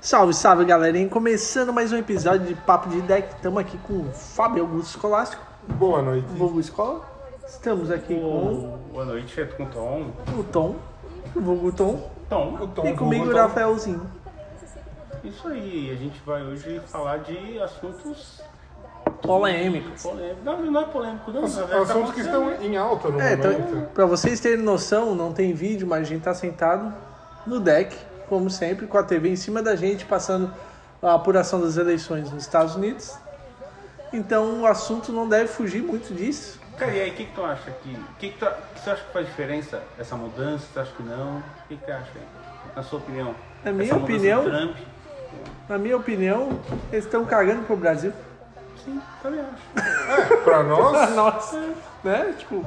[0.00, 1.08] Salve, salve galerinha!
[1.08, 3.34] Começando mais um episódio de Papo de Deck.
[3.34, 6.26] Estamos aqui com o Fábio Augusto Escolástico, Boa noite.
[6.28, 7.02] vulgo Escola.
[7.46, 10.10] Estamos aqui com Boa noite, feito com Tom.
[10.38, 10.76] o Tom,
[11.36, 12.54] o vulgo Tom, Tom.
[12.60, 13.46] O Tom e comigo o Vulgo, Tom.
[13.48, 14.10] Rafaelzinho.
[15.22, 18.40] Isso aí, a gente vai hoje falar de assuntos
[19.22, 20.02] Polêmicos.
[20.02, 20.44] polêmicos.
[20.44, 21.44] Não, não é polêmico, não.
[21.44, 22.72] Ass- na verdade, tá Assuntos que estão acontecendo.
[22.72, 23.90] em alta no É, então, momento.
[23.92, 26.90] pra vocês terem noção, não tem vídeo, mas a gente tá sentado
[27.46, 27.94] no deck,
[28.30, 30.54] como sempre, com a TV em cima da gente, passando
[31.02, 33.12] a apuração das eleições nos Estados Unidos.
[34.12, 36.60] Então o assunto não deve fugir muito disso.
[36.78, 37.90] Cara, e aí, o que, que tu acha que.
[37.90, 40.64] O que, que, tu, que tu acha que faz diferença essa mudança?
[40.72, 41.38] Tu acha que não?
[41.38, 42.22] O que, que tu acha aí?
[42.76, 43.34] Na sua opinião?
[43.64, 44.76] Na minha opinião- Trump?
[45.68, 46.60] Na minha opinião,
[46.92, 48.12] eles estão cagando pro Brasil.
[48.84, 50.22] Sim, também acho.
[50.32, 51.60] É, pra nós, Nossa,
[52.02, 52.34] né?
[52.38, 52.64] Tipo,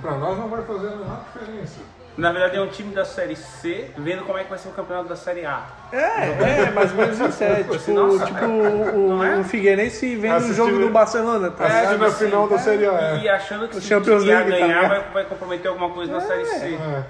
[0.00, 1.80] pra nós não vai fazer a menor diferença.
[2.18, 4.72] Na verdade, é um time da Série C vendo como é que vai ser o
[4.72, 5.62] campeonato da Série A.
[5.92, 7.44] é, é, mais ou menos isso.
[7.44, 8.26] É, tipo, Nossa.
[8.26, 9.36] tipo o, Não é?
[9.38, 13.14] o Figueirense vendo o Assistindo- jogo do Barcelona, tá É, na final da Série A.
[13.22, 13.30] E é.
[13.30, 14.88] achando que O se Champions o League, tá ganhar ligado?
[14.88, 16.74] vai, vai comprometer alguma coisa na Série C.
[16.74, 17.04] É.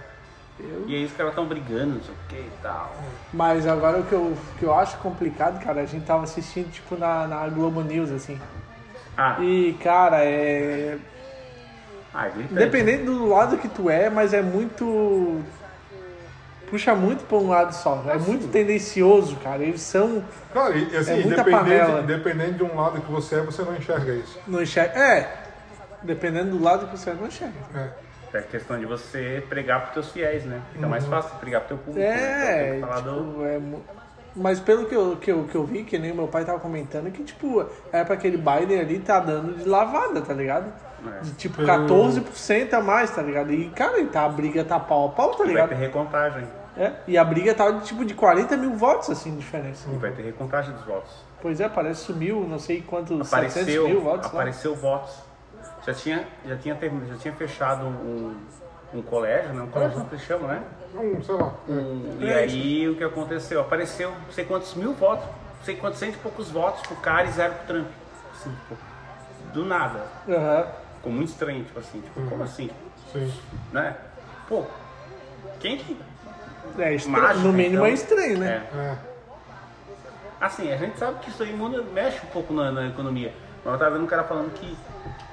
[0.87, 2.93] E aí os caras estão brigando, não sei o que e tal.
[3.33, 6.97] Mas agora o que eu, que eu acho complicado, cara, a gente tava assistindo, tipo,
[6.99, 8.39] na, na Globo News, assim.
[9.17, 10.99] Ah, E, cara, é.
[12.25, 12.55] Ah gritante.
[12.55, 15.41] Dependendo do lado que tu é, mas é muito.
[16.71, 18.05] Puxa muito pra um lado só.
[18.09, 19.63] É muito tendencioso, cara.
[19.63, 20.23] Eles são.
[20.53, 22.01] Claro, e assim, É muita panela.
[22.03, 24.39] independente, independente de um lado que você é, você não enxerga isso.
[24.47, 24.99] Não enxerga.
[24.99, 25.33] É.
[26.03, 27.55] Dependendo do lado que você é, não enxerga.
[27.75, 28.09] É.
[28.39, 30.61] É questão de você pregar pros teus fiéis, né?
[30.75, 32.07] Fica mais fácil pregar pro teu público.
[32.07, 32.15] né?
[32.15, 33.25] É, Então, tem que falar do...
[33.31, 33.61] tipo, é
[34.39, 36.59] mas pelo que eu, que, eu, que eu vi, que nem o meu pai tava
[36.59, 40.73] comentando, que tipo, é pra aquele Biden ali tá dando de lavada, tá ligado?
[41.07, 41.21] É.
[41.21, 43.53] De tipo Pelo- 14% a mais, tá ligado?
[43.53, 45.69] E cara, tá, a briga tá pau a pau, tá Vai ligado?
[45.69, 46.45] ter recontagem.
[46.77, 49.89] É, e a briga tá de tipo de 40 mil votos, assim, de diferença.
[49.93, 51.11] E vai ter recontagem dos votos.
[51.43, 54.41] Pois é, parece que sumiu, não sei quantos, 700 Apareceu, mil votos lá.
[54.41, 55.15] apareceu votos.
[55.85, 56.77] Já tinha, já tinha,
[57.09, 58.35] já tinha fechado um,
[58.95, 59.63] um colégio, né?
[59.63, 60.63] Um colégio que eles chamam, né?
[60.95, 61.55] Um, sei lá.
[61.69, 61.73] é.
[61.73, 63.61] Um, e aí o que aconteceu?
[63.61, 67.27] Apareceu não sei quantos mil votos, não sei quantos cento e poucos votos pro cara
[67.27, 67.87] e zero pro Trump.
[68.35, 68.77] Assim, tipo,
[69.53, 70.07] do nada.
[70.29, 70.67] Aham.
[70.97, 72.71] Ficou muito estranho, tipo assim, tipo, como assim?
[73.13, 73.33] Sim.
[73.73, 73.97] Né?
[74.49, 74.65] Pô,
[75.61, 75.97] quem que.
[76.79, 77.87] É estranho, Mágica, no mínimo então.
[77.87, 78.67] é estranho, né?
[78.75, 78.79] É.
[78.79, 78.99] É.
[80.41, 83.35] Assim, a gente sabe que isso aí muda, mexe um pouco na, na economia.
[83.65, 84.77] Mas eu tava vendo um cara falando que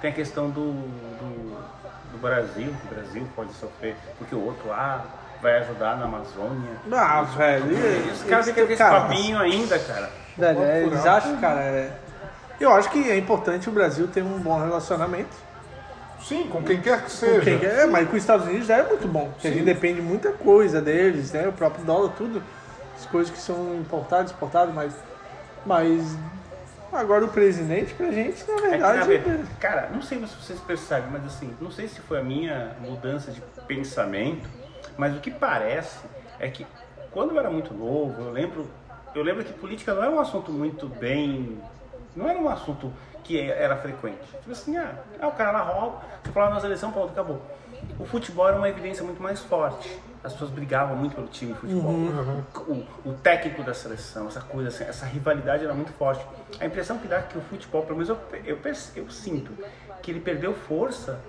[0.01, 4.69] tem a questão do, do, do Brasil, que o Brasil pode sofrer, porque o outro
[4.69, 5.05] lá
[5.41, 6.71] vai ajudar na Amazônia.
[6.91, 7.65] Ah, velho.
[8.07, 10.09] E os caras ficam com esse cara, papinho ainda, cara.
[10.37, 11.61] Velho, é, eles acham, cara.
[11.61, 11.91] é-
[12.59, 15.45] Eu acho que é importante o Brasil ter um bom relacionamento.
[16.21, 17.41] Sim, com quem quer que Com seja.
[17.41, 19.29] quem quer, é, mas com os Estados Unidos já é muito bom.
[19.31, 21.47] Porque a gente depende de muita coisa deles, né?
[21.47, 22.41] O próprio dólar, tudo.
[22.97, 24.93] As coisas que são importadas, exportadas, mas.
[25.65, 26.17] Mas.
[26.93, 29.07] Agora o presidente, pra gente, na É que, na verdade.
[29.07, 32.71] verdade, cara, não sei se vocês percebem, mas assim, não sei se foi a minha
[32.79, 34.47] mudança de pensamento,
[34.97, 36.05] mas o que parece
[36.39, 36.65] é que
[37.11, 38.67] quando eu era muito novo, eu lembro,
[39.13, 41.57] eu lembro que política não era um assunto muito bem,
[42.15, 42.91] não era um assunto
[43.23, 44.19] que era frequente.
[44.39, 47.41] Tipo assim, ah, ah o cara lá rouba, você falava nas eleições, pronto, acabou.
[47.99, 49.99] O futebol era uma evidência muito mais forte.
[50.23, 51.91] As pessoas brigavam muito pelo time de futebol.
[52.67, 56.25] O, o técnico da seleção, essa coisa, assim, essa rivalidade era muito forte.
[56.59, 59.51] A impressão que dá é que o futebol, pelo menos eu, eu, perce- eu sinto,
[60.01, 61.19] que ele perdeu força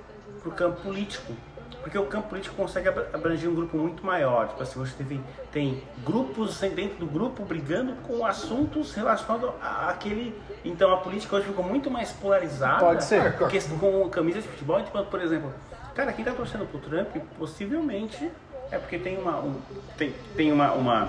[0.43, 1.33] pro campo político.
[1.83, 4.49] Porque o campo político consegue abra- abranger um grupo muito maior.
[4.49, 5.21] Tipo assim, hoje teve,
[5.53, 9.51] tem grupos dentro do grupo brigando com assuntos relacionados
[9.89, 10.35] àquele.
[10.65, 12.81] Então a política hoje ficou muito mais polarizada.
[12.81, 13.37] Pode ser.
[13.37, 15.53] Porque com camisa de futebol, tipo, por exemplo,
[15.95, 18.31] cara, quem tá torcendo pro Trump, possivelmente
[18.71, 19.61] é porque tem uma, um-
[19.97, 21.09] tem, tem uma, uma,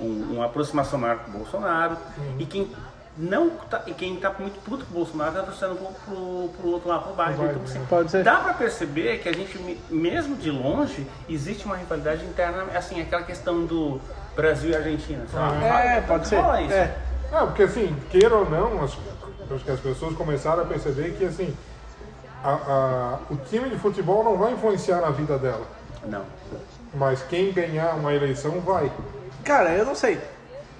[0.00, 1.96] um- uma aproximação maior com o Bolsonaro.
[2.38, 2.70] E quem
[3.16, 6.68] não tá, e quem tá muito puto com o Bolsonaro tá torcendo pro, pro, pro
[6.70, 7.46] outro lado, pro Biden.
[7.50, 8.24] Então, assim, Pode ser.
[8.24, 13.00] Dá pra perceber que a gente, me- mesmo de longe, existe uma rivalidade interna, assim,
[13.02, 14.00] aquela questão do
[14.34, 15.64] Brasil e Argentina, sabe?
[15.64, 16.36] É, pode ser.
[16.36, 16.72] Rola isso.
[16.72, 16.94] É.
[17.32, 18.92] É, porque assim, queira ou não, as,
[19.54, 21.54] acho que as pessoas começaram a perceber que assim,
[22.44, 25.66] a- a- o time de futebol não vai influenciar na vida dela.
[26.04, 26.22] Não.
[26.94, 28.90] Mas quem ganhar uma eleição vai.
[29.44, 30.20] Cara, eu não sei.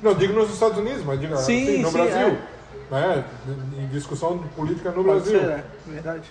[0.02, 2.38] Não, digo nos Estados Unidos, mas digo Sim, assim, no sim, Brasil.
[2.90, 3.24] Né?
[3.78, 5.40] Em discussão política no Pode Brasil.
[5.40, 5.64] ser, é.
[5.86, 6.30] Verdade.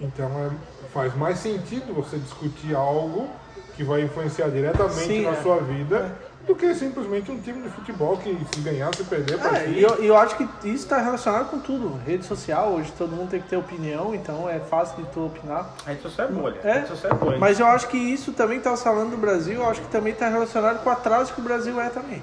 [0.00, 0.50] Então é,
[0.92, 3.28] faz mais sentido você discutir algo
[3.76, 5.42] que vai influenciar diretamente Sim, na é.
[5.42, 6.10] sua vida
[6.46, 9.94] do que simplesmente um time de futebol que se ganhar, se perder, É, e eu,
[9.96, 12.00] eu acho que isso está relacionado com tudo.
[12.06, 15.74] Rede social, hoje todo mundo tem que ter opinião, então é fácil de tu opinar.
[15.86, 16.60] A rede social é bolha.
[16.64, 17.38] É, rede social é bolha.
[17.38, 20.28] Mas eu acho que isso também está falando do Brasil, eu acho que também está
[20.28, 22.22] relacionado com o atraso que o Brasil é também.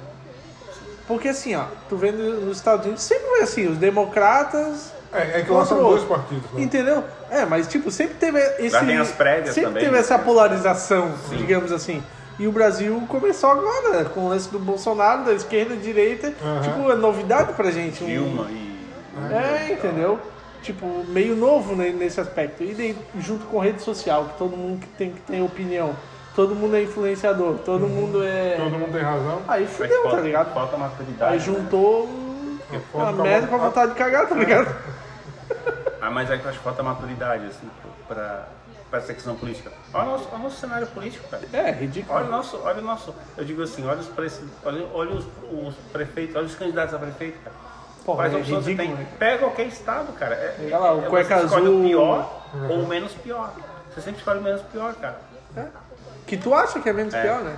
[1.08, 4.92] Porque assim, ó, tu vendo nos Estados Unidos sempre foi assim, os democratas.
[5.14, 6.62] É, é que lá são dois partidos, né?
[6.62, 7.04] Entendeu?
[7.30, 8.76] É, mas tipo, sempre teve esse.
[8.76, 10.00] Lá tem as prévias sempre também, teve né?
[10.00, 12.04] essa polarização, digamos assim.
[12.38, 16.34] E o Brasil começou agora, com o lance do Bolsonaro, da esquerda, da direita.
[16.44, 16.62] Aham.
[16.62, 18.04] Tipo, é novidade pra gente.
[18.04, 18.78] um- Dilma e.
[19.34, 20.20] É, entendeu?
[20.62, 22.62] Tipo, meio novo né, nesse aspecto.
[22.64, 25.96] E daí, junto com rede social, que todo mundo que tem que ter opinião.
[26.38, 28.58] Todo mundo é influenciador, todo mundo é.
[28.58, 29.42] Todo mundo tem razão.
[29.48, 30.54] Aí Mas fudeu, tá ligado?
[30.54, 31.34] Falta maturidade.
[31.34, 31.44] Aí né?
[31.44, 32.60] juntou um-
[32.92, 34.68] Falta uma merda com a vontade de cagar, tá ligado?
[36.00, 37.68] Ah, mas é que eu acho que falta maturidade, assim,
[38.08, 38.48] pra,
[38.90, 39.72] pra essa questão política.
[39.92, 41.44] Olha o nosso, olha o nosso cenário político, cara.
[41.52, 42.16] É, ridículo.
[42.16, 43.16] Olha o nosso, olha o nosso.
[43.36, 44.10] Eu digo assim, olha os,
[44.64, 47.56] olha, olha os, os prefeitos, olha os candidatos a prefeito, cara.
[48.06, 48.90] Porra, Quais é você ridículo, tem?
[48.90, 49.08] né?
[49.18, 50.36] Pega qualquer estado, cara.
[50.36, 51.80] É, Pega lá, o é, cueca você escolhe azul.
[51.80, 53.52] o pior ou o menos pior.
[53.94, 55.20] Você sempre escolhe o menos pior, cara.
[55.58, 55.66] É.
[56.28, 57.22] Que tu acha que é menos É.
[57.22, 57.58] pior, né?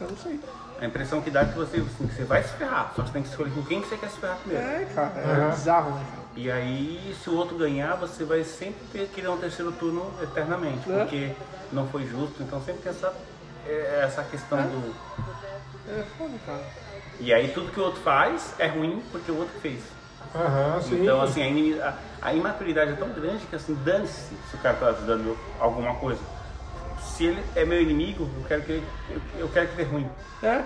[0.00, 0.40] Eu não sei.
[0.80, 3.08] A impressão que dá é que você, assim, que você vai se ferrar, só que
[3.08, 4.66] você tem que escolher com quem que você quer se ferrar primeiro.
[4.66, 5.50] É, cara, é Uhum.
[5.50, 6.06] bizarro, né?
[6.36, 10.10] E aí, se o outro ganhar, você vai sempre ter que dar um terceiro turno
[10.22, 10.98] eternamente, É.
[10.98, 11.32] porque
[11.72, 12.42] não foi justo.
[12.42, 13.12] Então sempre tem essa,
[13.66, 14.94] é, essa questão do.
[15.88, 16.60] É foda, cara.
[17.20, 19.80] E aí tudo que o outro faz é ruim porque o outro fez.
[20.34, 21.00] Aham, sim.
[21.02, 21.94] Então assim, a, a-
[22.28, 26.20] a imaturidade é tão grande que assim, dane-se se o cara tá ajudando alguma coisa.
[27.16, 29.86] Se ele é meu inimigo, eu quero que ele, eu, eu quero que ele é
[29.92, 30.08] ruim.
[30.42, 30.62] É,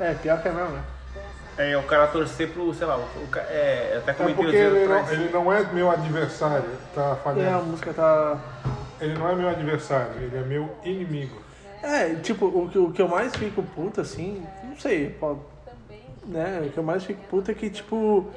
[0.00, 0.82] é, pior que é mesmo, né?
[1.56, 4.46] É o cara torcer pro, sei lá, o, ca- é, eu até É comentei porque
[4.46, 7.64] os dias ele não, ele não é meu adversário, tá É, a falhando.
[7.64, 8.38] música tá.
[9.00, 11.40] Ele não é meu adversário, ele é meu inimigo.
[11.82, 15.36] É, tipo, o que, o que eu mais fico puto, assim, não sei, pô,
[16.26, 16.62] né?
[16.66, 18.30] O que eu mais fico puto é que, tipo,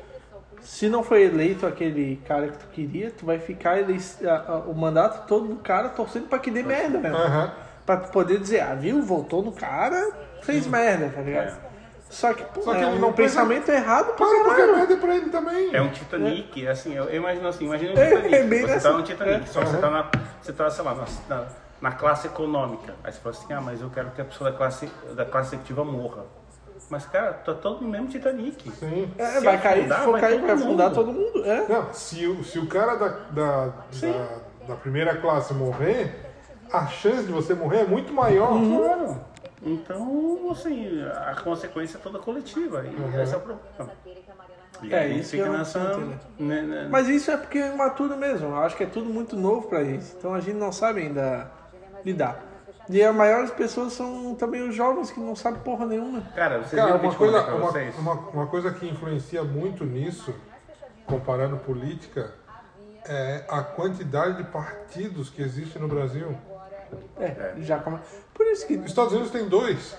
[0.62, 4.58] se não foi eleito aquele cara que tu queria, tu vai ficar ele, a- a-
[4.60, 7.16] o mandato todo do cara torcendo pra que dê merda, velho.
[7.16, 7.52] Aham.
[7.86, 10.12] Pra tu poder dizer, ah, viu, votou no cara,
[10.42, 11.48] fez merda, tá ligado?
[11.64, 11.68] É.
[12.10, 14.62] Só que, pô, Só que é ele um não pensa- pensamento errado pra Claro, porque
[14.62, 15.76] é merda pra ele também.
[15.76, 18.36] É um Titanic, assim, eu, eu imagino assim, imagina um É, Titanic.
[18.36, 19.46] é bem você nessa- tá no Titanic, é.
[19.48, 20.10] só que você tá na.
[20.42, 21.06] Você tá, sei lá, na,
[21.36, 21.46] na,
[21.82, 22.94] na classe econômica.
[23.04, 25.50] Aí você fala assim, ah, mas eu quero que a pessoa da classe, da classe
[25.56, 26.24] executiva morra.
[26.90, 28.72] Mas, cara, tá todo no mesmo Titanic.
[28.72, 29.12] Sim.
[29.18, 30.96] É, Se vai cair, se for cair, todo vai afundar mundo.
[30.96, 31.46] todo mundo.
[31.46, 31.68] É.
[31.68, 34.40] Não, se o, se o cara da, da, da,
[34.70, 36.16] da primeira classe morrer,
[36.72, 38.50] a chance de você morrer é muito maior.
[38.50, 39.22] Claro.
[39.62, 42.86] Então, assim, a consequência é toda coletiva.
[42.86, 43.92] E esse é o problema.
[44.84, 45.98] E É, gente isso fica que eu nessa.
[45.98, 46.20] né?
[46.40, 48.48] né, né, Mas isso é porque é imaturo mesmo.
[48.50, 50.16] Eu acho que é tudo muito novo pra isso.
[50.18, 51.52] Então a gente não sabe ainda
[52.06, 52.40] lidar.
[52.90, 56.22] E as maiores pessoas são também os jovens que não sabem porra nenhuma.
[56.36, 57.98] Cara, vocês Cara, uma coisa, uma, vocês?
[57.98, 60.34] uma, uma coisa que influencia muito nisso,
[61.06, 62.34] comparando política,
[63.06, 66.38] é a quantidade de partidos que existe no Brasil.
[67.20, 68.00] É, já come...
[68.34, 68.76] Por isso que.
[68.76, 69.98] Os Estados Unidos tem dois.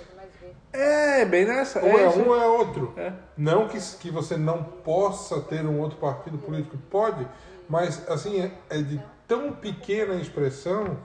[0.72, 1.80] É, bem nessa.
[1.80, 2.18] Ou é, isso.
[2.20, 2.94] um ou é outro.
[2.96, 3.12] É.
[3.36, 7.26] Não que, que você não possa ter um outro partido político, pode,
[7.68, 10.96] mas assim, é, é de tão pequena expressão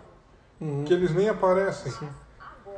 [0.61, 0.83] Uhum.
[0.85, 1.91] que eles nem aparecem.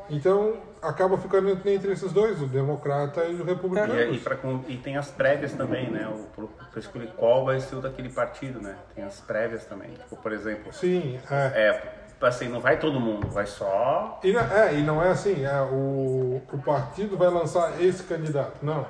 [0.09, 3.93] Então acaba ficando entre entre esses dois, o democrata e o republicano.
[3.95, 4.37] E, e, pra,
[4.67, 6.07] e tem as prévias também, né?
[6.07, 8.75] O, pro- pra escolher qual vai ser o daquele partido, né?
[8.93, 9.91] Tem as prévias também.
[9.91, 11.35] Tipo, por exemplo, Sim, é.
[11.35, 14.19] é, assim, não vai todo mundo, vai só.
[14.23, 18.57] E, não- é, e não é assim, é, o, o partido vai lançar esse candidato.
[18.61, 18.85] Não.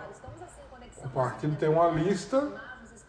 [1.03, 2.45] O partido tem uma lista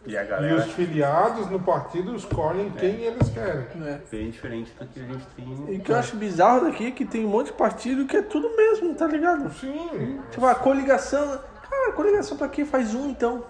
[0.07, 3.65] E a e galera os filiados no partido escolhem quem eles querem.
[3.85, 3.99] É.
[4.09, 5.65] bem diferente do que a gente tem.
[5.73, 8.15] E o que eu acho bizarro daqui é que tem um monte de partido que
[8.17, 9.51] é tudo mesmo, tá ligado?
[9.53, 10.19] Sim.
[10.31, 11.39] Tipo, a coligação.
[11.69, 12.63] Cara, coligação pra quê?
[12.65, 13.43] Faz um então.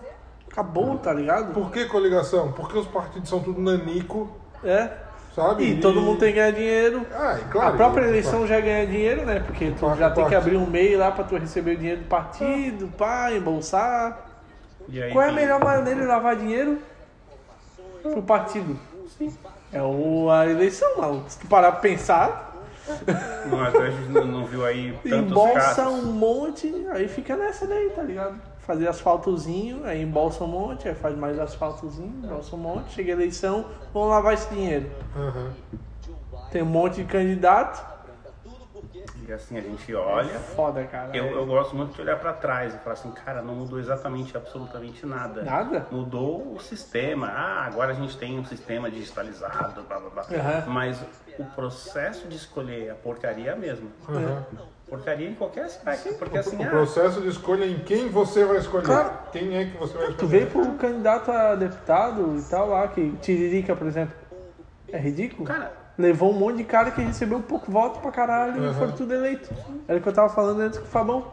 [0.52, 1.54] Acabou, tá ligado?
[1.54, 2.52] Por que coligação?
[2.52, 4.28] Porque os partidos são tudo nanico,
[4.64, 4.90] É.
[5.36, 5.66] sabe?
[5.66, 7.06] E todo mundo tem que ganhar dinheiro.
[7.14, 7.74] Ah, e claro.
[7.74, 9.40] a própria e- eleição já ganha dinheiro, né?
[9.46, 12.08] Porque tu já tem que abrir um meio lá pra tu receber o dinheiro do
[12.08, 14.26] partido, pá, embolsar.
[14.90, 16.80] E aí Qual é a melhor maneira de lavar dinheiro?
[18.02, 18.80] Pro partido.
[19.72, 21.24] É o, a eleição lá.
[21.28, 22.56] Se tu parar pra pensar,
[23.50, 26.04] Não, a gente não, não viu aí tantos embolsa casos.
[26.06, 28.40] um monte, aí fica nessa daí, tá ligado?
[28.60, 33.16] Fazer asfaltozinho, aí embolsa um monte, aí faz mais asfaltozinho, embolsa um monte, chega a
[33.16, 34.90] eleição, vamos lavar esse dinheiro.
[35.16, 35.52] Aham.
[36.52, 37.84] Tem um monte de candidato,
[39.28, 40.40] E assim, a gente olha.
[40.40, 41.16] foda, cara.
[41.16, 44.38] Eu, eu gosto muito de olhar pra trás e falar assim, cara, não mudou exatamente
[44.38, 45.44] absolutamente nada.
[45.44, 45.86] Nada?
[45.92, 47.28] Mudou o sistema.
[47.28, 50.24] Ah, agora a gente tem um sistema digitalizado, blá blá blá.
[50.32, 50.64] Aham.
[50.68, 51.04] Mas
[51.38, 53.90] o processo de escolher a porcaria é a mesma.
[54.08, 54.46] aham.
[54.90, 56.14] Porcaria em qualquer aspecto.
[56.14, 58.86] Porque assim, O ah, processo de escolha em quem você vai escolher.
[58.86, 59.12] Claro.
[59.34, 60.18] Quem é que você vai escolher?
[60.18, 64.16] Tu vê pro candidato a deputado e tal lá, que Tiririca, por exemplo,
[64.88, 65.44] é ridículo.
[65.46, 68.74] cara, Levou um monte de cara que recebeu pouco voto pra caralho e Aham.
[68.76, 69.50] foram tudo eleito.
[69.88, 71.26] Era o que eu tava falando antes com o Fabão.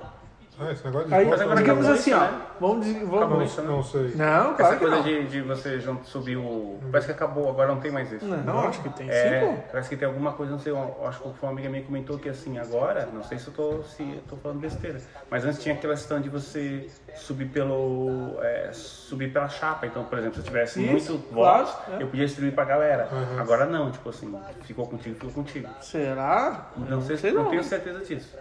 [0.56, 2.22] Ah, esse negócio de Aí, agora digamos assim, isso, ó.
[2.22, 2.40] né?
[2.60, 3.50] Vamos, dizer- Acabou vamos.
[3.50, 3.68] isso, né?
[3.68, 4.12] Não sei.
[4.14, 5.02] Não, Essa claro que coisa não.
[5.02, 6.78] de, de você subir o.
[6.92, 8.24] Parece que acabou, agora não tem mais isso.
[8.24, 9.62] Não, acho que tem É, sim, pô.
[9.72, 12.28] parece que tem alguma coisa, não sei, eu acho que uma amiga minha comentou que
[12.28, 15.74] assim, agora, não sei se eu tô, se eu tô falando besteira, mas antes tinha
[15.74, 18.36] aquela questão de você subir pelo.
[18.40, 19.86] é, subir pela chapa.
[19.86, 22.02] Então, por exemplo, se eu tivesse Isso, muito claro, votos, é.
[22.02, 23.08] eu podia distribuir pra galera.
[23.10, 23.40] Uhum.
[23.40, 24.32] Agora não, tipo assim,
[24.62, 25.68] ficou contigo, ficou contigo.
[25.80, 26.68] Será?
[26.76, 27.50] Não, sei, sei não, não.
[27.50, 28.36] tenho certeza disso.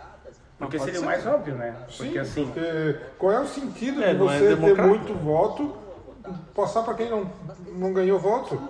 [0.64, 1.06] Porque seria o ser.
[1.06, 1.76] mais óbvio, né?
[1.90, 2.46] Sim, Porque assim.
[2.46, 4.88] porque qual é o sentido É, de é você ter democrático.
[4.88, 5.78] muito voto
[6.56, 7.30] passar para quem não,
[7.74, 8.70] não ganhou voto?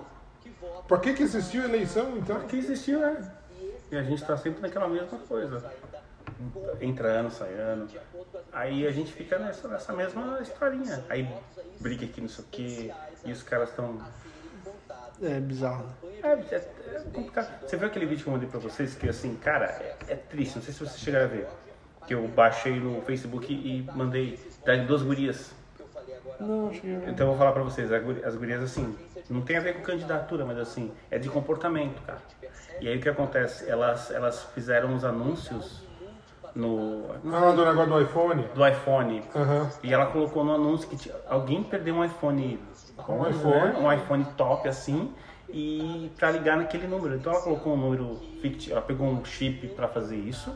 [0.88, 2.40] Para que, que existiu eleição, então?
[2.40, 3.32] que existiu, né?
[3.90, 5.64] E a gente tá sempre naquela mesma coisa.
[6.80, 7.88] Entra ano, sai ano.
[8.52, 11.04] Aí a gente fica nessa, nessa mesma historinha.
[11.08, 11.28] Aí
[11.80, 12.92] briga aqui, não sei o quê.
[13.24, 13.98] E os caras estão.
[15.22, 15.86] É bizarro.
[16.22, 16.56] É, é,
[16.96, 17.48] é complicado.
[17.66, 18.94] Você viu aquele vídeo que eu mandei pra vocês?
[18.94, 20.56] Que assim, cara, é, é triste.
[20.56, 21.46] Não sei se vocês chegaram a ver.
[22.06, 25.52] Que eu baixei no Facebook e mandei das duas gurias.
[26.40, 26.70] Não.
[27.08, 28.94] Então eu vou falar pra vocês, as gurias assim,
[29.30, 32.18] não tem a ver com candidatura, mas assim, é de comportamento, cara.
[32.80, 33.68] E aí o que acontece?
[33.70, 35.82] Elas, elas fizeram uns anúncios
[36.54, 38.42] no, no- Ah, do negócio do iPhone.
[38.54, 39.22] do iPhone.
[39.34, 39.70] Aham.
[39.82, 42.58] E ela colocou no anúncio que tinha- alguém perdeu um iPhone.
[43.08, 43.72] Um iPhone.
[43.72, 43.78] né?
[43.78, 45.12] Um iPhone top assim.
[45.48, 47.14] E pra ligar naquele número.
[47.14, 50.52] Então ela colocou um número fictício, ela pegou um chip pra fazer isso.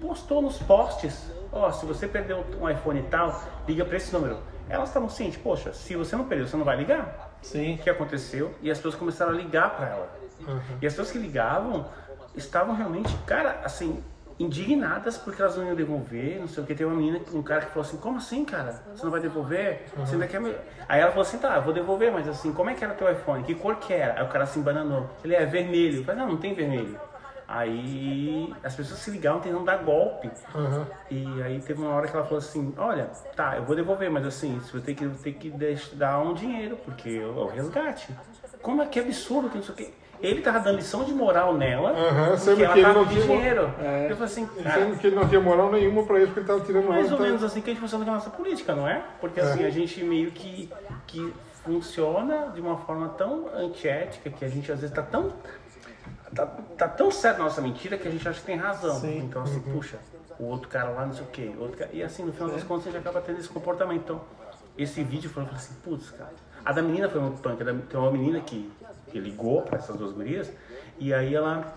[0.00, 4.38] Postou nos posts, ó, se você perdeu um iPhone e tal, liga pra esse número.
[4.68, 7.36] Elas estavam cientes, poxa, se você não perdeu, você não vai ligar?
[7.42, 7.74] Sim.
[7.74, 8.54] O que aconteceu?
[8.62, 10.08] E as pessoas começaram a ligar pra ela.
[10.80, 11.86] E as pessoas que ligavam
[12.34, 14.02] estavam realmente, cara, assim,
[14.38, 16.74] indignadas porque elas não iam devolver, não sei o que.
[16.74, 18.82] Tem uma menina, um cara que falou assim, como assim, cara?
[18.94, 19.86] Você não vai devolver?
[19.96, 20.40] Você ainda quer.
[20.88, 23.44] Aí ela falou assim, tá, vou devolver, mas assim, como é que era teu iPhone?
[23.44, 24.20] Que cor que era?
[24.20, 25.08] Aí o cara se embananou.
[25.22, 26.04] Ele é vermelho.
[26.04, 26.98] Falei, não, não tem vermelho.
[27.46, 30.30] Aí as pessoas se ligavam tentando dar golpe.
[30.54, 30.86] Aham.
[31.10, 34.26] E aí teve uma hora que ela falou assim, olha, tá, eu vou devolver, mas
[34.26, 35.50] assim, você ter que, ter que
[35.94, 38.08] dar um dinheiro, porque é o resgate.
[38.62, 39.94] Como é que absurdo que não sei o que.
[40.20, 43.06] Ele tava dando lição de moral nela, Aham, sendo porque ela que ele tava não
[43.08, 43.74] tinha- dinheiro.
[43.78, 44.06] É.
[44.10, 46.44] Eu falei assim, cara, Sendo que ele não tinha moral nenhuma para isso, porque ele
[46.44, 48.88] estava tirando mais ou menos assim que a gente funciona com a nossa política, não
[48.88, 49.02] é?
[49.20, 50.72] Porque assim, a gente meio que,
[51.06, 51.32] que
[51.62, 55.30] funciona de uma forma tão antiética que a gente às vezes tá tão.
[56.34, 58.98] Tá, tá tão certo nossa mentira que a gente acha que tem razão.
[59.00, 59.18] Sim.
[59.18, 59.98] Então assim, puxa,
[60.38, 61.52] o outro cara lá não sei o quê.
[61.76, 64.02] cara, e assim, no final das contas, a gente acaba tendo esse comportamento.
[64.02, 64.20] Então,
[64.76, 66.32] esse vídeo foi assim, putz, cara.
[66.64, 67.62] A da menina foi muito punk.
[67.88, 68.70] Tem uma menina que,
[69.10, 70.50] que ligou para essas duas gurias
[70.98, 71.74] e aí ela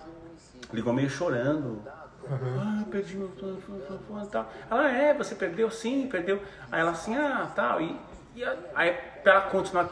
[0.72, 1.82] ligou meio chorando.
[2.30, 4.50] Ah, perdi meu e tal.
[4.70, 5.70] Ela, é, você perdeu?
[5.70, 6.42] Sim, perdeu.
[6.70, 7.80] Aí ela assim, ah, tal.
[7.80, 7.96] E,
[8.34, 9.88] e aí, pra ela continuar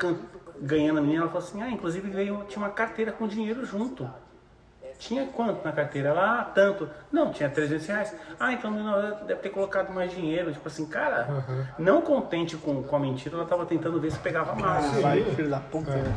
[0.60, 4.08] ganhando a menina, ela falou assim, ah, inclusive veio, tinha uma carteira com dinheiro junto.
[4.98, 6.08] Tinha quanto na carteira?
[6.08, 6.88] Ela, ah, tanto.
[7.12, 8.14] Não, tinha 300 reais.
[8.40, 8.72] Ah, então
[9.26, 10.52] deve ter colocado mais dinheiro.
[10.52, 11.28] Tipo assim, cara,
[11.78, 14.84] não contente com, com a mentira, ela tava tentando ver se pegava mais.
[14.96, 15.90] Ah, vai, filho da puta.
[15.94, 16.14] né?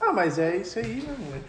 [0.00, 1.48] Ah, mas é isso aí, né, moleque?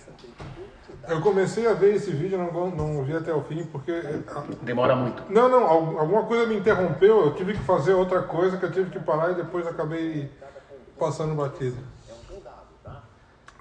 [1.07, 3.91] Eu comecei a ver esse vídeo, não, não vi até o fim, porque.
[3.91, 5.21] ah, Demora muito.
[5.29, 8.71] Não, não, al- alguma coisa me interrompeu, eu tive que fazer outra coisa que eu
[8.71, 10.31] tive que parar e depois acabei
[10.97, 11.77] passando batido.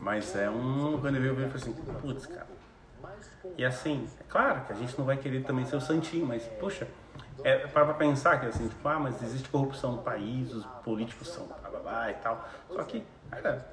[0.04, 0.98] Mas é um.
[1.00, 2.46] Quando eu vi o vídeo, eu falei assim, putz, cara.
[3.56, 6.42] E assim, é claro que a gente não vai querer também ser o santinho, mas,
[6.60, 6.86] poxa,
[7.42, 11.28] é para pra pensar que assim, tipo, ah, mas existe corrupção no país, os políticos
[11.28, 12.48] são blá blá blá e tal.
[12.70, 13.66] Só que, cara,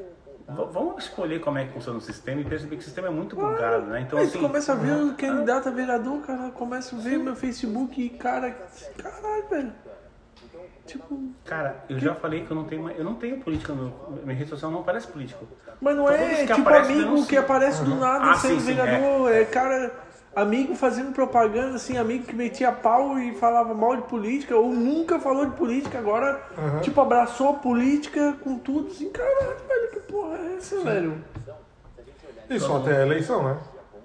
[0.48, 3.36] vamos escolher como é que funciona o sistema e perceber que o sistema é muito
[3.36, 4.02] bugado, né?
[4.02, 4.40] Então, assim.
[4.40, 8.52] começa a ver o candidato a vereador, cara, começa a ver meu Facebook e, cara,
[8.98, 9.74] caralho, velho.
[10.92, 13.94] Tipo, Cara, eu já falei que eu não tenho, eu não tenho política no
[14.26, 15.46] minha rede social não parece político.
[15.80, 18.60] mas não Todos é que tipo aparecem amigo que aparece do nada Ah, sendo sim,
[18.60, 19.46] sim, vereador, é.
[19.46, 19.90] cara,
[20.36, 25.18] amigo fazendo propaganda, assim, amigo que metia pau e falava mal de política, ou nunca
[25.18, 26.42] falou de política, agora,
[26.82, 31.24] tipo, abraçou a política com tudo, assim, caralho, velho, que porra é essa, velho?
[32.50, 33.58] E só até a eleição, né?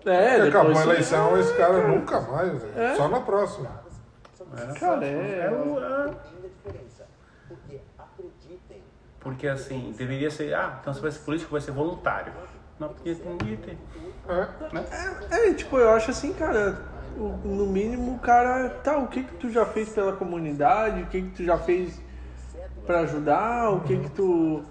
[0.05, 1.89] É, Porque acabou a depois- eleição, esse cara cara.
[1.89, 2.81] nunca mais, velho.
[2.81, 2.95] É?
[2.95, 3.85] só na próxima.
[4.79, 5.47] Cara, é.
[5.47, 6.15] É o- é-
[9.21, 12.33] Porque assim, deveria ser, ah, então se vai ser político, vai ser voluntário.
[12.79, 13.79] Não, porque ter.
[14.29, 14.75] É.
[14.75, 14.85] Né?
[15.31, 16.79] É, tipo, eu acho assim, cara,
[17.17, 21.23] no mínimo o cara, tá, o que que tu já fez pela comunidade, o que
[21.23, 22.01] que tu já fez
[22.87, 24.63] pra ajudar, o que que tu...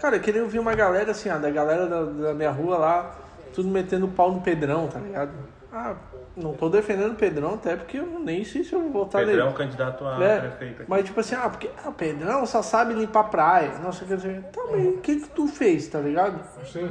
[0.00, 3.14] Cara, eu queria ouvir uma galera assim, ah, da galera da, da minha rua lá,
[3.54, 5.30] tudo metendo pau no Pedrão, tá ligado?
[5.72, 5.96] Ah,
[6.36, 9.34] não tô defendendo o Pedrão, até porque eu nem sei se eu vou votar Pedro
[9.34, 9.48] é nele.
[9.48, 10.90] um candidato a É, prefeito aqui.
[10.90, 13.78] mas tipo assim, ah, porque ah, o Pedrão só sabe limpar praia.
[13.82, 16.38] Nossa, quer dizer, tá, o que que tu fez, tá ligado?
[16.66, 16.90] Sim.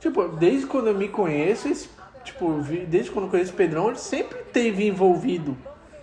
[0.00, 1.90] Tipo, desde quando eu me conheço, esse,
[2.24, 2.50] tipo,
[2.88, 5.54] desde quando eu conheço o Pedrão, ele sempre teve envolvido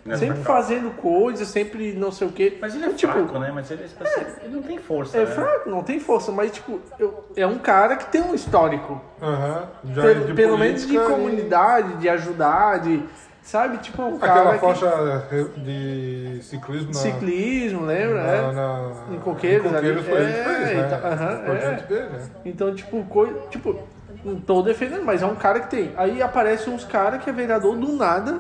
[0.06, 0.62] Nessa sempre calma.
[0.62, 2.58] fazendo coisas, sempre não sei o quê.
[2.62, 3.52] Mas ele é tipo, fraco, né?
[3.52, 3.96] Mas ele, assim,
[4.44, 5.32] ele não tem força, É né?
[5.32, 9.02] fraco, não tem força, mas tipo, eu- é um cara que tem um histórico.
[9.20, 9.64] Aham.
[9.86, 13.04] Já Pelo, de pelo menos de política e- comunidade, de ajudar, de.
[13.42, 13.78] Sabe?
[13.78, 15.24] Tipo, é um Aquela cara que- faixa
[15.58, 18.24] de ciclismo na, ciclismo, lembra?
[18.24, 18.52] na, é.
[18.52, 19.94] na- Em Coqueiros em ali.
[19.94, 20.84] Coqueiros foi ele que É, fez, né?
[20.88, 21.88] então, aham, Importante é.
[21.88, 22.30] dele, né?
[22.46, 23.34] Então, tipo, coi...
[23.52, 23.76] tipo,
[24.24, 25.92] não tô defendendo, mas é um cara que tem.
[25.96, 28.40] Aí aparece uns caras que é vereador do nada.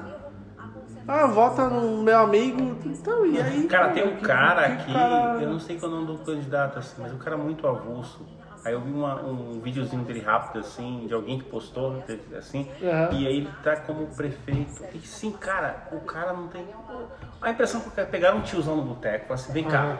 [1.08, 2.78] Ah, vota no meu amigo.
[2.86, 3.68] Então, e aí?
[3.68, 6.24] Cara, tem um cara que aqui, cara- eu não sei qual é o nome do
[6.24, 8.26] candidato, assim, mas o cara é muito avulso.
[8.64, 12.04] Aí eu vi uma- um videozinho dele rápido, assim, de alguém que postou,
[12.36, 13.10] assim, Aham.
[13.12, 14.84] e aí ele tá como prefeito.
[14.92, 16.66] E sim, cara, o cara não tem.
[17.40, 19.98] A impressão que pegaram um tiozão no boteco assim: vem cá,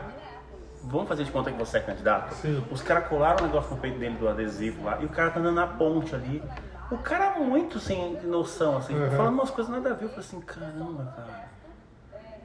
[0.82, 2.32] vamos fazer de conta que você é candidato?
[2.34, 2.60] Sim.
[2.68, 5.38] Os caras colaram o negócio no peito dele do adesivo lá, e o cara tá
[5.38, 6.42] andando na ponte ali.
[6.90, 9.10] O cara é muito sem noção, assim, Aham.
[9.16, 10.04] falando umas coisas nada a ver.
[10.04, 11.46] Eu falei assim: caramba, cara.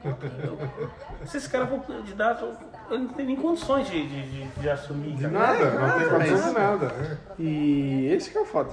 [1.26, 2.56] Se esse cara for candidato,
[2.90, 5.14] ele não tem nem condições de, de, de, de assumir.
[5.14, 6.86] De nada, não tem mas- de nada.
[6.88, 7.18] né?
[7.38, 8.70] E esse que é o foda.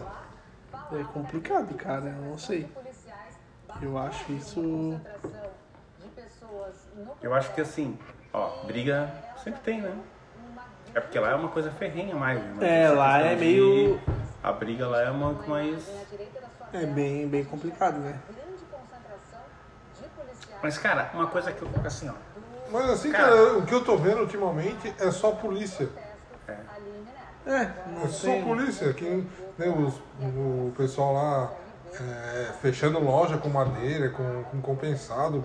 [0.92, 2.06] É complicado, cara.
[2.06, 2.68] Eu não sei.
[3.80, 5.00] Eu acho isso.
[7.22, 7.98] Eu acho que assim,
[8.34, 9.94] ó, briga sempre tem, né?
[10.96, 12.42] É porque lá é uma coisa ferrenha mais.
[12.56, 12.86] Né?
[12.86, 14.02] É, lá é de- meio-
[14.42, 15.88] A briga lá é uma mais.
[16.72, 18.18] É bem, bem complicado, né?
[20.62, 22.14] Mas, cara, uma coisa que eu fico assim, ó.
[22.72, 23.30] Mas assim, Cara.
[23.30, 25.90] cara, o que eu tô vendo ultimamente é só polícia.
[27.48, 28.44] É, não É só tem.
[28.44, 28.94] polícia.
[28.94, 29.26] Que,
[29.58, 31.52] né, os, o pessoal lá
[31.94, 35.44] é, fechando loja com madeira, com, com compensado.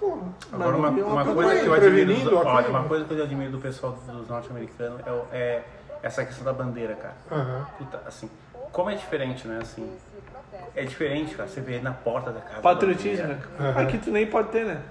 [0.00, 0.18] Pô,
[0.52, 2.36] Agora, uma, uma coisa que eu admiro.
[2.36, 5.00] olha, uma coisa que eu admiro do pessoal dos norte-americanos
[5.32, 5.64] é, é
[6.02, 7.14] essa questão da bandeira, cara.
[7.30, 7.66] aham.
[7.78, 8.28] Puta, assim,
[8.72, 9.58] como é diferente, né?
[9.62, 9.90] Assim,
[10.74, 11.48] é diferente, cara.
[11.48, 12.60] Você vê na porta da casa.
[12.60, 13.38] Patriotismo, né?
[13.60, 13.80] Aham.
[13.82, 14.82] Aqui tu nem pode ter, né?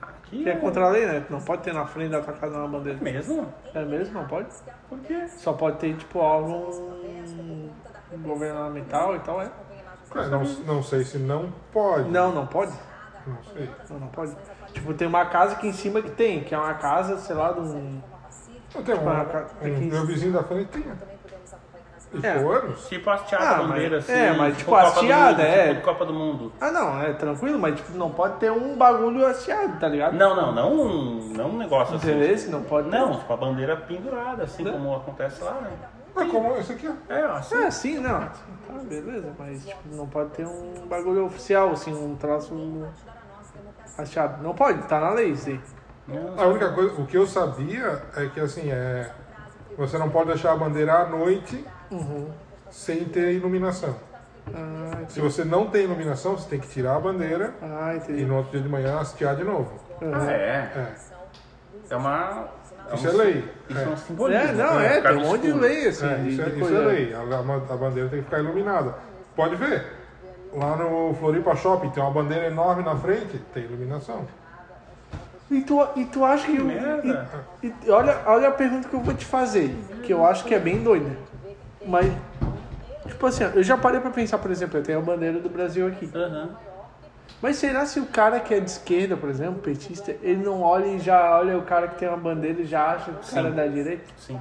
[0.00, 1.24] Aqui Que é contra a lei, né?
[1.26, 2.98] Tu não pode ter na frente da tua casa uma bandeira.
[3.00, 3.52] mesmo?
[3.74, 4.14] É mesmo?
[4.14, 4.48] Não pode?
[4.88, 5.28] Por quê?
[5.28, 6.70] Só pode ter, tipo, órgão
[8.24, 9.50] governamental e tal, é?
[10.14, 12.08] É, não, não sei se não pode.
[12.10, 12.72] Não, não pode.
[13.26, 13.70] Não sei.
[13.88, 14.36] Não, não pode.
[14.72, 17.52] Tipo, tem uma casa aqui em cima que tem, que é uma casa, sei lá,
[17.52, 18.00] de um.
[18.74, 21.12] Eu tenho um, Ah, cara, um- aqui- meu vizinho da frente tinha.
[22.14, 22.32] E É.
[22.36, 22.86] anos.
[22.88, 24.18] Tipo hasteada Ah, a bandeira, mas- assim.
[24.20, 25.68] é, mas tipo Copa do hasteada, Mundo, é.
[25.74, 26.52] Tipo Copa do Mundo.
[26.60, 30.12] Ah, não, é tranquilo, mas tipo, não pode ter um bagulho hasteado, tá ligado?
[30.14, 32.20] Não, não, não um, não um negócio assim.
[32.20, 32.98] Esse não pode ter.
[32.98, 34.72] Não, tipo a bandeira pendurada, assim Não.
[34.72, 35.70] como acontece lá, né?
[36.14, 37.12] É como esse aqui, ó.
[37.14, 37.54] É, assim.
[37.62, 38.20] É, sim, não.
[38.20, 38.30] Tá,
[38.86, 42.54] beleza, mas tipo, não pode ter um bagulho oficial, assim, um troço
[43.96, 44.42] hasteado.
[44.42, 45.60] Não pode, tá na lei isso aí.
[46.36, 49.10] A única coisa, o que eu sabia é que assim, é.
[49.78, 51.64] Você não pode deixar a bandeira à noite
[52.70, 53.94] sem ter iluminação.
[54.52, 58.36] Ah, Se você não tem iluminação, você tem que tirar a bandeira ah e no
[58.38, 59.72] outro dia de manhã hastear de novo.
[60.02, 60.72] Ah, é.
[60.76, 60.92] É.
[61.90, 62.48] É uma.
[62.90, 63.52] é Isso é lei.
[63.70, 63.88] Isso é, É.
[63.88, 64.42] um simbolismo.
[64.48, 64.98] É, não, né?
[64.98, 67.14] é, tem um monte de lei, assim, É, de, isso, é, isso é lei.
[67.14, 68.94] A, a- a bandeira tem que ficar iluminada.
[69.36, 69.86] Pode ver.
[70.54, 74.26] Lá no Floripa Shopping tem uma bandeira enorme na frente, tem iluminação.
[75.52, 76.58] E tu, e tu acha que.
[76.60, 77.28] o- merda.
[77.62, 79.68] e, e olha, olha a pergunta que eu vou te fazer,
[80.02, 81.10] que eu acho que é bem doida.
[81.86, 82.10] Mas,
[83.06, 85.86] tipo assim, eu já parei pra pensar, por exemplo, eu tenho a bandeira do Brasil
[85.86, 86.10] aqui.
[86.14, 86.50] Aham.
[87.42, 90.86] Mas será se o cara que é de esquerda, por exemplo, petista, ele não olha
[90.86, 93.48] e já olha o cara que tem uma bandeira e já acha que o cara
[93.48, 94.04] é da direita?
[94.16, 94.40] Sim.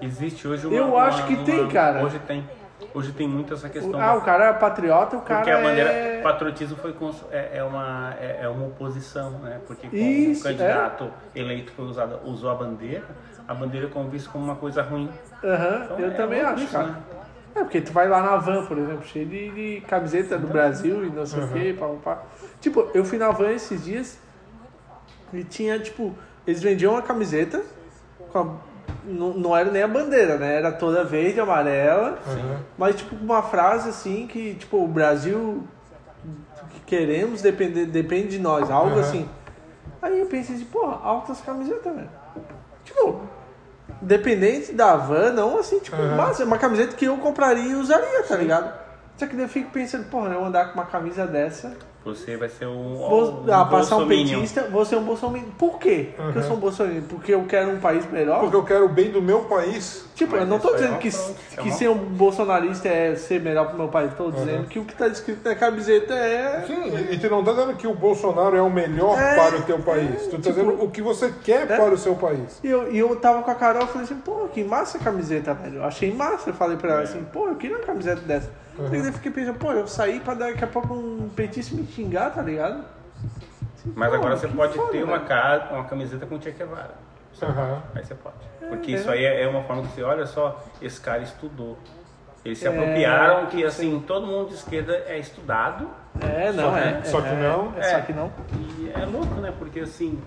[0.00, 0.74] Existe hoje uma.
[0.76, 2.02] Eu acho uma- que tem, uma- cara.
[2.04, 2.48] Hoje tem.
[2.94, 4.00] Hoje tem muito essa questão.
[4.00, 6.20] Ah, da- o cara é patriota, o cara Porque a bandeira, é...
[6.22, 9.60] patriotismo foi cons- é, é uma é, é uma oposição, né?
[9.66, 13.04] Porque como Isso, o candidato eleito foi usado, usou a bandeira,
[13.46, 15.08] a bandeira é vista como uma coisa ruim.
[15.44, 16.88] Aham, Então, eu é também acho, isso, cara.
[16.88, 16.96] né?
[17.54, 21.04] É, porque tu vai lá na van, por exemplo, cheio de, de camiseta do Brasil
[21.04, 21.48] e não sei o Uhum.
[21.52, 22.22] que, pá, pá, pá.
[22.60, 24.18] Tipo, eu fui na van esses dias
[25.32, 26.16] e tinha, tipo,
[26.46, 27.62] eles vendiam uma camiseta
[28.32, 28.69] com a-
[29.10, 30.56] não, não era nem a bandeira, né?
[30.56, 32.60] Era toda verde, amarela, Aham.
[32.78, 35.64] mas tipo uma frase assim que, tipo, o Brasil
[36.70, 39.00] que queremos depende, depende de nós, algo Aham.
[39.00, 39.28] assim.
[40.02, 42.10] Aí eu pensei assim, porra, altas camisetas, velho.
[42.84, 43.20] Tipo,
[44.00, 46.16] dependente da van, não assim, tipo, Aham.
[46.16, 48.72] massa, é uma camiseta que eu compraria e usaria, tá ligado?
[49.16, 52.48] Só que daí eu fico pensando, porra, eu andar com uma camisa dessa, Você vai
[52.48, 55.50] ser um, vou um ah, passar um petista, vou ser um bolsominion.
[55.58, 56.08] Por quê?
[56.16, 56.48] Porque eu Aham.
[56.48, 57.02] sou um bolsominion?
[57.02, 58.40] Porque eu quero um país melhor?
[58.40, 60.06] Porque eu quero o bem do meu país.
[60.14, 63.14] Tipo, Mas eu não é dizendo uma que, é que uma- ser um bolsonarista é
[63.16, 64.14] ser melhor pro meu país.
[64.14, 66.64] Tô dizendo que o que tá escrito na camiseta é.
[66.66, 69.62] Sim, e- tu não tá dizendo que o Bolsonaro é o melhor É, para o
[69.62, 70.22] teu país.
[70.22, 71.76] Tu tá tipo- dizendo o que você quer É.
[71.76, 72.60] para o seu país.
[72.64, 75.00] E eu, e eu tava com a Carol e falei assim, pô, que massa a
[75.02, 75.76] camiseta, velho.
[75.76, 76.48] Eu achei massa.
[76.50, 78.48] Eu falei pra ela assim, pô, eu queria uma camiseta dessa.
[78.78, 81.86] E daí eu fiquei pensando, pô, eu saí pra daqui a pouco um petista me
[81.86, 82.84] xingar, tá ligado?
[83.94, 85.28] Mas Pô, agora você pode foda, ter uma, velho.
[85.28, 86.94] ca- uma camiseta com Che Guevara.
[87.42, 87.82] Aham.
[87.94, 88.36] Aí você pode.
[88.68, 88.94] Porque é.
[88.96, 91.78] isso aí é é uma forma que você, olha só, esse cara estudou.
[92.44, 95.88] Eles se É, apropriaram que assim, todo mundo de esquerda é estudado
[96.20, 96.92] É, não, Só é.
[97.00, 97.72] que- só que é, não.
[97.76, 98.32] É, só que não.
[98.78, 99.52] E é louco, né?
[99.58, 100.18] Porque assim,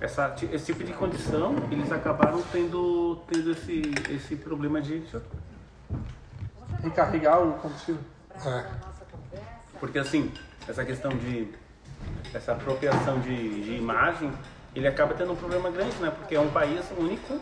[0.00, 5.02] essa, esse tipo de condição, eles acabaram tendo, tendo esse, esse problema de.
[6.82, 8.00] Recarregar o combustível.
[8.44, 8.64] É.
[9.78, 10.32] Porque assim,
[10.68, 11.48] essa questão de.
[12.34, 14.32] essa apropriação de, de imagem,
[14.74, 16.10] ele acaba tendo um problema grande, né?
[16.10, 17.38] Porque é um país único,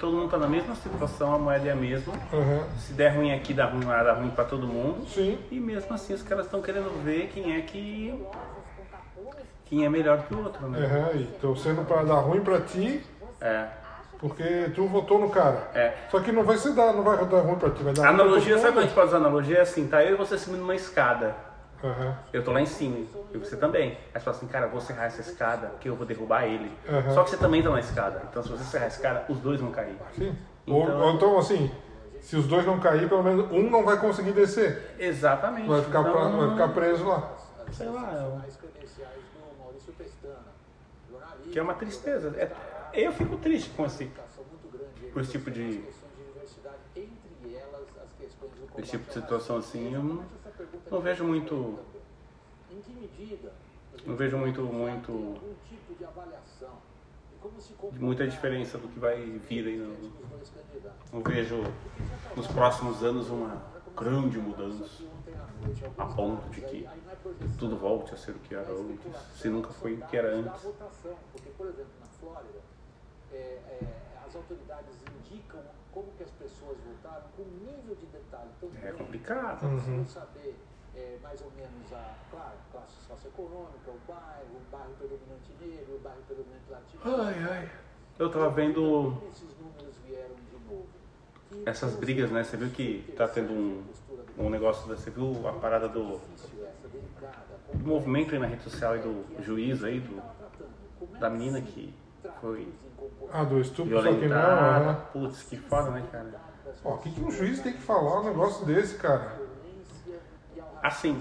[0.00, 2.14] todo mundo tá na mesma situação, a moeda é a mesma.
[2.32, 2.66] Aham.
[2.78, 5.06] Se der ruim aqui, dá ruim lá, dá ruim pra todo mundo.
[5.08, 5.38] Sim.
[5.50, 8.24] E mesmo assim os caras estão querendo ver quem é que.
[9.66, 10.78] quem é melhor que o outro, né?
[10.84, 11.20] Aham.
[11.20, 13.04] E torcendo pra dar ruim pra ti,
[13.40, 13.68] É.
[14.18, 15.70] porque tu votou no cara.
[15.74, 15.94] É.
[16.10, 18.12] Só que não vai ser dar, não vai dar ruim pra ti, vai dar A
[18.14, 19.58] pra analogia, sabe quando a gente pode usar analogia?
[19.58, 21.34] É assim, tá eu e você subindo numa escada.
[21.84, 22.16] Aham.
[22.32, 23.90] Eu tô lá em cima, e você também.
[23.90, 26.72] Aí você fala assim, cara, vou serrar essa escada, que eu vou derrubar ele.
[26.88, 27.10] Aham.
[27.12, 28.22] Só que você também tá na escada.
[28.30, 29.96] Então se você serrar a escada, os dois vão cair.
[30.14, 30.34] Sim.
[30.66, 31.70] Ou, Então- ou então, assim,
[32.20, 34.94] se os dois não cair, pelo menos um não vai conseguir descer.
[34.98, 35.68] Exatamente.
[35.68, 37.30] Vai ficar, pra- Então, vai ficar preso lá.
[37.70, 38.64] Sei lá, eu- jornalista,
[41.52, 42.34] que é uma tristeza.
[42.36, 42.50] É-
[43.04, 44.10] eu fico triste com esse,
[45.12, 45.84] com esse tipo de,
[48.78, 49.92] esse tipo de situação assim.
[49.92, 50.24] Eu não,
[50.90, 51.78] não vejo muito.
[54.04, 55.40] Não vejo muito, muito.
[57.98, 59.76] muita diferença do que vai vir aí.
[59.78, 59.96] Não,
[61.12, 61.62] não vejo
[62.36, 63.62] nos próximos anos uma
[63.96, 65.04] grande mudança
[65.96, 66.88] a ponto de que
[67.58, 70.62] tudo volte a ser o que era antes, se nunca foi o que era antes.
[73.36, 73.86] É, é,
[74.26, 75.60] as autoridades indicam
[75.92, 78.98] como que as pessoas votaram com nível de detalhe tão É grande.
[78.98, 79.68] complicado.
[79.68, 80.56] Você saber
[80.94, 85.98] é, mais ou menos a, claro, classe socioeconômica, o bairro, o bairro predominante negro, o
[86.00, 87.02] bairro predominante latino.
[87.04, 87.70] Ai, ai.
[88.18, 90.86] Eu tava vendo esses números vieram de novo?
[91.64, 92.42] Essas brigas, né?
[92.42, 93.84] Você viu que tá tendo um,
[94.38, 96.18] um negócio, você viu a parada do,
[97.74, 100.22] do movimento aí na rede social e do juiz aí, do,
[101.18, 101.94] da menina que
[102.40, 102.68] foi
[103.32, 104.36] Ah, do estupro, só que não.
[104.36, 104.94] aham.
[105.12, 106.34] Putz, que foda, né, cara?
[106.84, 109.40] Ó, o que, que um juiz tem que falar um negócio desse, cara?
[110.82, 111.20] Assim,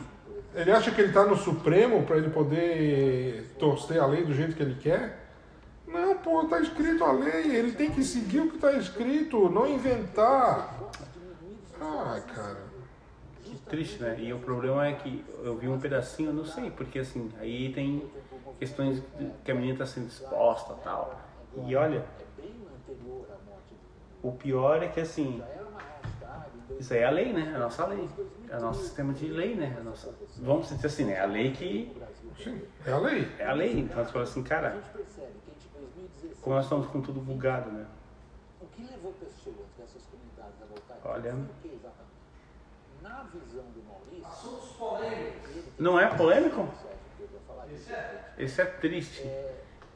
[0.53, 4.55] Ele acha que ele tá no Supremo pra ele poder torcer a lei do jeito
[4.55, 5.23] que ele quer?
[5.87, 9.67] Não, pô, tá escrito a lei, ele tem que seguir o que tá escrito, não
[9.67, 10.73] inventar.
[11.81, 12.57] Ah, cara.
[13.43, 14.15] que triste, né?
[14.19, 17.71] E o problema é que eu vi um pedacinho, eu não sei, porque assim, aí
[17.73, 18.03] tem
[18.59, 19.03] questões
[19.43, 21.19] que a menina tá sendo exposta e tal.
[21.65, 22.05] E olha,
[24.21, 25.41] o pior é que assim,
[26.79, 27.51] isso aí é a lei, né?
[27.53, 28.09] É a nossa lei.
[28.49, 29.73] É o nosso sistema de lei, né?
[29.77, 31.13] É a nossa, vamos dizer assim, né?
[31.13, 31.95] É a lei que.
[32.43, 33.31] Sim, é a lei.
[33.39, 33.79] É a lei.
[33.79, 37.71] Então você fala assim, cara, percebe que em 2016, como nós estamos com tudo bugado,
[37.71, 37.85] né?
[38.61, 41.33] o que levou pessoas dessas comunidades a voltar Olha.
[43.01, 44.49] Na visão do Maurício,
[45.77, 46.67] Não é polêmico?
[48.37, 49.29] Esse é triste.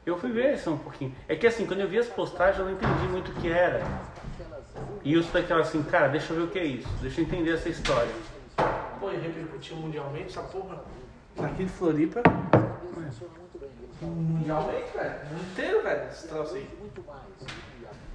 [0.04, 1.14] Eu fui ver isso um pouquinho.
[1.28, 3.80] É que assim, quando eu vi as postagens, eu não entendi muito o que era.
[5.04, 6.88] E eu sou daquela assim, cara, deixa eu ver o que é isso.
[7.00, 8.10] Deixa eu entender essa história.
[8.98, 10.82] Pô, e repercutiu mundialmente essa porra.
[11.38, 12.22] Aqui de Floripa.
[14.02, 15.14] Mundialmente, velho.
[15.22, 16.68] O mundo inteiro, velho, esse troço aí.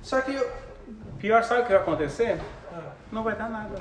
[0.02, 0.52] Só que eu.
[1.20, 2.39] Pior, sabe o que vai acontecer?
[3.12, 3.76] Não vai dar nada.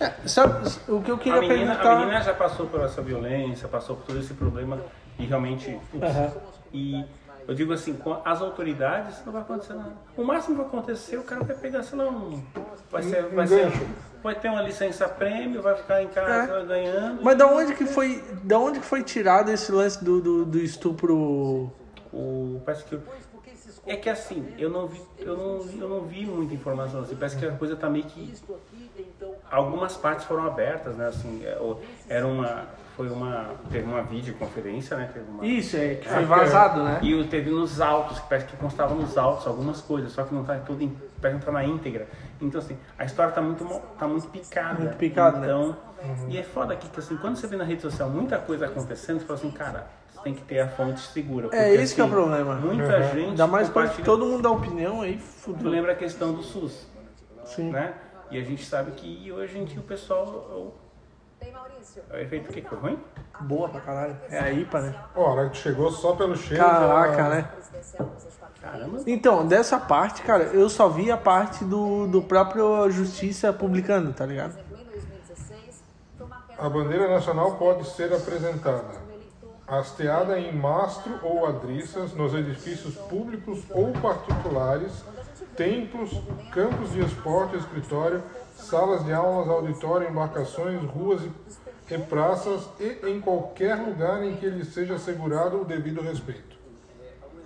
[0.00, 1.92] É, sabe o que eu A queria menina, perguntar?
[1.92, 4.78] a menina já passou por essa violência, passou por todo esse problema
[5.18, 5.78] e realmente.
[6.02, 6.32] Aham.
[6.72, 7.04] E
[7.46, 9.92] eu digo assim, com as autoridades não vai acontecer nada.
[10.16, 12.42] O máximo que vai acontecer, o cara vai pegar, sei lá, um.
[12.90, 13.22] Vai ser.
[13.24, 13.72] Vai, ser,
[14.22, 16.64] vai ter uma licença prêmio, vai ficar em casa É.
[16.64, 17.22] ganhando.
[17.22, 20.58] Mas da onde que foi, da onde que foi tirado esse lance do, do, do
[20.58, 21.70] estupro?
[22.12, 22.98] O, parece que.
[23.86, 27.16] É que assim, eu não vi, eu não, eu não vi muita informação assim.
[27.16, 28.32] Parece que a coisa tá meio que.
[29.50, 31.06] Algumas partes foram abertas, né?
[31.06, 31.58] Assim, é,
[32.08, 32.66] era uma.
[32.96, 33.54] Foi uma.
[33.70, 35.10] Teve uma videoconferência, né?
[35.12, 37.00] Teve uma, Isso, é, que foi vazado, né?
[37.02, 40.34] E o teve nos autos, que parece que constava nos autos algumas coisas, só que
[40.34, 42.06] não tá tudo em, parece que não tá na íntegra.
[42.40, 43.64] Então assim, a história tá muito
[43.98, 44.78] tá muito picada.
[44.78, 45.46] Muito picada, né?
[45.46, 45.76] então,
[46.28, 49.20] E é foda aqui que assim, quando você vê na rede social muita coisa acontecendo,
[49.20, 49.86] você fala assim, cara,
[50.22, 51.46] tem que ter a fonte segura.
[51.46, 52.54] É porque, esse que é o assim, problema.
[52.56, 53.28] Muita gente.
[53.30, 55.70] Ainda mais compartilha- todo mundo dá opinião aí, Tu fudeu.
[55.70, 56.86] lembra a questão do SUS,
[57.44, 57.70] Sim.
[57.70, 57.94] né?
[58.30, 60.74] E a gente sabe que hoje em dia o pessoal.
[61.40, 62.02] Bem, Maurício.
[62.10, 62.98] O, o efeito o que foi ruim?
[63.40, 64.16] Boa pra caralho.
[64.30, 64.94] É a IPA, né?
[65.16, 66.62] Ó, a hora que chegou só pelo cheiro.
[66.62, 67.48] Caraca, já- né?
[68.60, 68.98] Caramba.
[69.06, 74.26] Então, dessa parte, cara, eu só vi a parte do, do próprio Justiça publicando, tá
[74.26, 74.50] ligado?
[74.58, 75.82] Em 2016,
[76.18, 78.99] foi uma queda A bandeira nacional pode ser apresentada
[79.70, 85.04] hasteada em mastro ou adriças nos edifícios públicos ou particulares,
[85.56, 86.10] templos,
[86.52, 88.22] campos de esporte, escritório,
[88.54, 94.64] salas de aulas, auditório, embarcações, ruas e, praças e em qualquer lugar em que lhe
[94.64, 96.58] seja assegurado o devido respeito.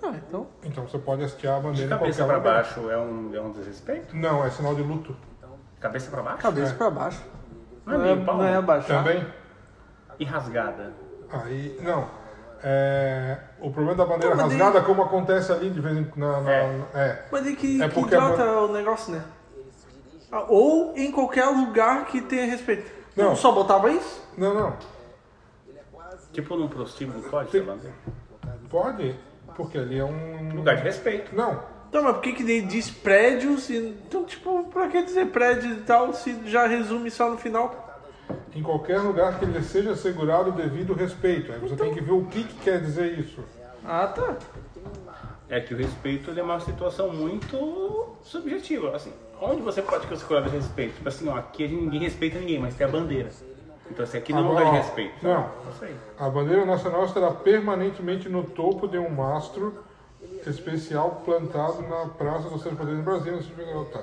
[0.03, 0.47] Ah, então.
[0.63, 2.63] Então você pode hastear a De bandeira em cabeça qualquer pra lugar.
[2.63, 4.15] baixo é um, é um desrespeito?
[4.15, 5.15] Não, é sinal de luto.
[5.79, 6.37] Cabeça pra baixo?
[6.41, 6.75] Cabeça É.
[6.75, 7.23] pra baixo.
[7.85, 8.37] Não é Não é, pau?
[8.37, 9.03] não é abaixar.
[9.03, 9.25] Também?
[10.19, 10.93] E rasgada?
[11.31, 12.07] Aí, não.
[12.63, 16.19] É, o problema da bandeira Não, rasgada, como acontece ali de vez em quando.
[16.21, 17.25] na- na- é.
[17.31, 19.23] Mas é que, É que porque a o negócio, né?
[20.31, 22.91] Ah, Ou em qualquer lugar que tenha respeito.
[23.15, 23.25] Não.
[23.29, 23.35] Não.
[23.35, 24.21] Só botava isso?
[24.37, 24.73] Não, não.
[26.33, 27.95] Tipo num prostíbulo pode ser bandeira?
[28.69, 29.15] Pode,
[29.55, 30.53] porque ali é um.
[30.55, 31.35] Lugar de respeito.
[31.35, 31.59] Não.
[31.87, 33.69] Então, mas por que que diz prédios?
[33.69, 33.77] E...
[33.77, 37.94] Então, tipo, pra que dizer prédio e tal se já resume só no final?
[38.55, 41.51] Em qualquer lugar que lhe seja assegurado o devido respeito.
[41.51, 43.43] Aí você tem que ver o que, que quer dizer isso.
[43.83, 44.35] Ah, tá.
[45.49, 48.95] É que o respeito ele é uma situação muito subjetiva.
[48.95, 49.11] Assim,
[49.41, 50.95] onde você pode considerar respeito?
[50.95, 53.29] Tipo assim, ó, aqui a gente- ninguém respeita ninguém, mas tem a bandeira.
[53.91, 55.13] Então, assim, aqui não é um lugar de respeito.
[55.21, 55.49] Não.
[56.17, 59.83] A bandeira nacional estará permanentemente no topo de um mastro
[60.47, 63.37] especial plantado na Praça dos Três Poderes do Brasil.
[63.91, 64.01] Tá.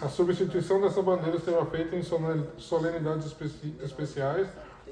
[0.00, 4.48] A substituição dessa bandeira será feita em solen- solenidades especi- especiais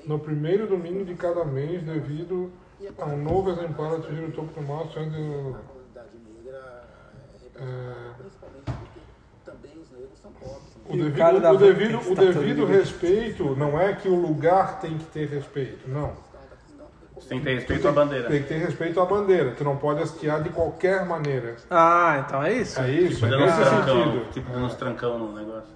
[0.06, 2.50] no primeiro domingo de cada mês, devido
[2.98, 4.66] a um novo exemplar atingir o topo do
[5.00, 5.12] antes
[6.42, 6.82] negra,
[7.56, 9.00] É, principalmente porque
[9.44, 10.76] também os negros são pobres.
[10.88, 14.96] O E devido, o devido, o devido de- respeito não é que o lugar tem
[14.96, 16.12] que ter respeito, não.
[17.30, 18.28] Tem que ter respeito à bandeira.
[18.28, 19.52] Tem que ter respeito à bandeira.
[19.56, 21.54] Tu não pode hastear de qualquer maneira.
[21.70, 22.80] Ah, então é isso?
[22.80, 24.32] É isso, Tipo, é dando uns nesse trancão, sentido.
[24.32, 25.70] tipo, dando uns trancão no negócio.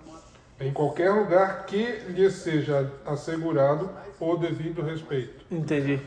[0.60, 3.88] Em qualquer lugar que lhe seja assegurado
[4.18, 5.44] o devido respeito.
[5.48, 6.00] Entendi.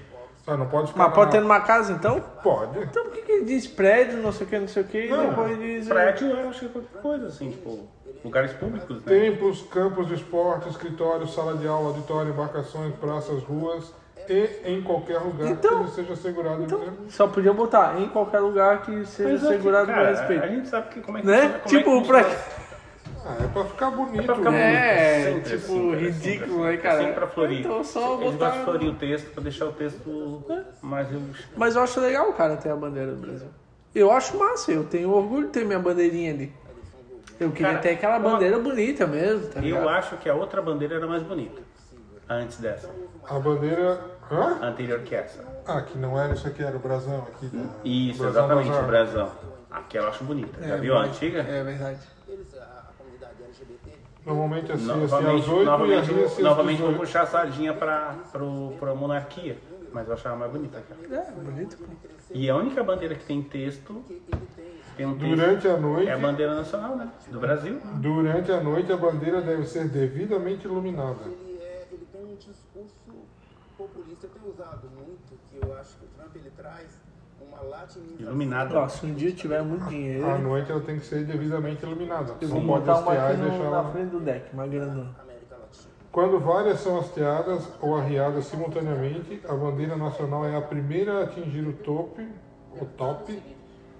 [0.45, 2.19] Ah, não pode ficar Mas pode na- ter numa casa, então?
[2.43, 2.79] Pode.
[2.79, 5.05] Então por que, que ele diz prédio, não sei o que, não sei o que,
[5.05, 5.88] e Não, depois diz...
[5.88, 7.88] Prédio, eu acho que é qualquer coisa, assim, tipo,
[8.23, 9.03] lugares públicos, né?
[9.05, 13.93] Templos, campos de esporte, escritórios, sala de aula, auditório, embarcações, praças, ruas
[14.30, 18.40] e em qualquer lugar Então- que seja assegurado o Então, só podia botar em qualquer
[18.40, 20.44] lugar que seja é segurado cara, com respeito.
[20.44, 21.50] A gente sabe que como é que Né?
[21.50, 22.58] como Tipo, é que pra-
[23.30, 24.24] Ah, é pra ficar bonito.
[24.26, 25.20] pra ficar né?
[25.20, 26.98] É, Sempre tipo, assim, cara, ridículo, sempre né, cara?
[27.00, 27.60] Sempre pra florir.
[27.60, 30.44] Então, só Eles botar- gostam de florir o texto pra deixar o texto
[30.82, 31.08] mais.
[31.58, 33.48] Mas eu acho legal o cara ter a bandeira do Brasil.
[33.94, 36.54] Eu acho massa, eu tenho orgulho de ter minha bandeirinha ali.
[37.40, 39.82] Eu queria Cara, ter aquela uma- bandeira bonita mesmo, tá ligado?
[39.84, 41.62] Eu acho que a outra bandeira era mais bonita.
[42.30, 42.90] Antes dessa.
[43.30, 44.00] A bandeira.
[44.32, 44.60] Hã?
[44.68, 45.44] Anterior que essa.
[45.66, 47.46] Ah, que não era isso aqui, era o brasão aqui.
[47.56, 47.70] né?
[47.84, 49.32] Isso, Brasão exatamente, o brasão.
[49.72, 50.66] Aquela eu acho bonita.
[50.66, 51.40] Já viu a antiga?
[51.42, 52.00] É verdade.
[52.28, 53.92] Eles, a, a comunidade LGBT,
[54.26, 57.00] Normalmente assim, assim Novamente, às 8 e novamente, assim, vou- assim, novamente vou 18.
[57.06, 59.58] puxar a sardinha pra, pro, pra monarquia.
[59.94, 61.22] Mas eu achava mais bonita aquela.
[61.22, 61.78] É, bonito.
[62.32, 64.04] E a única bandeira que tem texto.
[64.98, 65.30] Tem um texto.
[65.36, 67.10] Durante a noite, É a bandeira nacional, né?
[67.32, 67.80] Do Brasil.
[67.96, 71.20] durante a noite a bandeira deve ser devidamente iluminada.
[71.26, 73.26] ele, é, ele tem um discurso
[74.17, 76.88] populista, eu tenho usado muito, que eu acho que o Trump ele traz
[77.41, 78.19] uma latinização.
[78.27, 78.80] Iluminada.
[78.80, 81.84] Ó, se um dia eu tiver muito dinheiro, À noite ela tem que ser devidamente
[81.86, 82.36] iluminada.
[82.41, 83.91] eu Não vou pode botar uma hastear aqui e no- deixar na ela...
[83.91, 85.03] frente do deck, uma grandona.
[85.03, 85.27] Latina.
[86.12, 91.67] Quando várias são hasteadas ou arriadas simultaneamente, a bandeira nacional é a primeira a atingir
[91.67, 92.27] o tope,
[92.80, 93.41] o top,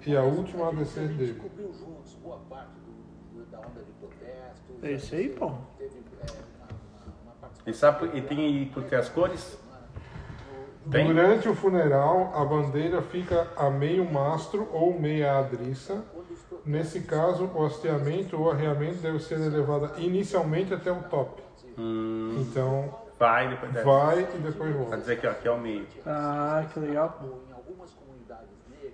[0.06, 1.34] e a última a descer dele.
[1.40, 4.74] Cobriu juntos boa parte do, do- da onda de protesto.
[4.82, 5.52] É isso aí, pô.
[7.66, 9.60] E, sabe, e tem aí por que as cores?
[10.92, 11.08] Tem?
[11.08, 16.04] Durante o funeral, a bandeira fica a meio mastro ou meia adriça.
[16.66, 21.42] Nesse caso, o hasteamento ou arreamento deve ser elevada inicialmente até o top.
[21.78, 23.86] Hum, Então, vai depois dessa.
[23.86, 24.98] vai e depois Pra volta.
[24.98, 25.86] dizer que aqui é o meio.
[26.06, 27.20] Ah, que legal.
[27.50, 28.94] Em algumas comunidades negras,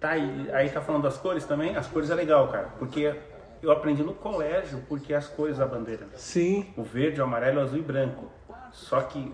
[0.00, 1.76] Tá aí, aí tá falando das cores também?
[1.76, 2.68] As cores é legal, cara.
[2.78, 3.14] Porque
[3.62, 6.06] eu aprendi no colégio porque as cores da bandeira.
[6.16, 6.72] Sim.
[6.76, 8.26] O verde, o amarelo, o azul e branco.
[8.72, 9.32] Só que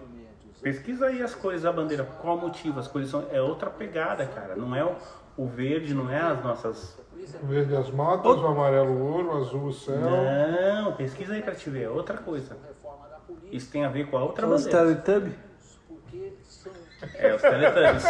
[0.63, 2.05] pesquisa aí as cores da bandeira.
[2.21, 2.79] Qual o motivo?
[2.81, 4.55] As cores são é outra pegada, cara.
[4.57, 4.95] Não é o,
[5.37, 6.99] o verde, não é as nossas.
[7.43, 9.97] O verde as matas, o amarelo o ouro, o azul o céu.
[9.99, 11.85] Não, pesquisa aí pra te ver.
[11.85, 12.57] É outra coisa.
[13.53, 14.95] Isso tem a ver com a outra Os bandeira.
[15.03, 15.35] Teletubbies.
[15.89, 16.73] porque são
[17.15, 18.05] É, os Teletubbies.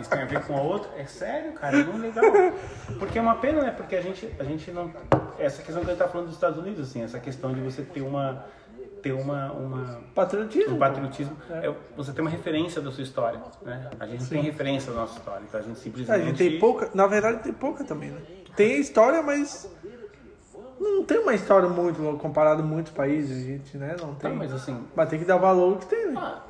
[0.00, 0.90] Isso tem a ver com a outra.
[0.96, 2.52] É sério, cara, é muito legal.
[2.98, 3.70] Porque é uma pena, né?
[3.70, 4.92] Porque a gente, a gente não.
[5.38, 7.82] Essa questão que a gente tá falando dos Estados Unidos, assim, essa questão de você
[7.82, 8.44] ter uma.
[9.02, 10.74] Ter uma, uma Patriotismo.
[10.74, 11.36] um patriotismo.
[11.50, 13.90] É, você tem uma referência da sua história, né?
[13.98, 16.20] A gente não tem referência da nossa história, então a gente É, simplesmente...
[16.20, 18.20] a gente tem pouca, na verdade tem pouca também, né?
[18.56, 19.70] Tem a história, mas
[20.80, 23.96] não tem uma história muito comparado a muitos países, gente, né?
[24.00, 24.36] Não Tá, tem.
[24.36, 26.14] mas assim, Mas tem que dar valor ao que tem, né?
[26.16, 26.42] Ah,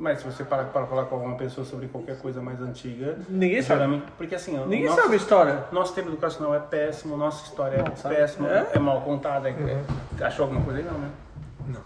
[0.00, 3.62] mas se você parar para falar com alguma pessoa sobre qualquer coisa mais antiga, Ninguém
[3.62, 4.02] sabe.
[4.16, 5.64] porque assim, Ninguém nosso, sabe a história.
[5.72, 8.68] nosso tema educacional é péssimo, nossa história Não, é péssima, É?
[8.74, 9.48] é, mal contada.
[9.48, 9.52] é-
[10.20, 11.08] é- achou alguma coisa aí não, né?
[11.68, 11.80] Não.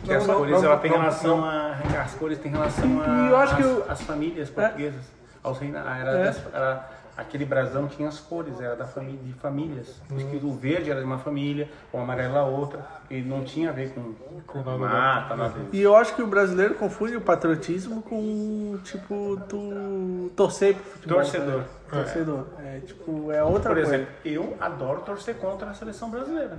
[0.00, 1.44] Porque as Não, cores não, ela não, tem não, relação não.
[1.46, 5.04] a as cores tem relação a e eu acho as, que o- as famílias portuguesas.
[5.42, 6.34] Aos reina- era, É.
[6.52, 10.00] era- aquele brasão tinha as cores, era da família de famílias.
[10.08, 13.72] Que o verde era de uma família, o amarelo a outra, e não tinha a
[13.72, 14.14] ver com,
[14.46, 15.70] Com nada mata, nada disso.
[15.72, 21.16] E eu acho que o brasileiro confunde o patriotismo com, tipo, tu torcer pro futebol.
[21.18, 21.58] Torcedor.
[21.58, 21.64] né?
[21.90, 22.46] Torcedor.
[22.58, 23.94] É, tipo, é outra Por coisa.
[23.96, 26.58] exemplo, eu adoro torcer contra a seleção brasileira.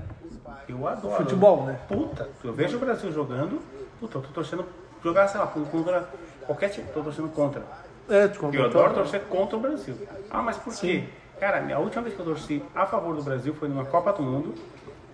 [0.67, 1.15] Eu adoro.
[1.17, 1.77] Futebol, né?
[1.87, 3.61] Puta, eu vejo o Brasil jogando,
[3.99, 4.65] puta, eu tô torcendo,
[5.03, 6.07] jogar, sei lá, contra
[6.45, 7.61] qualquer time, tô torcendo contra.
[8.09, 9.95] É, Eu adoro torcer contra o Brasil.
[10.29, 11.05] Ah, mas por quê?
[11.39, 14.23] Cara, a última vez que eu torci a favor do Brasil foi numa Copa do
[14.23, 14.55] Mundo,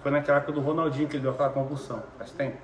[0.02, 2.58] foi naquela época do Ronaldinho que ele deu aquela convulsão, faz tempo.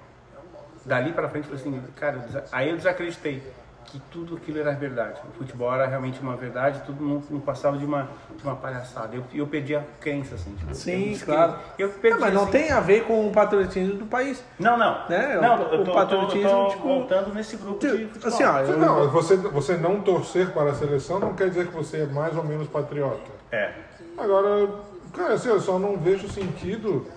[0.86, 3.44] Dali pra frente, falei assim, cara, aí eu desacreditei
[3.92, 5.20] que tudo aquilo era verdade.
[5.30, 9.16] O futebol era realmente uma verdade, tudo não, não passava de uma, de uma palhaçada.
[9.16, 10.54] Eu, eu perdi a crença, assim.
[10.56, 11.56] Tipo, Sim, eu, claro.
[11.78, 12.52] Eu perdi, Não, mas não assim.
[12.52, 14.44] tem a ver com o patriotismo do país.
[14.60, 15.08] Não, não.
[15.10, 15.40] Né?
[15.42, 18.28] Não, O- eu tô, o tô- patriotismo, tô, tô tipo, voltando nesse grupo de futebol.
[18.28, 21.74] Assim, ó, eu, Não, você, você não torcer para a seleção não quer dizer que
[21.74, 23.32] você é mais ou menos patriota.
[23.52, 23.72] É.
[24.18, 24.70] Agora,
[25.14, 27.08] cara, assim, eu só não vejo sentido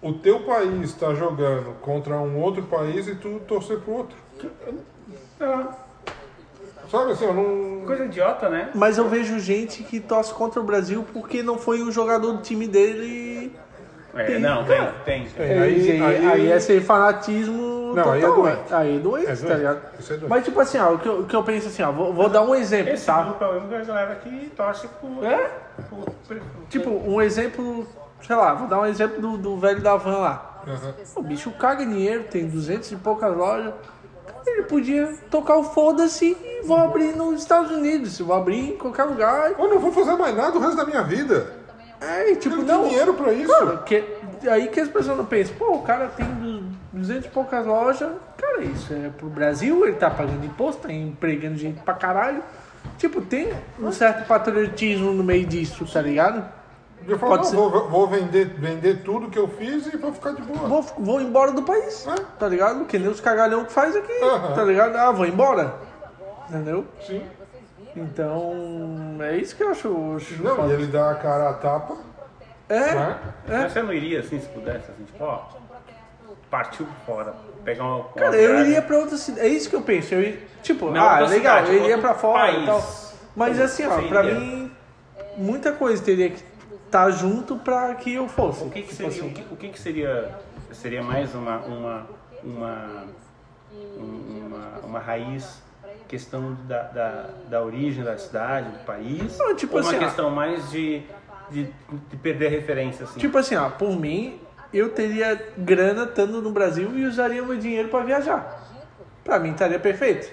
[0.00, 4.16] o teu país estar jogando contra um outro país e tu torcer pro outro.
[6.90, 7.86] Sabe assim, eu não.
[7.86, 8.70] Coisa idiota, né?
[8.74, 12.42] mas eu vejo gente que torce contra o Brasil porque não foi o jogador do
[12.42, 13.56] time dele.
[14.14, 15.26] É, Tem- não, tem, tem.
[15.28, 15.46] tem.
[15.46, 17.94] É, Aí, aí- aí, aí- é ser fanatismo.
[17.94, 18.74] Não, aí é total, doente.
[18.74, 19.56] Aí é doente, É tá doente.
[19.56, 19.80] ligado?
[19.98, 20.30] Isso é doente.
[20.30, 22.28] Mas tipo assim, ó, o que eu, o que eu penso assim, ó, vou, vou
[22.28, 23.22] dar um exemplo, Esse tá?
[23.22, 25.24] grupo é o único galera que torce por.
[25.24, 25.50] É?
[25.88, 27.86] por- por- Tipo, um exemplo,
[28.26, 30.62] sei lá, vou dar um exemplo do, do velho da van lá.
[30.66, 30.94] Aham.
[31.16, 33.72] O bicho caga dinheiro, tem 200 e poucas lojas.
[34.52, 39.04] Ele podia tocar o foda-se e vou abrir nos Estados Unidos, vou abrir em qualquer
[39.04, 39.52] lugar.
[39.58, 41.54] Eu não vou fazer mais nada o resto da minha vida.
[42.00, 42.80] É, tipo, não.
[42.82, 43.52] tem dinheiro pra isso.
[43.52, 44.04] Cara, que,
[44.48, 48.10] aí que as pessoas não pensam, pô, o cara tem du- 200 e poucas lojas,
[48.36, 52.42] cara, isso é pro Brasil, ele tá pagando imposto, tá empregando gente pra caralho.
[52.96, 56.44] Tipo, tem um certo patriotismo no meio disso, tá ligado?
[57.06, 57.56] Eu falo, Pode não, ser.
[57.56, 60.68] vou, vou vender, vender tudo que eu fiz e vou ficar de boa.
[60.68, 62.14] Vou, vou embora do país, É.
[62.38, 62.84] tá ligado?
[62.84, 64.52] Que nem os cagalhão que faz aqui, Aham.
[64.54, 64.94] tá ligado?
[64.96, 65.74] Ah, vou embora.
[66.48, 66.84] Entendeu?
[67.06, 67.22] Sim.
[67.96, 70.14] Então, é isso que eu acho.
[70.16, 70.68] acho Não, foda.
[70.68, 71.96] e ele dá a cara a tapa,
[72.68, 73.18] É, né?
[73.48, 75.40] Mas você não iria assim, se pudesse, assim, tipo, ó,
[76.50, 77.34] partiu fora,
[77.64, 77.96] pegar uma.
[77.96, 79.46] uma Cara, eu iria pra outra cidade.
[79.46, 80.14] É isso que eu penso.
[80.14, 82.62] Eu ia, tipo, Não, ah, legal, cidade, eu iria pra fora país.
[82.62, 82.82] e tal.
[83.34, 84.34] Mas Como assim, ó, pra iria?
[84.40, 84.72] mim,
[85.36, 86.42] muita coisa teria que
[86.88, 88.64] estar junto pra que eu fosse.
[88.64, 89.28] O que, que Tipo seria, assim.
[89.28, 90.30] o que, o que que seria,
[90.72, 92.06] seria mais uma, uma,
[92.42, 93.04] uma,
[93.98, 95.62] um- uma, uma raiz,
[96.08, 99.36] questão da, da, da origem da cidade, do país?
[99.38, 100.00] Não, tipo ou uma assim, ó.
[100.00, 101.02] questão mais de,
[101.50, 101.64] de,
[102.10, 103.20] de perder a referência, assim?
[103.20, 104.40] Tipo assim, ó, por mim,
[104.72, 108.64] eu teria grana estando no Brasil e usaria meu dinheiro pra viajar.
[109.22, 110.30] Pra mim estaria perfeito.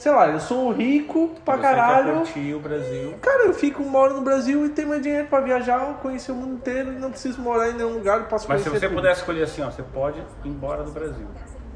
[0.00, 2.14] Sei lá, eu sou rico pra Você caralho.
[2.14, 3.14] curtir o Brasil.
[3.20, 6.54] Cara, eu fico, moro no Brasil e tenho meu dinheiro pra viajar, conhecer o mundo
[6.54, 8.94] inteiro e não preciso morar em nenhum lugar, eu posso Mas se você tudo.
[8.96, 11.26] puder escolher assim, ó, você pode ir embora do Brasil.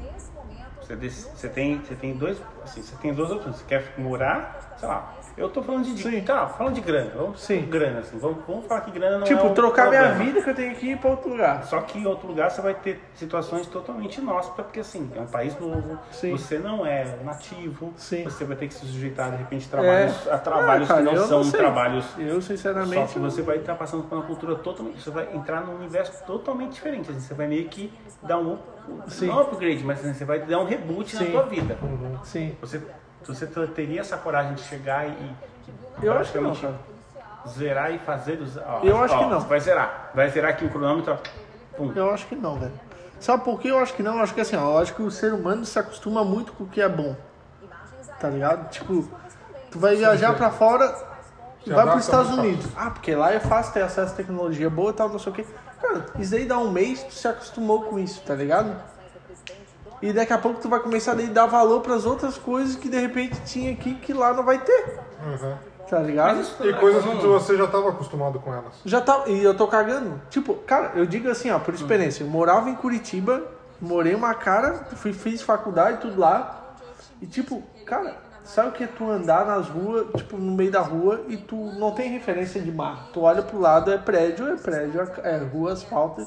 [0.01, 0.95] Nesse momento, Você,
[1.35, 3.57] você tem, você tem dois, assim, você tem duas opções.
[3.57, 5.13] Você quer morar, sei lá.
[5.37, 6.21] Eu tô falando de, Sim.
[6.21, 7.11] tá, falando de grana.
[7.13, 7.65] Vamos Sim.
[7.65, 8.17] grana, assim.
[8.17, 10.23] Vamos, vamos falar que grana não é Tipo, um trocar minha problema.
[10.25, 11.65] vida que eu tenho que ir pra outro lugar.
[11.65, 15.25] Só que em outro lugar você vai ter situações totalmente inóspitas, porque assim, é um
[15.27, 16.31] país novo, Sim.
[16.31, 18.23] você não é nativo, Sim.
[18.23, 21.27] você vai ter que se sujeitar de repente trabalhos, a trabalhos Ah, cara, que não
[21.27, 21.59] são sei.
[21.59, 22.05] trabalhos.
[22.17, 23.13] Eu, Só sinceramente.
[23.13, 25.01] que você vai estar passando por uma cultura totalmente.
[25.01, 27.11] Você vai entrar num universo totalmente diferente.
[27.11, 27.91] assim, você vai meio que
[28.23, 28.57] dar um.
[29.07, 29.27] Sim.
[29.27, 31.31] Não upgrade, mas assim, você vai dar um reboot na Sim.
[31.31, 31.77] tua vida.
[32.23, 32.55] Sim.
[32.61, 32.81] Você,
[33.27, 35.35] você teria essa coragem de chegar e.
[36.01, 36.75] Eu acho que não, cara.
[37.47, 38.57] Zerar e fazer dos.
[38.57, 39.39] ó, Eu acho ó, que não.
[39.39, 40.11] Vai zerar.
[40.13, 41.17] Vai zerar aqui o cronômetro.
[41.77, 41.91] Pum.
[41.95, 42.73] Eu acho que não, velho.
[43.19, 44.17] Sabe por que eu acho que não?
[44.17, 46.65] Eu acho que assim, ó, eu acho que o ser humano se acostuma muito com
[46.65, 47.15] o que é bom.
[48.19, 48.69] Tá ligado?
[48.69, 49.07] Tipo,
[49.71, 50.87] tu vai viajar pra fora,
[51.63, 52.65] Se vai adapta pros Estados Unidos.
[52.75, 55.35] Ah, porque lá é fácil ter acesso a tecnologia boa e tal, não sei o
[55.35, 55.45] quê.
[55.81, 58.75] Cara, isso aí dá um mês, tu se acostumou com isso, tá ligado?
[60.07, 62.99] E daqui a pouco tu vai começar a dar valor pras outras coisas que de
[62.99, 65.55] repente tinha aqui que lá não vai ter, Uhum.
[65.89, 66.41] tá ligado?
[66.41, 68.73] Isso E coisas que tu- você já estava acostumado com elas.
[68.85, 69.23] Já tá.
[69.27, 70.21] E eu tô cagando.
[70.29, 72.23] Tipo, cara, eu digo assim, ó, por experiência.
[72.23, 73.41] Eu morava em Curitiba
[73.81, 76.75] morei uma cara, fui, fiz faculdade, tudo lá.
[77.21, 80.81] E tipo, cara, sabe o que é tu andar nas ruas, tipo, no meio da
[80.81, 83.09] rua e tu não tem referência de mar.
[83.11, 86.25] Tu olha pro lado, é prédio, é prédio, é rua, asfalto.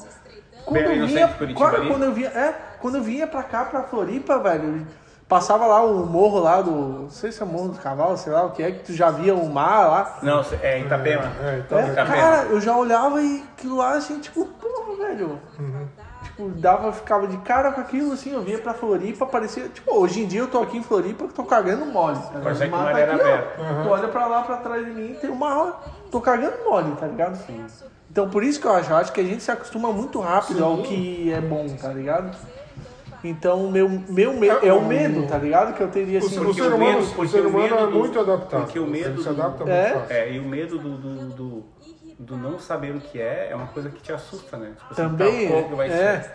[0.65, 3.83] Quando Bem eu vinha, Curitiba quando, eu vinha, é, quando eu vinha pra cá, pra
[3.83, 4.85] Floripa, velho,
[5.27, 8.43] passava lá o morro lá do, não sei se é morro do cavalo, sei lá
[8.45, 10.17] o que é, que tu já via o mar lá.
[10.23, 11.31] Não, é Itapema.
[11.43, 12.15] É, então, É, Itapema.
[12.15, 15.39] cara, eu já olhava e aquilo lá, assim, tipo, porra, velho.
[16.23, 19.69] Tipo, dava, ficava de cara com aquilo, assim, eu vinha pra Floripa, parecia.
[19.69, 22.15] Tipo, hoje em dia eu tô aqui em Floripa, tô cagando mole.
[22.17, 22.43] Tá ligado?
[22.43, 23.15] Parecia que o mar era ó.
[23.15, 23.83] aberto.
[23.83, 25.73] Tu olha pra lá, pra trás de mim, tem uma hora,
[26.11, 27.39] tô cagando mole, tá ligado?
[28.11, 30.65] Então por isso que eu acho, eu acho que a gente se acostuma muito rápido
[30.65, 32.35] ao que é bom, tá ligado?
[33.23, 35.73] Então, meu, meu medo, é o medo, tá ligado?
[35.75, 36.39] Que eu teria O, assim.
[36.39, 38.19] o Porque ser o humano, medo- o porque ser o humano medo é do- muito
[38.19, 38.65] adaptável.
[38.65, 39.93] porque o medo Ele se do- adapta muito É.
[39.93, 40.15] fácil.
[40.15, 41.63] É, e o medo do, do, do,
[42.19, 44.71] do não saber o que é é uma coisa que te assusta, né?
[44.77, 46.21] Tipo, assim, Também, que vai é.
[46.21, 46.31] ser.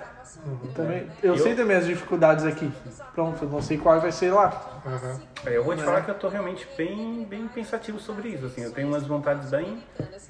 [0.74, 2.70] Também, eu, Eu- sei das minhas dificuldades aqui.
[3.14, 4.82] Pronto, eu não sei qual vai ser lá.
[4.84, 5.20] Aham.
[5.46, 8.62] É, eu vou te falar que eu tô realmente bem, bem pensativo sobre isso, assim,
[8.62, 9.78] eu tenho umas vontades bem,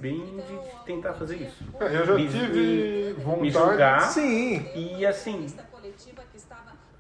[0.01, 1.65] bem de, tentar fazer isso.
[1.81, 3.43] É, eu já Me- tive me- vontade.
[3.43, 5.47] Me jogar Sim, e assim,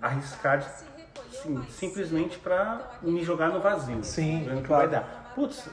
[0.06, 4.02] arriscar assim, simplesmente pra me jogar no vazio.
[4.02, 4.88] Sim, vendo o que claro.
[4.88, 5.32] vai dar.
[5.34, 5.68] Putz,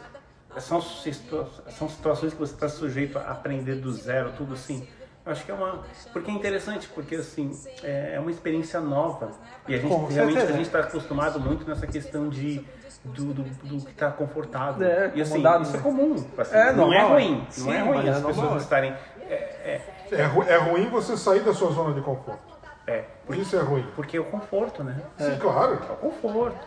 [0.57, 4.88] são, são situações que você está sujeito a aprender do zero, tudo assim.
[5.23, 5.84] Eu acho que é uma.
[6.11, 7.51] Porque é interessante, porque assim,
[7.84, 9.32] é é uma experiência nova.
[9.67, 12.65] E a gente Com realmente a gente está acostumado muito nessa questão de.
[13.03, 14.86] Do, do, do que está confortável.
[14.88, 15.79] É, e assim, isso é né?
[15.84, 16.15] comum.
[16.38, 17.09] assim, É, não é normal.
[17.13, 17.47] ruim.
[17.49, 18.93] Sim, não é ruim as é pessoas estarem.
[19.21, 22.50] É, é, É, ru- é ruim você sair da sua zona de conforto.
[22.91, 23.85] É, porque, Isso é ruim.
[23.95, 24.99] porque é o conforto, né?
[25.17, 25.79] Sim, claro.
[25.89, 26.59] É o conforto.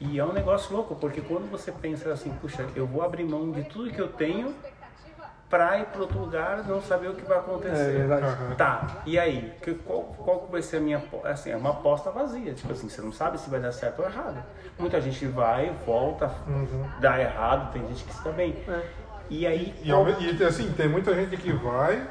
[0.00, 3.50] E é um negócio louco, porque quando você pensa assim, puxa, eu vou abrir mão
[3.52, 4.52] de tudo que eu tenho
[5.48, 7.92] pra ir para outro lugar não saber o que vai é acontecer.
[8.06, 8.54] verdade.
[8.56, 9.52] Tá, e aí?
[9.62, 11.28] Que- qual, qual vai ser a minha aposta?
[11.28, 12.52] Assim, é uma aposta vazia.
[12.54, 14.42] Tipo assim, você não sabe se vai dar certo ou errado.
[14.78, 16.30] Muita gente vai, volta,
[17.00, 18.56] dá errado, tem gente que se dá bem.
[19.30, 19.74] E aí.
[19.84, 22.02] E, me- e, assim, tem muita gente que vai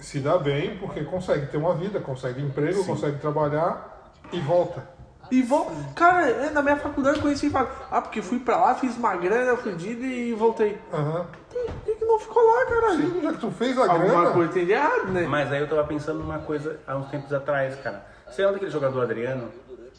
[0.00, 4.82] se dá bem porque consegue ter uma vida, consegue emprego, consegue trabalhar e volta.
[5.30, 5.70] E vou.
[5.94, 8.96] Cara, é, na minha faculdade eu conheci e falo, ah, porque fui pra lá, fiz
[8.96, 10.76] uma grana fodida e voltei.
[10.92, 11.26] Aham.
[11.86, 13.12] E que não ficou lá, caralho.
[13.12, 14.30] Sim, já que tu fez a Alguma grana.
[14.32, 15.26] coisa tem de errado, né?
[15.28, 18.04] Mas aí eu tava pensando numa coisa há uns tempos atrás, cara.
[18.28, 19.48] Você lembra daquele jogador Adriano?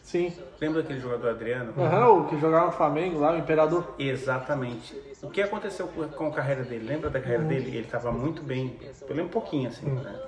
[0.03, 0.33] Sim.
[0.59, 1.73] Lembra daquele jogador Adriano?
[1.77, 3.95] Aham, o que jogava no Flamengo lá, o Imperador.
[3.97, 4.93] Exatamente.
[5.21, 6.87] O que aconteceu com a carreira dele?
[6.87, 7.67] Lembra da carreira dele?
[7.69, 10.19] Ele estava muito bem, eu lembro um pouquinho assim, né?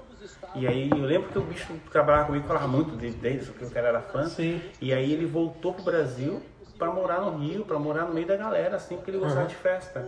[0.55, 3.69] E aí eu lembro que o bicho trabalhava comigo, falava muito dele, dele porque o
[3.71, 4.25] cara era fã.
[4.29, 4.61] Sim.
[4.79, 6.41] E aí ele voltou pro Brasil
[6.77, 9.47] para morar no Rio, para morar no meio da galera, assim, porque ele gostava Uhum.
[9.47, 10.07] de festa.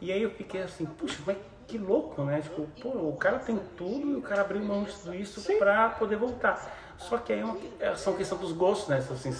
[0.00, 1.36] E aí eu fiquei assim, puxa, mas
[1.66, 2.40] que louco, né?
[2.40, 5.88] Tipo, pô, o cara tem tudo e o cara abriu mão de tudo isso pra
[5.90, 6.94] poder voltar.
[6.98, 8.98] Só que aí é uma, é, são questão dos gostos, né?
[8.98, 9.34] Assim,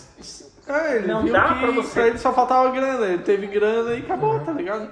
[0.69, 3.07] É, ele Não viu dá que pra você- pra ele só faltava grana.
[3.07, 4.91] Ele teve grana e acabou, tá ligado?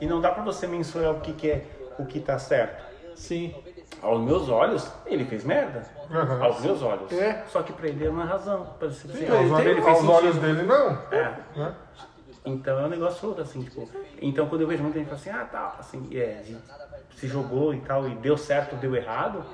[0.00, 1.64] e não dá pra você mensurar o que, que é
[1.98, 2.82] o que tá certo.
[3.14, 3.54] Sim.
[4.00, 5.84] Aos meus olhos, ele fez merda.
[6.10, 6.42] Aham.
[6.44, 7.12] Aos meus olhos.
[7.12, 7.44] É.
[7.48, 8.66] Só que pra ele é uma razão.
[8.80, 10.98] Pra você dizer, pra Aos, ele olhos- tem- ele fez aos olhos dele, não.
[11.12, 11.34] É.
[11.56, 11.74] Né?
[12.44, 13.88] Então é um negócio louco, assim, tipo.
[14.20, 16.42] Então quando eu vejo muita gente fala assim, ah, tá, assim, é,
[17.14, 19.44] se jogou e tal, e deu certo, deu errado.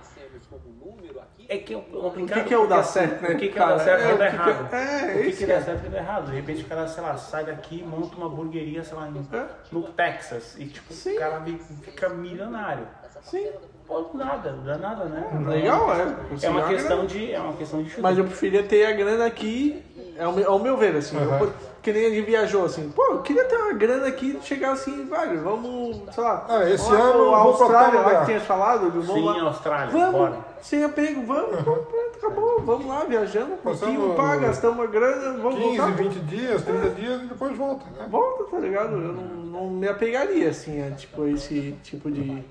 [1.48, 2.38] É que é complicado.
[2.38, 3.78] O que que é o dar assim, certo, né, O que, que é o dar
[3.78, 4.74] certo e É, o o dar que que errado?
[4.74, 5.46] é- é, o que, que que é.
[5.46, 6.26] dá certo e dá errado?
[6.30, 9.28] De repente o cara, sei lá, sai daqui e monta uma hamburgueria, sei lá, em-
[9.32, 9.46] É.
[9.72, 10.56] no Texas.
[10.58, 11.16] E tipo, Sim.
[11.16, 11.42] o cara
[11.82, 12.86] fica milionário.
[13.22, 13.50] Sim.
[13.88, 15.26] Pô, nada, não dá nada, né?
[15.46, 16.14] Legal, é.
[16.42, 17.32] É uma questão de.
[17.32, 18.02] É uma questão de chute.
[18.02, 19.82] Mas eu preferia ter a grana aqui,
[20.20, 21.16] ao meu, ao meu ver, assim.
[21.16, 21.38] Aham.
[21.40, 22.90] Eu, que nem a gente viajou, assim.
[22.90, 26.44] Pô, eu queria ter uma grana aqui, chegar assim, velho, vamos, sei lá.
[26.46, 28.90] Ah, esse vamos ano pra Austrália, lá que tinha falado.
[28.90, 29.40] Vamos Sim, lá.
[29.42, 30.38] Austrália, Vamos, bora.
[30.60, 32.60] sem apego, vamos, pô, pronto, acabou.
[32.60, 35.96] Vamos lá, viajando, Passamos pá, gastamos a grana, vamos 15, voltar.
[35.96, 37.84] 20 dias, 30 dias e depois volta.
[37.96, 38.06] né?
[38.10, 38.92] Volta, tá ligado?
[38.92, 42.44] Eu não, não me apegaria, assim, a tipo, esse tipo de...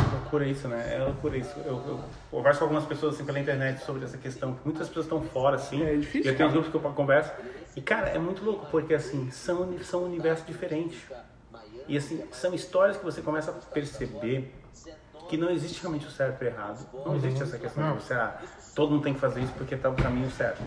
[0.00, 0.94] loucura isso, né?
[0.94, 1.54] É loucura isso.
[1.64, 4.54] Eu, eu converso com algumas pessoas assim pela internet sobre essa questão.
[4.54, 5.82] que Muitas pessoas estão fora, assim.
[5.82, 6.50] É difícil, E eu tenho cara.
[6.52, 7.32] grupos que eu converso.
[7.76, 10.98] E, cara, é muito louco, porque, assim, são, são universos diferentes.
[11.88, 14.52] E, assim, são histórias que você começa a perceber
[15.28, 16.86] que não existe realmente o certo e o errado.
[17.06, 18.36] Não existe essa questão de você, ah,
[18.74, 20.60] todo mundo tem que fazer isso porque tá o caminho certo.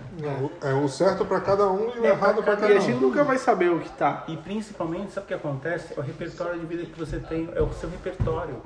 [0.62, 2.98] É o certo pra cada um e o É, errado pra E cada a gente
[2.98, 3.02] um.
[3.02, 4.24] nunca vai saber o que tá.
[4.28, 5.94] E principalmente, sabe o que acontece?
[5.96, 8.62] É o repertório de vida que você tem, é o seu repertório.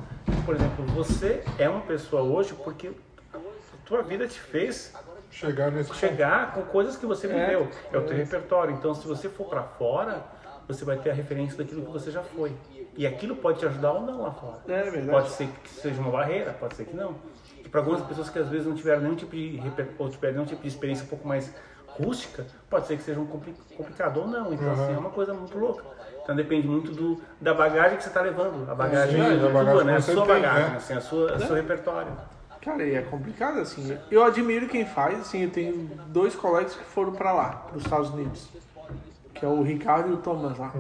[0.46, 2.92] Por exemplo, você é uma pessoa hoje porque
[3.34, 3.38] a
[3.86, 4.94] tua vida te fez
[5.32, 6.00] Chegar nesse ponto.
[6.00, 7.68] chegar com coisas que você viveu.
[7.94, 8.74] É, o teu repertório.
[8.74, 10.24] Então, se você for pra fora,
[10.68, 12.52] você vai ter a referência daquilo que você já foi.
[13.00, 14.58] E aquilo pode te ajudar ou não lá fora.
[14.68, 15.10] É verdade.
[15.10, 17.16] Pode ser que seja uma barreira, pode ser que não.
[17.64, 19.62] que para algumas pessoas que às vezes não tiveram nenhum tipo de
[19.98, 21.50] ou tiveram nenhum tipo de experiência um pouco mais
[21.88, 24.54] rústica, pode ser que seja um compli- complicado ou não.
[24.54, 25.86] Então assim, é uma coisa muito louca.
[26.22, 28.70] Então depende muito do, da bagagem que você está levando.
[28.70, 29.96] A bagagem Sim, é tua, bagagem né?
[29.96, 30.76] A sua tem, bagagem, né?
[30.76, 32.12] assim, a sua, o seu repertório.
[32.62, 33.98] Cara, e é complicado assim.
[34.12, 38.10] Eu admiro quem faz, assim, eu tenho dois colegas que foram pra lá, pros Estados
[38.10, 38.50] Unidos.
[39.34, 40.74] Que é o Ricardo e o Thomas lá.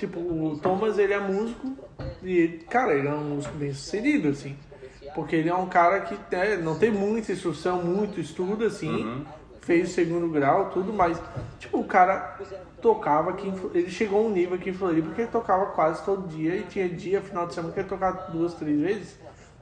[0.00, 1.76] Tipo, o Thomas ele é músico
[2.22, 4.56] e, cara, ele é um músico bem sucedido, assim.
[5.14, 9.26] Porque ele é um cara que né, não tem muita instrução, muito estudo, assim.
[9.60, 11.20] Fez o segundo grau, tudo, mas,
[11.58, 12.38] tipo, o cara
[12.80, 16.26] tocava aqui, ele chegou a um nível aqui em Floripa porque ele tocava quase todo
[16.28, 19.18] dia e tinha dia, final de semana, que ele tocava duas, três vezes.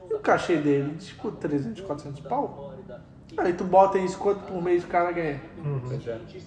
[0.09, 2.73] E o cachê dele, tipo, 300, 400 pau.
[3.37, 5.41] Aí tu bota isso, quanto por mês o cara ganha?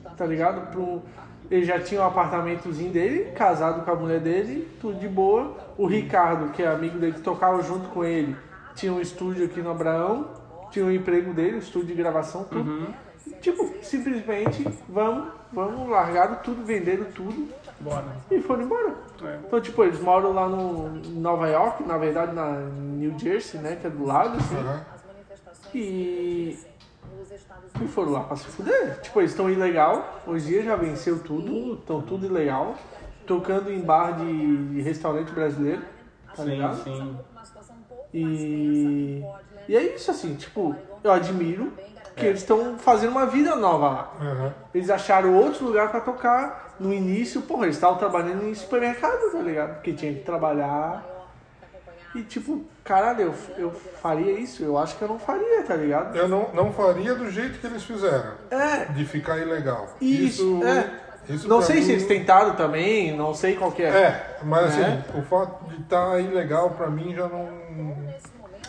[0.07, 0.11] É.
[0.17, 0.71] tá ligado?
[0.71, 1.03] Pro...
[1.53, 5.55] Ele já tinha um apartamentozinho dele, casado com a mulher dele, tudo de boa.
[5.77, 8.35] O Ricardo, que é amigo dele, que tocava junto com ele,
[8.75, 10.31] tinha um estúdio aqui no Abraão,
[10.71, 12.95] tinha um emprego dele, um estúdio de gravação, tudo.
[13.43, 17.49] Tipo, simplesmente, vamos, vamos, largaram tudo, venderam tudo
[17.79, 18.07] Bora.
[18.31, 18.95] e foram embora.
[19.23, 19.39] É.
[19.47, 23.77] Então, tipo, eles moram lá no em Nova York, na verdade na New Jersey, né,
[23.77, 24.55] que é do lado, assim.
[24.55, 26.59] Manifestações E
[27.81, 29.01] e foram lá pra se fuder.
[29.01, 30.23] Tipo, eles estão ilegal.
[30.27, 31.75] Hoje dia já venceu tudo.
[31.75, 32.77] Estão tudo ilegal.
[33.27, 35.83] Tocando em bar de, restaurante brasileiro.
[36.35, 36.83] Tá Sim, ligado?
[36.83, 37.19] sim.
[37.33, 39.25] Uma situação um pouco E.
[39.69, 40.75] E é isso assim, tipo,
[41.05, 41.73] eu admiro
[42.17, 44.13] que eles estão fazendo uma vida nova lá.
[44.21, 44.55] Aham.
[44.75, 46.75] Eles acharam outro lugar pra tocar.
[46.81, 49.75] No início, porra, eles estavam trabalhando em supermercado, tá ligado?
[49.75, 51.05] Porque tinha que trabalhar.
[52.15, 53.71] E tipo, caralho, eu, eu
[54.03, 54.63] faria isso?
[54.63, 56.17] Eu acho que eu não faria, tá ligado?
[56.17, 58.33] Eu não, não faria do jeito que eles fizeram.
[58.51, 59.89] É, De ficar ilegal.
[60.01, 60.91] Isso, é.
[61.33, 63.89] isso não sei mim- se eles tentaram também, não sei qual que é.
[63.89, 65.03] É, mas assim, É.
[65.19, 67.49] o fato de estar ilegal pra mim já não.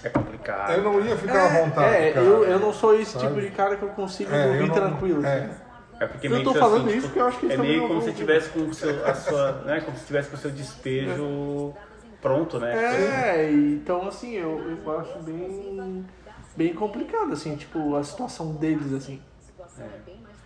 [0.03, 0.73] É complicado.
[0.73, 1.95] Eu não ia ficar à vontade.
[1.95, 2.25] É, cara.
[2.25, 3.27] eu, eu não sou esse Sabe?
[3.27, 5.25] tipo de cara que eu consigo É, eu dormir não- tranquilo.
[5.25, 5.37] é.
[5.37, 5.49] assim.
[5.99, 7.69] É porque Eu tô que falando assim, isso tipo, porque eu acho que é também
[7.69, 10.35] meio não como se tivesse com o seu, a sua, né, como se tivesse com
[10.35, 11.73] o seu despejo
[12.23, 12.73] pronto, né?
[12.73, 16.05] É, então assim, eu, eu acho bem,
[16.55, 19.21] bem complicado, assim, tipo, a situação deles, assim.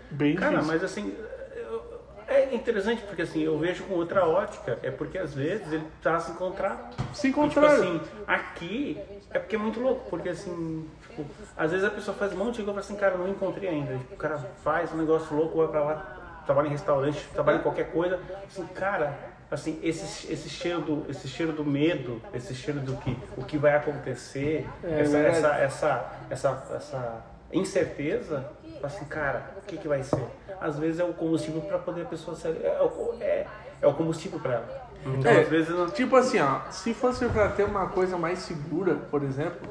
[0.09, 0.73] Bem Cara, difícil.
[0.73, 1.15] mas assim,
[1.55, 5.85] eu- é interessante porque assim, eu vejo com outra ótica, é porque às vezes ele
[6.01, 6.89] tá se encontrar.
[7.13, 8.99] Se E, tipo assim, aqui
[9.31, 11.25] é porque é muito louco, porque assim, tipo,
[11.55, 13.69] às vezes a pessoa faz um monte de coisa e fala assim, cara, não encontrei
[13.69, 13.97] ainda.
[13.97, 17.61] Tipo, o cara faz um negócio louco, vai pra lá, trabalha em restaurante, trabalha em
[17.61, 18.19] qualquer coisa.
[18.47, 19.17] Assim, cara,
[19.49, 23.57] assim, esse, esse cheiro do esse cheiro do medo, esse cheiro do que o que
[23.57, 28.45] vai acontecer, É essa, essa, essa, essa, essa incerteza,
[28.83, 30.23] assim, cara, o que, que vai ser?
[30.59, 33.45] Às vezes é o combustível para poder a pessoa ser, é, o- é,
[33.81, 34.87] é o combustível para ela.
[35.05, 38.39] Então, É, às vezes não, Tipo assim, ó, se fosse pra ter uma coisa mais
[38.39, 39.69] segura, por exemplo,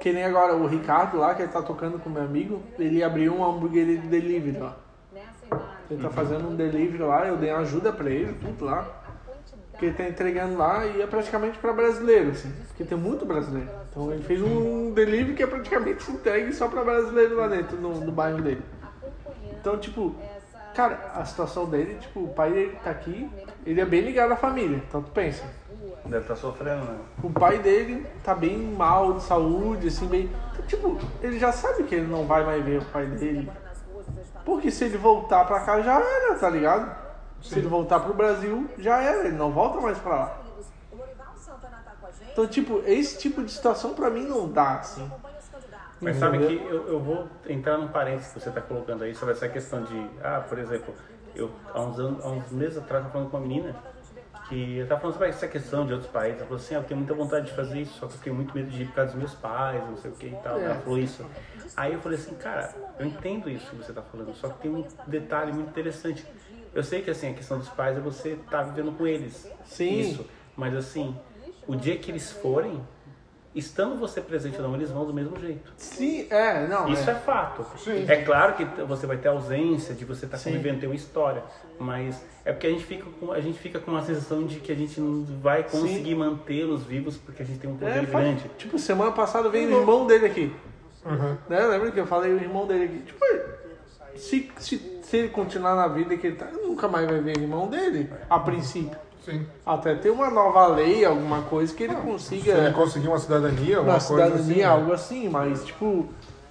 [0.00, 3.34] que nem agora o Ricardo lá, que ele tá tocando com meu amigo, ele abriu
[3.34, 4.76] uma hamburgueria de delivery lá.
[5.90, 9.02] Ele tá fazendo um delivery lá, eu dei ajuda pra ele, tudo lá.
[9.78, 12.50] Que ele tá entregando lá e é praticamente pra brasileiro, assim.
[12.68, 13.68] Porque tem muito brasileiro.
[13.90, 18.00] Então ele fez um delivery que é praticamente entregue só pra brasileiro lá dentro, no,
[18.00, 18.62] no bairro dele.
[19.60, 20.14] Então, tipo,
[20.74, 23.28] cara, a situação dele, tipo, o pai dele tá aqui,
[23.66, 24.82] ele é bem ligado à família.
[24.88, 25.44] Então tu pensa,
[26.04, 26.98] deve estar sofrendo, né?
[27.22, 30.30] o pai dele tá bem mal de saúde, assim, bem.
[30.52, 33.50] Então, tipo, ele já sabe que ele não vai mais ver o pai dele.
[34.46, 36.96] Porque se ele voltar pra cá já era, tá ligado?
[37.42, 40.38] Se ele voltar pro Brasil, já era, ele não volta mais pra lá.
[42.00, 42.26] tá.
[42.30, 45.10] Então, tipo, esse tipo de situação pra mim não dá, assim.
[46.00, 49.34] Mas sabe que eu, eu vou entrar num parênteses que você está colocando aí sobre
[49.34, 50.94] essa questão de, ah, por exemplo,
[51.34, 53.74] eu há uns, anos, há uns meses atrás eu falando com uma menina
[54.48, 56.38] que eu estava falando sobre essa questão de outros países.
[56.38, 58.36] Ela falou assim, ah, eu tenho muita vontade de fazer isso, só que eu tenho
[58.36, 60.58] muito medo de ir por causa dos meus pais, não sei o que e tal.
[60.58, 61.24] Ela falou isso.
[61.76, 64.70] Aí eu falei assim, cara, eu entendo isso que você está falando, só que tem
[64.70, 66.24] um detalhe muito interessante.
[66.74, 69.50] Eu sei que assim, a questão dos pais é você estar vivendo com eles.
[69.64, 70.00] Sim.
[70.00, 70.26] Isso.
[70.56, 71.18] Mas assim,
[71.66, 72.80] o dia que eles forem,
[73.56, 75.72] estando você presente ou não, eles vão do mesmo jeito.
[75.76, 76.88] Sim, é, não.
[76.88, 77.14] Isso é.
[77.14, 77.66] é fato.
[77.78, 78.04] Sim.
[78.06, 80.50] É claro que você vai ter ausência de você estar Sim.
[80.50, 81.42] convivendo, ter uma história,
[81.78, 84.70] mas é porque a gente fica com a gente fica com uma sensação de que
[84.70, 88.48] a gente não vai conseguir mantê-los vivos porque a gente tem um poder É, grande.
[88.58, 90.54] Tipo, semana passada veio o irmão dele aqui.
[91.04, 91.36] Uhum.
[91.48, 91.66] Né?
[91.66, 92.98] Lembra que eu falei o irmão dele aqui?
[92.98, 93.24] Tipo,
[94.16, 97.38] se, se, se ele continuar na vida que ele tá, ele nunca mais vai ver
[97.38, 98.98] o irmão dele, a princípio.
[99.26, 99.44] Sim.
[99.66, 103.78] Até ter uma nova lei, alguma coisa que ele Se consiga ele conseguir uma cidadania,
[103.78, 104.64] alguma na coisa cidadania, assim, né?
[104.64, 106.06] algo assim, mas tipo,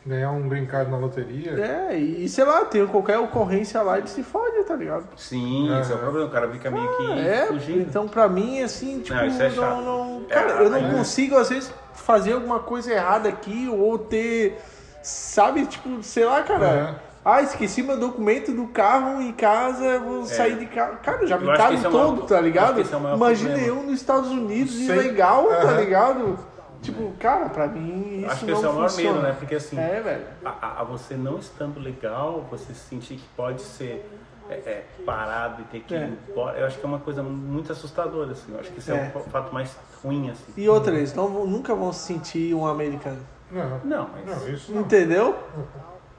[0.06, 1.52] ganhar um brincado na loteria.
[1.52, 5.06] é, e, sei lá, tem qualquer ocorrência lá, ele se fode, tá ligado?
[5.16, 6.28] Sim, esse é o problema.
[6.28, 7.80] O cara fica meio que É, fugindo.
[7.82, 9.82] então pra mim, assim, tipo, Não, isso é não, chato.
[9.82, 10.92] não- É, cara, eu não é.
[10.92, 14.60] consigo, às vezes, fazer alguma coisa errada aqui ou ter,
[15.02, 17.00] sabe, tipo, sei lá, cara.
[17.26, 17.30] É.
[17.30, 20.98] Ah, esqueci meu documento do carro em casa, vou sair de casa.
[20.98, 22.80] Cara, já Eu me esse é o maior- todo, tá ligado?
[22.80, 22.84] é
[23.16, 23.68] Imagina problema.
[23.80, 25.80] eu nos Estados Unidos, Sem- ilegal, tá Aham.
[25.80, 26.40] ligado?
[26.84, 29.12] Tipo, cara, pra mim isso Acho que não esse é o maior funciona.
[29.14, 29.36] medo, né?
[29.40, 30.24] Porque assim, É, velho.
[30.46, 34.08] a, a- você não estando legal, você se sentir que pode ser
[34.48, 36.02] é, é, parado e ter que É.
[36.02, 38.54] ir embora, eu acho que é uma coisa muito assustadora, assim.
[38.54, 39.18] Eu acho que esse é, É.
[39.18, 40.54] o fato mais ruim, assim.
[40.56, 43.18] E outra, eles não, nunca vão se sentir um americano.
[43.52, 44.82] Não, Não, mas não, isso não.
[44.82, 45.36] Entendeu?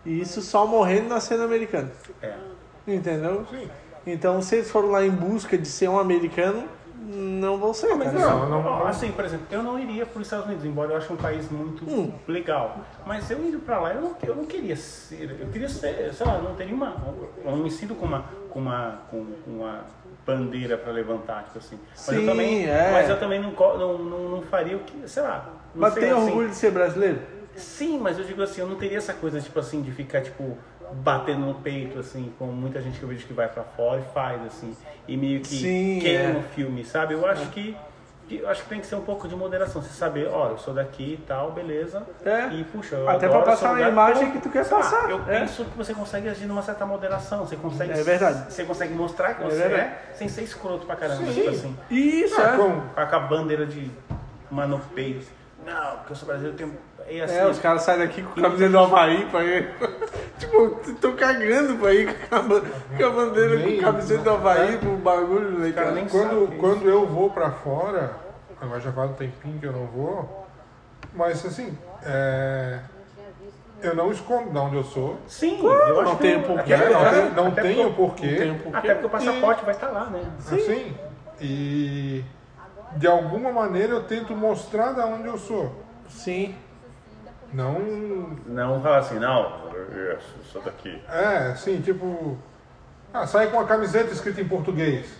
[0.06, 1.90] E isso só morrendo nascendo americano.
[2.22, 2.32] é.
[2.86, 3.44] Entendeu?
[3.50, 3.68] Sim.
[4.06, 6.62] Então, se eles foram lá em busca de ser um americano,
[6.96, 8.86] não vão ser, Mas não, não, não.
[8.86, 11.50] assim, por exemplo, eu não iria para os Estados Unidos, embora eu ache um país
[11.50, 12.12] muito Hum.
[12.28, 12.78] legal.
[13.04, 16.24] Mas eu indo para lá, eu não, eu não queria ser, eu queria ser, sei
[16.26, 16.94] lá, não teria uma,
[17.44, 19.80] eu não me sinto com uma, com uma, com uma
[20.24, 21.78] bandeira para levantar, tipo assim.
[21.96, 22.90] Mas eu Sim, também, é.
[22.92, 25.48] mas eu também não, não, não, não faria o que, sei lá.
[25.74, 26.22] Mas tem assim.
[26.28, 27.20] orgulho de ser brasileiro?
[27.56, 30.56] Sim, mas eu digo assim, eu não teria essa coisa, tipo assim, de ficar, tipo,
[31.02, 34.12] batendo no peito, assim, como muita gente que eu vejo que vai pra fora e
[34.14, 34.76] faz, assim,
[35.08, 36.38] e meio que Sim, queima é.
[36.38, 37.14] o filme, sabe?
[37.14, 37.76] Eu acho que,
[38.28, 40.58] que- eu acho que tem que ser um pouco de moderação, você saber, ó, eu
[40.58, 42.48] sou daqui e tal, beleza, É.
[42.52, 45.40] e puxa, eu Até esse passar a imagem que tu quer passar, Eu é.
[45.40, 47.92] penso que você consegue agir numa certa moderação, você consegue...
[47.92, 48.52] É verdade.
[48.52, 49.80] Você consegue mostrar que É você verdade.
[49.82, 51.32] é, sem ser escroto pra caramba, Sim.
[51.34, 52.56] tipo assim, Isso, Ah, é.
[52.56, 52.82] como?
[52.90, 53.90] com a bandeira de
[54.50, 55.26] uma no peito,
[55.64, 56.78] não, porque eu sou brasileiro, eu tenho...
[57.08, 59.70] E assim, É, os caras saem daqui com a camisa do Havaí pra ir.
[60.38, 64.76] tipo, tô cagando pra ir com a, com a bandeira com a camiseta do Havaí
[64.78, 68.16] pro bagulho, né, cara nem Quando, quando eu vou pra fora,
[68.60, 70.46] agora já faz um tempinho que eu não vou,
[71.14, 72.80] mas assim, é,
[73.82, 75.16] eu não escondo de onde eu sou.
[75.28, 77.10] Sim, eu acho não eu- porquê, Não, é.
[77.22, 78.54] tem- não até tenho porque- porquê.
[78.64, 78.76] Porquê.
[78.78, 80.22] Até porque o passaporte vai estar lá, né?
[80.40, 80.92] Assim,
[81.40, 82.24] e
[82.96, 85.72] de alguma maneira eu tento mostrar de onde eu sou.
[86.08, 86.54] Sim.
[87.56, 88.36] Não.
[88.46, 90.18] Não fala assim, não, eu
[90.52, 91.00] sou daqui.
[91.08, 92.36] É, assim, tipo.
[93.14, 95.10] Ah, sai com uma camiseta escrita em português.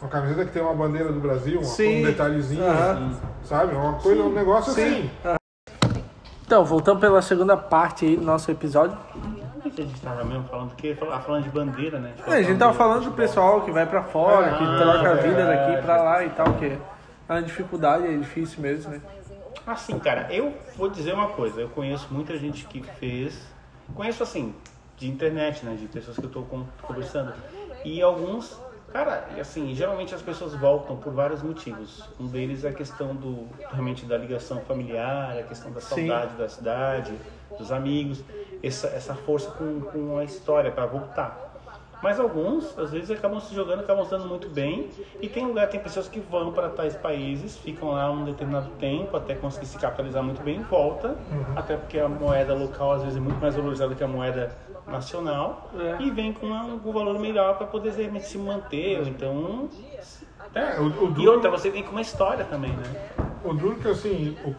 [0.00, 2.00] Uma camiseta que tem uma bandeira do Brasil, Sim.
[2.00, 3.14] um detalhezinho, Aham.
[3.44, 3.74] sabe?
[3.76, 5.08] Uma coisa, um negócio Sim.
[5.22, 5.38] assim.
[6.44, 8.98] Então, voltando pela segunda parte aí do nosso episódio.
[9.72, 10.70] Que a gente tava mesmo falando?
[10.70, 12.12] Porque fala- falando de bandeira, né?
[12.26, 15.14] É, a gente tava falando do pessoal que vai pra fora, que Ah, troca a
[15.14, 15.70] vida verdade.
[15.70, 16.64] daqui pra lá e tal, que
[17.28, 19.00] é uma dificuldade, é difícil mesmo, né?
[19.66, 21.60] Assim, cara, eu vou dizer uma coisa.
[21.60, 23.40] Eu conheço muita gente que fez.
[23.94, 24.54] Conheço assim,
[24.96, 25.74] de internet, né?
[25.74, 27.32] De pessoas que eu tô con- conversando.
[27.84, 28.58] E alguns.
[28.92, 32.08] Cara, assim, geralmente as pessoas voltam por vários motivos.
[32.18, 36.08] Um deles é a questão do realmente da ligação familiar, a questão da Sim.
[36.08, 37.12] saudade da cidade,
[37.56, 38.24] dos amigos,
[38.60, 41.49] essa, essa força com, com a história para voltar.
[42.02, 44.88] Mas alguns, às vezes, acabam se jogando, acabam se dando muito bem.
[45.20, 49.16] E tem lugar, tem pessoas que vão para tais países, ficam lá um determinado tempo,
[49.16, 51.16] até conseguir se capitalizar muito bem e volta.
[51.54, 55.70] Até porque a moeda local, às vezes, é muito mais valorizada que a moeda nacional.
[55.78, 56.02] É.
[56.02, 58.98] E vem com um, valor melhor para poder realmente se manter.
[59.00, 59.68] ou Então.
[60.54, 60.58] é.
[60.76, 63.10] É, o- o E duro- outra, você vem com uma história também, né?
[63.44, 64.54] O duro que assim, o,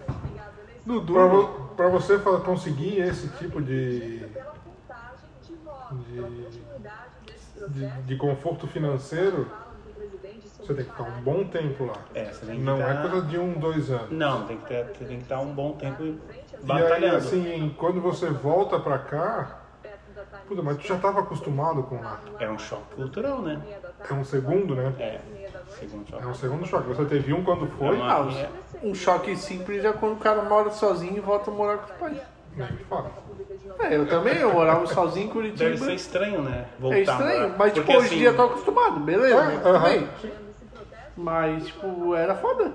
[0.86, 4.26] No pra, vo- pra você conseguir esse tipo de, de,
[7.70, 9.48] de, de conforto financeiro,
[10.60, 11.96] você tem que ficar um bom tempo lá.
[12.14, 14.12] É, você tem que Não é tá- coisa de um, dois anos.
[14.12, 16.18] Não, tem que, ter, tem que estar um bom tempo E aí,
[16.64, 17.18] batalhando.
[17.18, 19.62] assim, quando você volta pra cá,
[20.48, 22.20] puta, mas tu já estava acostumado com lá.
[22.40, 23.60] É um choque cultural, né?
[24.10, 24.94] É um segundo, né?
[25.00, 25.20] É,
[25.80, 26.24] segundo choque.
[26.24, 26.88] É um segundo choque.
[26.90, 28.28] Você teve um quando foi, É uma- Ah,
[28.84, 32.00] um choque simples é quando o cara mora sozinho e volta a morar com os
[32.00, 32.22] pais.
[32.56, 33.12] nem fala.
[33.84, 35.70] É, eu também, eu morava sozinho em Curitiba.
[35.72, 36.66] Deve ser estranho, né?
[36.80, 39.70] Voltar É estranho, mas tipo, Porque, hoje em assim, dia eu tô acostumado, beleza, É,
[39.70, 39.84] aham.
[39.90, 40.08] bem.
[41.18, 42.72] Mas, tipo, era foda.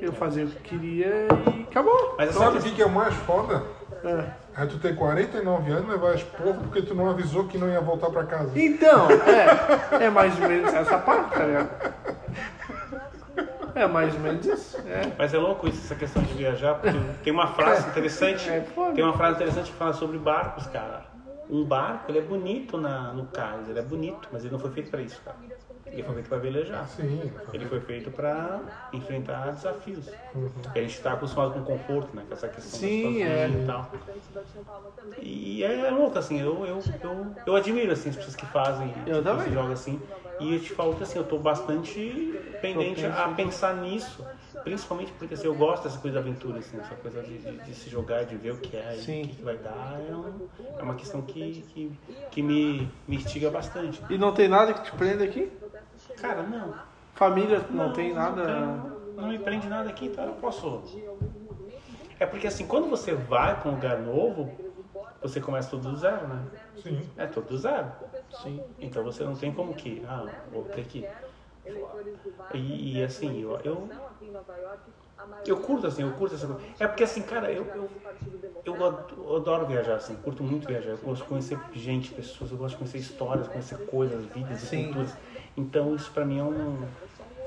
[0.00, 2.14] Eu fazia o que queria e acabou.
[2.16, 3.62] Mas Sabe o que que é mais foda?
[4.02, 4.24] É.
[4.62, 7.80] É tu ter 49 anos e levar esporro porque tu não avisou que não ia
[7.80, 8.50] voltar pra casa.
[8.56, 11.70] Então, é, é mais ou menos essa parte, tá ligado?
[13.74, 14.76] É mais ou menos isso.
[14.86, 15.12] É.
[15.18, 18.94] Mas é louco isso, essa questão de viajar, porque tem uma frase interessante, É, foda.
[18.94, 21.08] tem uma frase interessante que fala sobre barcos, cara.
[21.48, 24.70] Um barco, ele é bonito na, no cais, ele é bonito, mas ele não foi
[24.70, 25.36] feito pra isso, cara.
[25.86, 26.86] Ele foi feito pra velejar.
[26.86, 27.32] Sim.
[27.52, 28.60] Ele foi feito pra
[28.92, 30.06] enfrentar desafios.
[30.32, 30.48] Uhum.
[30.72, 32.22] E a gente tá acostumado com conforto, né?
[32.28, 33.48] Com essa questão Sim, é.
[33.48, 33.90] e tal.
[35.18, 39.16] E é louco, assim, eu, eu, eu, eu admiro assim, as pessoas que fazem, Eu
[39.16, 39.48] que também.
[39.48, 40.00] se jogam assim.
[40.40, 44.24] E eu te falo que assim, eu tô bastante pendente a pensar nisso.
[44.64, 47.74] Principalmente porque assim, eu gosto dessa coisa da aventura, assim, essa coisa de, de- de
[47.74, 49.20] se jogar, de ver o que é Sim.
[49.20, 50.00] e o que, que vai dar.
[50.06, 51.92] É, um- é uma questão que, que,
[52.30, 54.02] que me, me instiga bastante.
[54.08, 55.50] E não tem nada que te prenda aqui?
[56.16, 56.74] Cara, não.
[57.14, 58.46] Família não, tem nada.
[58.46, 60.82] Não, não me prende nada aqui, então eu posso.
[62.18, 64.50] É porque assim, quando você vai para um lugar novo,
[65.22, 66.42] você começa tudo do zero, né?
[66.82, 67.00] Sim.
[67.16, 67.92] É tudo do zero.
[68.42, 68.62] Sim.
[68.80, 71.06] Então você não tem como que, ah, vou ter que.
[72.54, 73.88] E, e, assim, eu, eu,
[75.46, 76.62] eu curto assim, eu curto essa coisa.
[76.78, 77.90] É porque assim, cara, eu, eu,
[78.64, 80.90] eu ad- eu adoro viajar, assim, curto muito viajar.
[80.90, 84.80] Eu gosto de conhecer gente, pessoas, eu gosto de conhecer histórias, conhecer coisas, vidas Sim.
[84.80, 85.16] e culturas.
[85.56, 86.88] Então isso pra mim é um.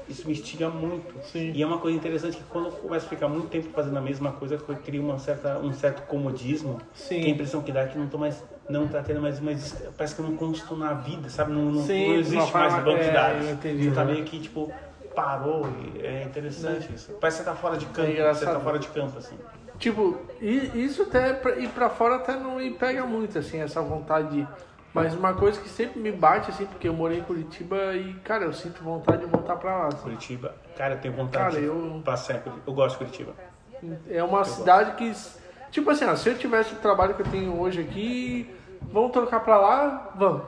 [0.08, 1.16] Isso me instiga muito.
[1.26, 1.52] Sim.
[1.54, 4.02] E é uma coisa interessante que quando eu começo a ficar muito tempo fazendo a
[4.02, 6.80] mesma coisa, eu crio uma certa, um certo comodismo.
[6.94, 7.22] Sim.
[7.22, 8.44] Que a impressão que dá é que não tô mais.
[8.70, 9.52] Não tá tendo mais uma
[9.98, 11.52] Parece que eu não consto na vida, sabe?
[11.52, 13.46] Não, não, Sim, não existe forma- mais banco é, de dados.
[13.48, 14.72] eu entendi, Você tá meio que, tipo,
[15.14, 15.68] parou.
[15.96, 17.12] E é interessante isso.
[17.20, 18.10] Parece que você tá fora de campo.
[18.12, 19.36] É você tá fora de campo, assim.
[19.80, 24.30] Tipo, e isso até ir pra fora até não me pega muito, assim, essa vontade
[24.30, 24.48] de.
[24.94, 28.44] Mas uma coisa que sempre me bate, assim, porque eu morei em Curitiba e, cara,
[28.46, 29.88] eu sinto vontade de voltar pra lá.
[29.88, 29.98] assim.
[30.04, 30.54] Curitiba.
[30.78, 32.64] Cara, eu tenho vontade Cara, de eu- passar em Curitiba.
[32.70, 33.34] Eu gosto de Curitiba.
[34.10, 35.12] É uma cidade que,
[35.72, 39.40] tipo assim, ó, se eu tivesse o trabalho que eu tenho hoje aqui, vamos trocar
[39.40, 40.44] pra lá, vamos.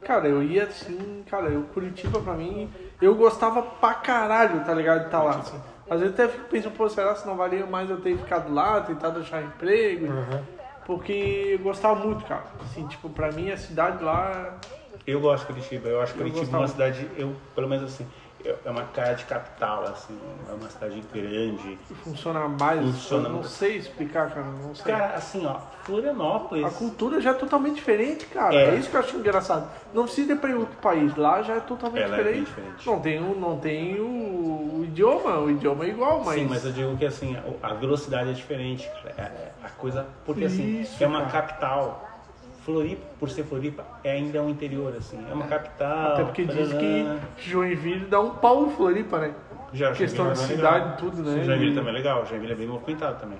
[0.00, 5.00] Cara, eu ia assim, cara, eu Curitiba pra mim, eu gostava pra caralho, tá ligado,
[5.00, 5.36] de estar lá.
[5.36, 5.58] Assim.
[5.90, 8.80] Às vezes até fico pensando, pô, será se não valia mais eu ter ficado lá,
[8.80, 10.06] tentado achar emprego?
[10.06, 10.40] Uhum.
[10.86, 12.44] Porque eu gostava muito, cara.
[12.60, 14.58] Assim, tipo, pra mim a cidade lá.
[15.06, 15.88] Eu gosto de Curitiba.
[15.88, 18.06] Eu acho Eu Curitiba uma cidade, eu, pelo menos assim,
[18.44, 20.18] é uma cara de capital, assim.
[20.48, 21.78] É uma cidade grande.
[22.02, 22.80] Funciona mais.
[22.80, 23.48] Funciona não muito.
[23.48, 24.46] sei explicar, cara.
[24.46, 24.92] Não sei.
[24.92, 26.64] Cara, assim, ó, Florianópolis.
[26.64, 28.54] A cultura já é totalmente diferente, cara.
[28.54, 28.70] É.
[28.70, 29.68] É, isso que eu acho engraçado.
[29.92, 31.14] Não precisa ir pra ir outro país.
[31.16, 32.46] Lá já é totalmente Ela é diferente.
[32.46, 32.86] diferente.
[32.86, 34.04] Não tem, o, não tem o,
[34.78, 35.38] o idioma.
[35.38, 36.34] O idioma é igual, mas.
[36.40, 39.14] Sim, mas eu digo que assim, a velocidade é diferente, cara.
[39.18, 40.06] É- é A coisa.
[40.26, 41.32] Porque assim, Isso, é uma cara.
[41.42, 42.10] capital.
[42.64, 45.18] Floripa, por ser Floripa, é ainda um interior, assim.
[45.30, 46.12] É uma capital.
[46.14, 47.06] Até porque diz que
[47.50, 49.34] Joinville dá um pau em Floripa, né?
[49.72, 50.94] Já, questão Joinville de é cidade legal.
[50.94, 51.44] e tudo, né?
[51.44, 53.38] Joinville também é legal, Joinville é bem movimentado também.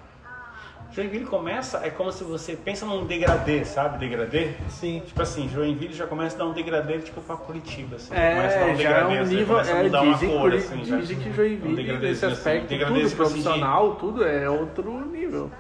[0.93, 3.99] Joinville começa, é como se você pensa num degradê, sabe?
[3.99, 4.53] Degradê?
[4.69, 5.03] Sim.
[5.05, 8.11] Tipo assim, Joinville já começa a dar um degradê tipo pra Curitiba, assim.
[8.15, 9.47] começa a dar É, um é degradê, um assim, nível.
[9.55, 12.35] começa a É, mudar uma cor, Curi- assim, dizem que Um Joinville, degradê, nesse assim,
[12.35, 15.51] aspecto, degradê, tudo tipo assim, de- profissional, tudo é outro nível.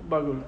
[0.00, 0.44] O bagulho.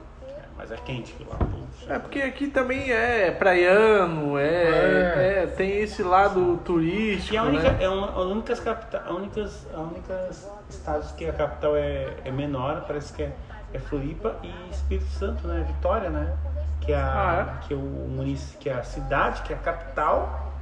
[0.59, 1.37] É, mas é quente lá.
[1.37, 1.93] puxa.
[1.93, 7.73] É porque aqui também é praiano, é, é, tem esse lado turístico, E a única,
[7.73, 7.85] né?
[7.85, 12.31] é uma, a únicas capita, a únicas, a únicas estados que a capital é, é
[12.31, 13.33] menor, parece que é,
[13.73, 15.65] é Floripa e Espírito Santo, né?
[15.67, 16.37] Vitória, né?
[16.81, 19.59] Que é a, Ah, que é o município, que é a cidade, que é a
[19.59, 20.53] capital,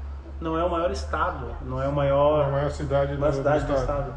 [0.41, 3.73] não é o maior estado, não é o maior, A maior cidade do, cidade do
[3.73, 4.13] do estado.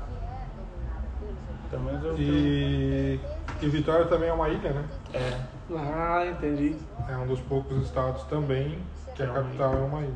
[2.18, 3.20] E,
[3.62, 4.84] e Vitória também é uma ilha, né?
[5.14, 5.40] é,
[5.76, 6.76] Ah, entendi.
[7.08, 8.80] É um dos poucos estados também
[9.16, 10.14] que a capital é uma ilha.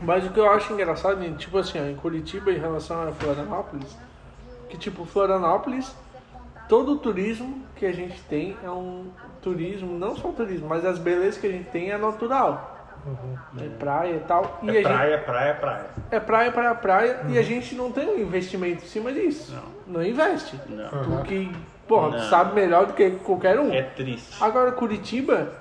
[0.00, 3.96] Mas o que eu acho engraçado, tipo assim, ó, em Curitiba em relação a Florianópolis,
[4.68, 5.94] que tipo, Florianópolis,
[6.68, 9.06] todo o turismo que a gente tem é um
[9.40, 12.72] turismo, não só turismo, mas as belezas que a gente tem é natural.
[13.60, 14.58] É praia e tal.
[14.62, 15.86] E a é gente- praia, praia, praia.
[16.10, 19.54] é praia, praia, praia, e a gente não tem um investimento em cima disso.
[19.86, 20.58] Não, investe.
[20.68, 21.22] Não, Uhum.
[21.86, 23.72] Porra, tu sabe melhor do que qualquer um.
[23.72, 24.42] é triste.
[24.42, 25.52] Agora, Curitiba,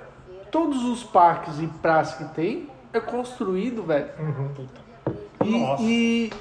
[0.51, 4.09] todos os parques e praças que tem é construído, velho.
[4.55, 4.81] Puta.
[5.43, 5.83] E, Nossa.
[5.83, 6.31] e,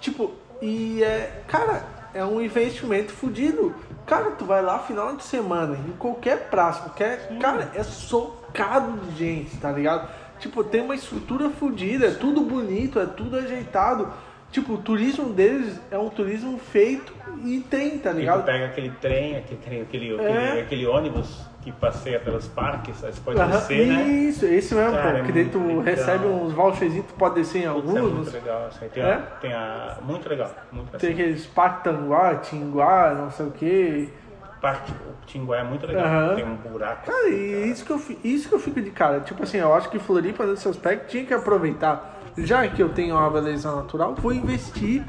[0.00, 1.84] tipo, e é, cara,
[2.14, 3.74] é um investimento fudido.
[4.06, 7.38] Cara, tu vai lá final de semana, em qualquer praça, qualquer.
[7.38, 10.08] Cara, é socado de gente, tá ligado?
[10.38, 14.12] Tipo, tem uma estrutura fudida, é tudo bonito, é tudo ajeitado.
[14.52, 18.44] Tipo, o turismo deles é um turismo feito e tem, tá tu ligado?
[18.44, 20.46] pega aquele trem, aquele, trem, aquele, É.
[20.48, 24.02] aquele, aquele ônibus que passeia pelos parques, aí você pode Aham, descer, né?
[24.02, 25.16] Isso, esse mesmo, Cara, pô.
[25.18, 25.80] é Que daí tu legal.
[25.80, 28.32] recebe uns voucherzinhos, tu pode descer em Putz, é muito alguns.
[28.32, 28.66] legal.
[28.66, 29.12] Assim, tem, É?
[29.14, 29.98] a, tem a.
[30.02, 30.50] Muito legal.
[30.70, 31.24] Muito Tem legal.
[31.24, 34.08] aqueles Parque Tanguá, Tinguá, não sei o que.
[34.60, 36.04] Parque, o Tinguá é muito legal.
[36.04, 36.34] Aham.
[36.34, 37.06] Tem um buraco.
[37.10, 39.20] Cara, assim, e isso que, eu, isso que eu fico de cara.
[39.20, 42.18] Tipo assim, eu acho que Floripa, nesse aspecto, tinha que aproveitar.
[42.36, 45.02] Já que eu tenho uma beleza natural, vou investir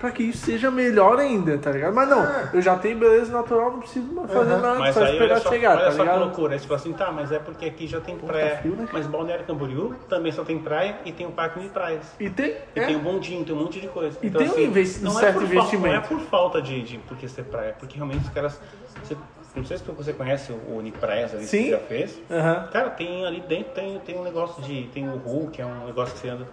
[0.00, 1.94] pra que isso seja melhor ainda, tá ligado?
[1.94, 4.60] Mas não, eu já tenho beleza natural, não preciso mais fazer Aham.
[4.60, 6.52] nada, Mas só aí olha esperar só, chegar, olha tá só que loucura.
[6.52, 8.50] Aí você fala assim, tá, mas é porque aqui já tem praia.
[8.50, 8.86] tá frio, né?
[8.92, 12.04] Mas Balneário Camboriú também só tem praia e tem um parque de praias.
[12.20, 14.18] E tem, E é, tem um bondinho, tem um monte de coisa.
[14.22, 15.70] E tem um investi- não certo é por investimento.
[15.70, 18.60] Falta, não é por falta de, de porque ser praia, é porque realmente os caras.
[19.02, 19.16] Você,
[19.56, 21.64] não sei se você conhece o Unipraias ali Sim.
[21.64, 22.20] que já fez.
[22.30, 22.68] Aham.
[22.72, 24.88] Cara, tem ali dentro tem, tem um negócio de.
[24.92, 26.46] Tem o Hulk, que é um negócio que você anda.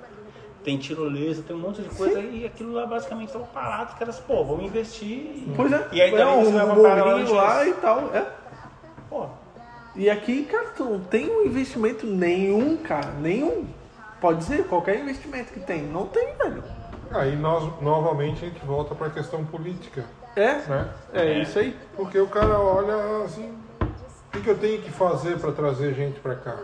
[0.63, 3.93] Tem tirolesa, tem um monte de coisa e aquilo lá basicamente estão parados.
[3.93, 5.07] Os caras, pô, vamos investir.
[5.07, 8.25] e- Pois é, E aí é um morrinho lá e tal, é.
[9.09, 9.25] Pô,
[9.95, 13.65] E aqui, cara, tu não tem um investimento nenhum, cara, nenhum.
[14.21, 16.63] Pode dizer, qualquer investimento que tem, não tem, velho.
[17.11, 20.05] Aí nós, novamente, a gente volta para a questão política,
[20.35, 20.87] É, né?
[21.13, 21.75] é isso aí.
[21.97, 26.19] Porque o cara olha assim, o que, que eu tenho que fazer para trazer gente
[26.21, 26.55] para cá?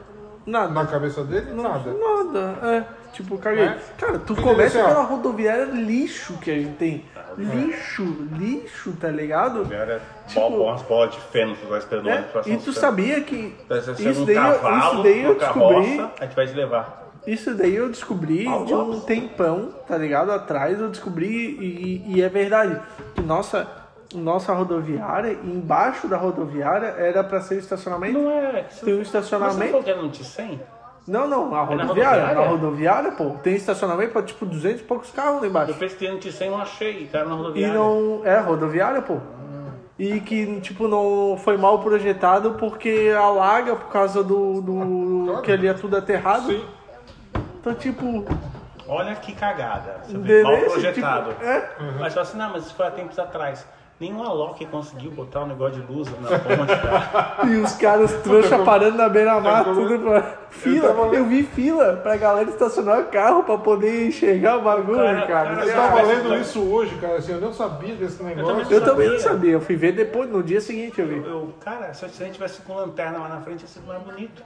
[0.46, 0.72] Nada.
[0.72, 1.92] Na cabeça dele, nada.
[1.94, 2.86] Nada, é.
[3.14, 3.64] Tipo, caguei.
[3.66, 3.78] É.
[3.98, 7.06] Cara, tu começa pela rodoviária lixo que a gente tem.
[7.38, 8.04] Lixo,
[8.34, 9.72] lixo, tá ligado?
[9.74, 13.56] Era Tipo- bol- umas bolas de feno que vai esperando É, E tu sabia que
[13.70, 17.10] ser isso daí, isso daí eu descobri, a gente vai te levar.
[17.28, 20.32] isso daí eu descobri de um tempão, tá ligado?
[20.32, 22.80] Atrás eu descobri e, e é verdade.
[23.16, 23.68] Que nossa,
[24.16, 28.18] nossa rodoviária, embaixo da rodoviária era pra ser estacionamento.
[28.20, 28.64] Não é.
[28.84, 29.72] Tem um Mas você estacionamento.
[29.72, 30.60] falou que era no T100?
[31.08, 32.36] Não, não, a É rodoviária, rodoviária?
[32.36, 35.72] na rodoviária, pô, tem estacionamento pra tipo 200 e poucos carros lá embaixo.
[35.72, 37.74] Eu pesquisei no T100 não achei, cara, na E rodoviária.
[37.74, 38.22] não.
[38.26, 39.18] É, rodoviária, pô.
[40.00, 44.62] E que, tipo, não foi mal projetado porque alaga por causa do.
[44.62, 46.46] do que ali é tudo aterrado.
[46.52, 46.64] Sim.
[47.60, 48.24] Então, tipo.
[48.88, 50.02] Olha que cagada.
[50.06, 51.30] Você vê, mal beleza, projetado.
[51.32, 51.70] tipo, é.
[52.00, 53.66] Mas fala assim, não, mas isso foi há tempos atrás.
[54.00, 57.38] Nenhum Alok conseguiu botar um negócio de luz na ponte, cara.
[57.50, 60.22] E os caras trouxa parando na beira-mar, tudo pra.
[60.52, 64.98] Fila, tava- eu vi fila pra galera estacionar o carro pra poder enxergar o bagulho,
[65.00, 65.56] Cara, cara.
[65.56, 68.56] cara, Eu tava lendo isso hoje, cara, assim, eu não sabia desse negócio.
[68.56, 69.32] também Eu também não sabia.
[69.34, 71.16] sabia, eu fui ver depois, no dia seguinte eu vi.
[71.18, 74.44] Eu, cara, se a gente tivesse com lanterna lá na frente, ia ser mais bonito.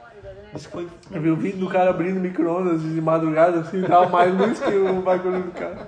[0.56, 0.88] Isso foi.
[1.12, 4.74] Eu vi o vídeo do cara abrindo micro-ondas de madrugada, assim, dava mais luz que
[4.74, 5.88] o bagulho do cara.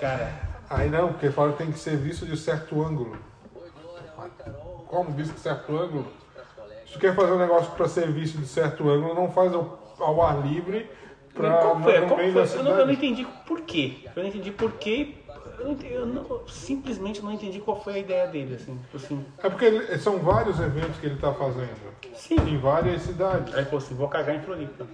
[0.00, 0.28] Cara,
[0.74, 3.16] Aí não, porque fala que tem que ser visto de certo ângulo.
[4.86, 6.06] Como visto de certo ângulo?
[6.86, 9.78] Se tu quer fazer um negócio para ser visto de certo ângulo, não faz ao,
[9.98, 10.88] ao ar livre
[11.34, 12.06] pra, qual foi?
[12.06, 12.58] Qual foi?
[12.58, 14.08] Eu, não, eu não entendi por quê.
[14.14, 15.16] Eu não entendi por quê.
[15.58, 18.76] Eu, não eu não- simplesmente não entendi qual foi a ideia dele, assim.
[18.76, 21.94] Tipo assim, É porque ele- são vários eventos que ele está fazendo.
[22.14, 22.36] sim.
[22.36, 23.54] Em várias cidades.
[23.54, 24.86] Aí falou assim, vou cagar em Floripa.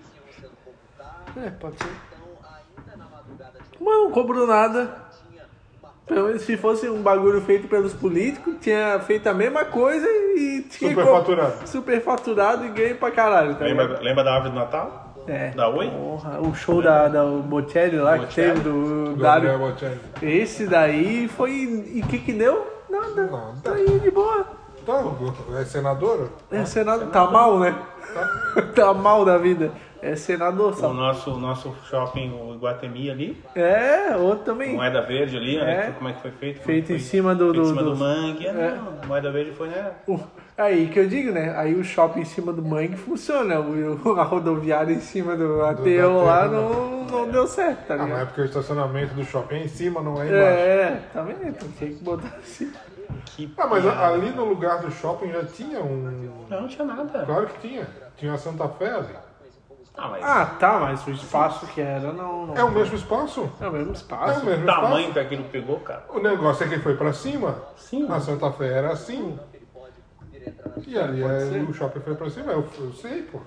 [1.37, 1.91] É, pode ser.
[3.81, 5.10] Mas não cobrou nada.
[6.11, 10.67] Pelo menos se fosse um bagulho feito pelos políticos, tinha feito a mesma coisa e
[10.69, 11.53] tinha Superfaturado.
[11.53, 13.87] co- Superfaturado e ganho pra caralho, tá ligado?
[13.89, 15.15] Lembra, lembra da árvore do Natal?
[15.29, 15.51] É.
[15.51, 15.89] Da Oi?
[15.89, 18.49] Porra, o show da, da Bocelli lá que Bocelli?
[18.55, 19.15] teve do.
[19.17, 20.01] Gabriel Bocelli.
[20.21, 21.51] Esse daí foi.
[21.53, 22.67] E o que que deu?
[22.91, 23.27] Nada.
[23.31, 23.55] Nada.
[23.63, 24.45] Tá aí de boa.
[24.85, 25.05] Tá,
[25.61, 26.31] é senador?
[26.51, 27.07] É senador.
[27.11, 27.73] Tá mal, né?
[28.75, 29.71] tá mal da vida.
[30.03, 30.95] É senador, O sabe?
[30.95, 34.75] nosso, nosso shopping, o Iguatemi ali, É, outro também.
[34.75, 35.65] moeda verde ali, É.
[35.65, 35.95] né?
[35.97, 36.61] Como é que foi feito?
[36.63, 38.49] Feito Foi- em cima do- feito do- em cima do, do- mangue.
[38.49, 38.75] Ah, É.
[38.77, 39.93] Não, moeda verde foi, né?
[40.09, 40.21] Uh,
[40.57, 41.55] Aí que eu digo, né?
[41.57, 43.59] Aí o shopping em cima do mangue funciona.
[43.61, 47.97] O, a rodoviária em cima do ATO lá ATO, não, não deu certo, tá Ah,
[47.99, 48.27] mas é ligado?
[48.27, 50.35] porque o estacionamento do shopping é em cima, não é embaixo.
[50.35, 51.47] É, tá vendo?
[51.49, 52.71] Então Tinha que botar assim.
[53.25, 54.07] Que Ah, mas piada.
[54.09, 56.45] ali no lugar do shopping já tinha um.
[56.49, 57.25] Não, não tinha nada.
[57.25, 57.87] Claro que tinha.
[58.17, 59.15] Tinha a Santa Fé ali.
[60.03, 62.47] Ah, mas Ah, tá, mas o espaço que era não.
[62.47, 63.53] não É o mesmo espaço?
[63.61, 64.41] É o mesmo É espaço.
[64.41, 65.13] o mesmo o tamanho espaço.
[65.13, 66.05] que aquilo pegou, cara.
[66.09, 67.63] O negócio é que foi pra cima.
[67.77, 68.11] Sim.
[68.11, 69.39] A Santa Fé era assim.
[70.87, 71.27] E ali é,
[71.69, 72.51] o shopping foi pra cima.
[72.53, 73.41] Eu, eu sei, pô.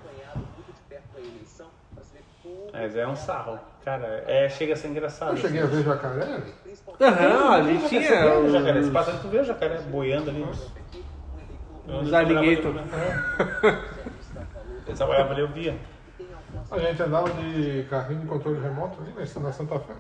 [2.72, 3.58] Mas é um sarro.
[3.84, 5.32] Cara, é, chega a ser engraçado.
[5.32, 6.54] Eu cheguei a ver jacaré ali.
[7.02, 8.22] Aham, ali Você tinha.
[8.22, 10.44] vê o jacaré, os- você passa ali, tu vê o jacaré boiando ali.
[10.44, 12.74] Os, alligator.
[14.88, 15.76] Ele trabalhava ali, eu via.
[16.74, 19.94] A gente andava de carrinho de controle remoto ali né, na Santa Fé.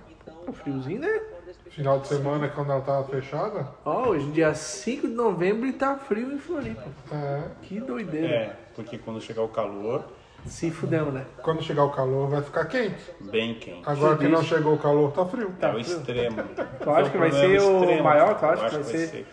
[0.47, 1.21] O friozinho, né?
[1.69, 3.67] Final de semana, quando ela tava fechada.
[3.85, 6.83] Ó, hoje dia 5 de novembro e tá frio em Floripa.
[7.11, 8.27] É, Que doideira.
[8.27, 10.03] É, porque quando chegar o calor,
[10.47, 11.25] Se fudemos, né?
[11.43, 13.03] quando chegar o calor vai ficar quente.
[13.21, 13.83] bem quente.
[13.87, 15.53] Agora que não chegou o calor, tá frio.
[15.61, 16.43] É o extremo.
[16.81, 18.39] Tu acha que vai ser o maior?
[18.39, 19.27] Tu acha que vai ser?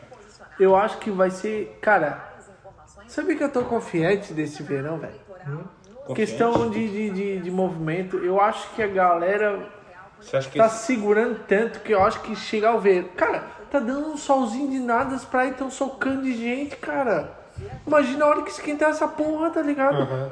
[0.58, 1.78] Eu acho que vai ser.
[1.80, 2.22] Cara,
[3.08, 5.14] sabe que eu tô confiante desse verão, velho?
[6.14, 9.58] Questão de, de, de, de movimento, eu acho que a galera
[10.20, 13.04] Você acha que tá esse- segurando tanto que eu acho que chegar ao ver.
[13.16, 17.32] Cara, tá dando um solzinho de nada, as praias tão socando de gente, cara.
[17.86, 19.96] Imagina a hora que esquentar essa porra, tá ligado?
[20.02, 20.30] Aham.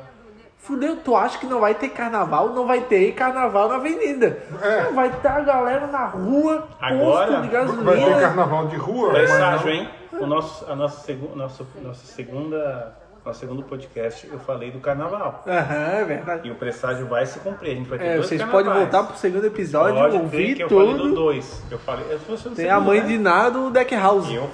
[0.60, 2.50] Fudeu, tu acha que não vai ter carnaval?
[2.50, 4.42] Não vai ter carnaval na avenida.
[4.60, 4.92] É.
[4.92, 7.84] Vai estar a galera na rua, Agora, posto de gasolina.
[7.84, 9.88] Vai ter carnaval de rua, Presságio, hein?
[10.12, 12.92] O nosso, a nossa, segu, nosso, nossa segunda,
[13.24, 15.44] nosso segundo podcast, eu falei do carnaval.
[15.46, 16.48] Aham, é verdade.
[16.48, 17.72] E o presságio vai se cumprir.
[17.72, 18.66] A gente vai ter É, dois vocês carnavais.
[18.66, 21.14] podem voltar pro segundo episódio, Pode ver ouvir que eu falei do tudo.
[21.14, 21.62] 2.
[21.70, 23.06] Eu falei, eu no Tem a mãe né?
[23.08, 24.28] de nada, o Deck House.
[24.28, 24.48] E eu,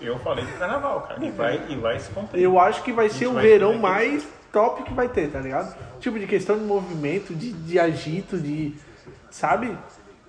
[0.00, 1.24] eu falei do carnaval, cara.
[1.24, 2.42] E vai, e vai se cumprir.
[2.42, 5.40] Eu acho que vai ser o vai verão aquele- mais top que vai ter, tá
[5.40, 5.76] ligado?
[5.98, 8.74] Tipo de questão de movimento, de, de agito, de.
[9.30, 9.76] Sabe?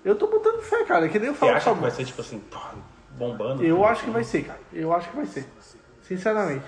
[0.03, 1.07] Eu tô botando fé, cara.
[1.07, 2.41] Que nem eu Você falo acha pra que vai ser tipo assim,
[3.11, 3.63] bombando?
[3.63, 4.59] Eu acho que vai ser, cara.
[4.73, 5.45] Eu acho que vai ser.
[6.01, 6.65] Sinceramente.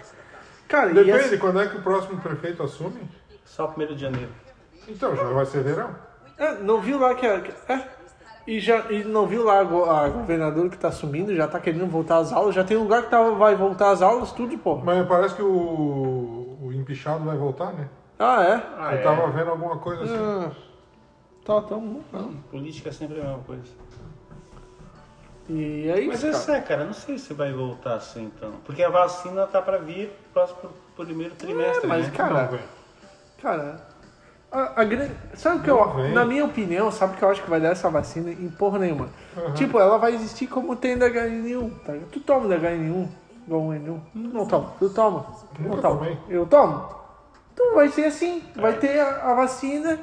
[0.74, 3.00] Cara, e Depende, essa- quando é que o próximo prefeito assume?
[3.46, 4.32] Só primeiro de janeiro.
[4.88, 5.96] Então, já vai ser verão.
[6.36, 7.28] É, não viu lá que.
[7.28, 7.88] a- que- É,
[8.48, 11.86] E, já, e não viu lá a a governadora que tá assumindo, já tá querendo
[11.88, 14.76] voltar às aulas, já tem lugar que tá, vai voltar às aulas, tudo, pô.
[14.78, 17.88] Mas parece que o, o empichado vai voltar, né?
[18.18, 18.54] Ah, é?
[18.78, 19.02] Ah, Eu é.
[19.04, 20.16] tava vendo alguma coisa assim.
[20.18, 20.52] Ah,
[21.46, 22.04] tá, tamo.
[22.12, 23.64] Não, política é sempre a mesma coisa.
[25.50, 26.34] E é isso, Mas cara.
[26.34, 28.52] esse é, cara, não sei se vai voltar assim então.
[28.66, 32.14] Porque a vacina tá pra vir próximo primeiro trimestre, É, mas, né?
[32.16, 32.60] cara, Não.
[33.42, 33.82] Cara,
[34.50, 35.12] a, a grande.
[35.34, 35.76] Sabe o que eu.
[35.76, 36.14] Não vem.
[36.14, 38.80] Na minha opinião, sabe o que eu acho que vai dar essa vacina em porra
[38.80, 39.10] nenhuma?
[39.56, 41.94] Tipo, ela vai existir como tem da HN1, tá?
[42.12, 43.08] Tu toma da HN1?
[43.46, 44.00] Igual o N1?
[44.16, 44.72] Não toma.
[44.80, 45.26] Tu toma?
[45.60, 45.98] Não Nunca toma.
[45.98, 46.18] tomei.
[46.30, 46.90] Eu tomo?
[47.54, 48.42] Então vai ser assim.
[48.56, 50.00] Vai ter a, a vacina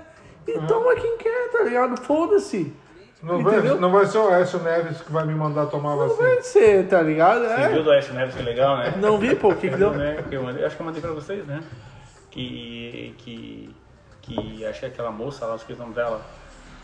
[0.46, 1.96] e toma quem quer, tá ligado?
[2.02, 2.70] Foda-se.
[3.22, 6.26] Não vai, não vai ser o Écio Neves que vai me mandar tomar Não vacina.
[6.28, 7.40] vai ser, tá ligado?
[7.42, 7.82] Você viu É.
[7.82, 8.94] do Ash Neves que legal, né?
[8.96, 9.90] Não vi, pô, o que que deu?
[9.90, 11.62] Né, que eu mandei- acho que eu mandei pra vocês, né?
[12.30, 13.14] Que.
[13.18, 13.74] que.
[14.22, 16.20] que acho que aquela moça lá, esqueci o nome dela.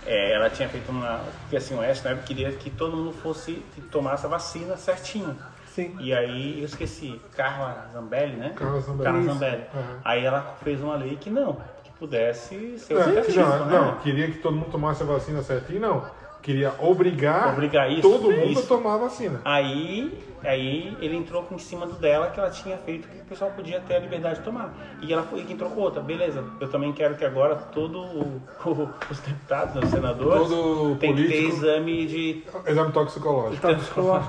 [0.06, 1.20] é, ela tinha feito uma.
[1.42, 5.36] Porque assim, o Ash Neves queria que todo mundo fosse que tomasse a vacina certinho.
[5.68, 5.96] Sim.
[6.00, 8.52] E aí eu esqueci, Carla Zambelli, né?
[8.54, 9.04] Carla Zambelli.
[9.04, 9.22] Carla.
[9.32, 9.62] Zambelli.
[9.74, 9.98] Uhum.
[10.04, 13.78] Aí ela fez uma lei que não, que pudesse ser o Não, certinho, não, né?
[13.78, 16.04] não, queria que todo mundo tomasse a vacina certinho, não.
[16.42, 18.62] Queria obrigar, Obrigar isso, todo mundo isso.
[18.62, 19.40] a tomar a vacina.
[19.44, 23.50] Aí, aí ele entrou em cima do dela que ela tinha feito que o pessoal
[23.50, 24.72] podia ter a liberdade de tomar.
[25.02, 26.00] E ela foi que entrou com outra.
[26.00, 31.14] Beleza, eu também quero que agora todo o- o- os deputados, os senadores, Todo tem
[31.16, 31.56] que ter político.
[31.56, 32.44] exame de.
[32.66, 33.66] Exame toxicológico.
[33.74, 34.26] Descolado.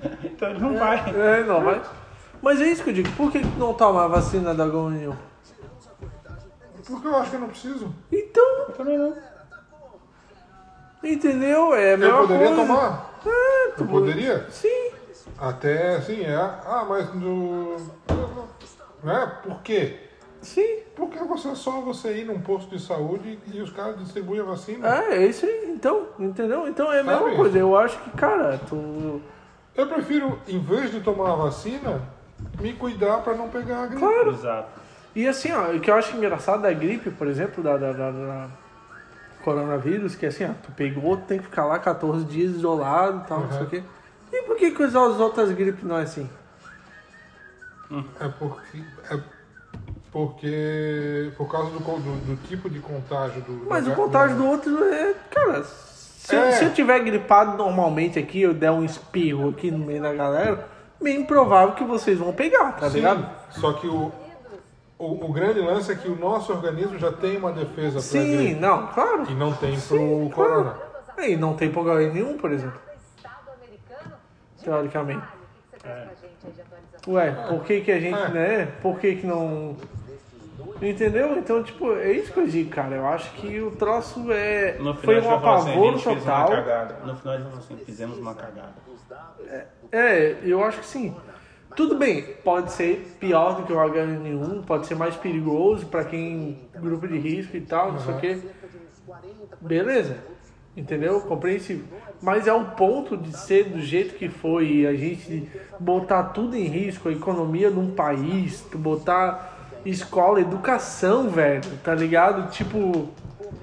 [0.24, 0.96] Então ele não vai.
[1.10, 1.82] É, não, mas.
[2.40, 3.10] Mas é isso que eu digo.
[3.16, 5.14] Por que não toma a vacina da H1N1?
[6.86, 7.94] Porque eu acho que eu não preciso.
[8.10, 9.14] Então, Eu também não.
[11.02, 11.74] Entendeu?
[11.74, 12.62] É a mesma Eu poderia coisa.
[12.66, 13.10] tomar.
[13.26, 14.46] É, tu Eu poderia?
[14.50, 14.90] Sim.
[15.38, 16.34] Até assim, é.
[16.36, 17.76] Ah, mas no.
[19.02, 19.32] Né?
[19.42, 19.96] Por quê?
[20.42, 20.78] Sim.
[20.96, 24.44] Porque você é só você ir num posto de saúde e os caras distribuem a
[24.44, 24.88] vacina.
[25.04, 25.70] É, é isso aí.
[25.74, 26.66] Então, entendeu?
[26.68, 27.36] Então é a mesma Sabe?
[27.36, 27.58] coisa.
[27.58, 29.20] Eu acho que, cara, tu.
[29.74, 32.02] Eu prefiro, em vez de tomar a vacina,
[32.60, 34.00] me cuidar pra não pegar a gripe.
[34.00, 34.30] Claro.
[34.32, 34.68] Exato.
[35.14, 38.10] E assim, ó, o que eu acho engraçado da gripe, por exemplo, da, da, da-
[38.10, 38.46] da
[39.40, 43.40] coronavírus, que assim, ó, tu pegou, tem que ficar lá 14 dias isolado e tal,
[43.40, 43.82] não sei o quê.
[44.32, 46.28] E por que que as outras gripes não é assim?
[48.20, 48.82] É porque.
[49.10, 49.18] É
[50.12, 51.32] porque.
[51.36, 53.66] Por causa do, do, do tipo de contágio do.
[53.68, 55.14] Mas do- o contágio do outro é.
[55.30, 56.52] Cara, se, eu- É.
[56.52, 60.68] se eu tiver gripado normalmente aqui, eu der um espirro aqui no meio da galera,
[61.02, 63.28] bem provável que vocês vão pegar, tá Sim, ligado?
[63.50, 64.12] Só que o,
[65.00, 68.36] o, o grande lance é que o nosso organismo já tem uma defesa pra Sim,
[68.36, 68.60] gripe.
[68.60, 69.24] não, claro.
[69.30, 70.70] E não tem pro Sim, corona.
[70.72, 70.90] claro.
[71.30, 72.80] E não tem problema nenhum, por exemplo,
[74.62, 75.22] teoricamente.
[75.72, 77.14] O atualização?
[77.14, 78.28] Ué, por que que a gente, É.
[78.28, 78.66] né?
[78.82, 79.76] Por que que não.
[80.82, 81.36] Entendeu?
[81.36, 82.94] Então, tipo, é isso que eu digo, cara.
[82.96, 84.76] Eu acho que o troço é.
[84.78, 86.50] No final Foi um assim, apavoro fez total.
[87.04, 88.72] No final a gente vai falar assim, fizemos uma cagada.
[89.92, 91.14] É, eu acho que sim.
[91.76, 96.58] Tudo bem, pode ser pior do que o H1N1, pode ser mais perigoso pra quem
[96.74, 98.38] grupo de risco e tal, não sei o quê.
[99.60, 100.16] Beleza.
[100.76, 101.20] Entendeu?
[101.22, 101.84] Compreensível.
[102.22, 105.48] Mas é o ponto de ser do jeito que foi e a gente
[105.78, 111.94] botar tudo em risco, a economia de um país, tu botar escola, educação, velho, tá
[111.94, 112.50] ligado?
[112.50, 113.08] Tipo,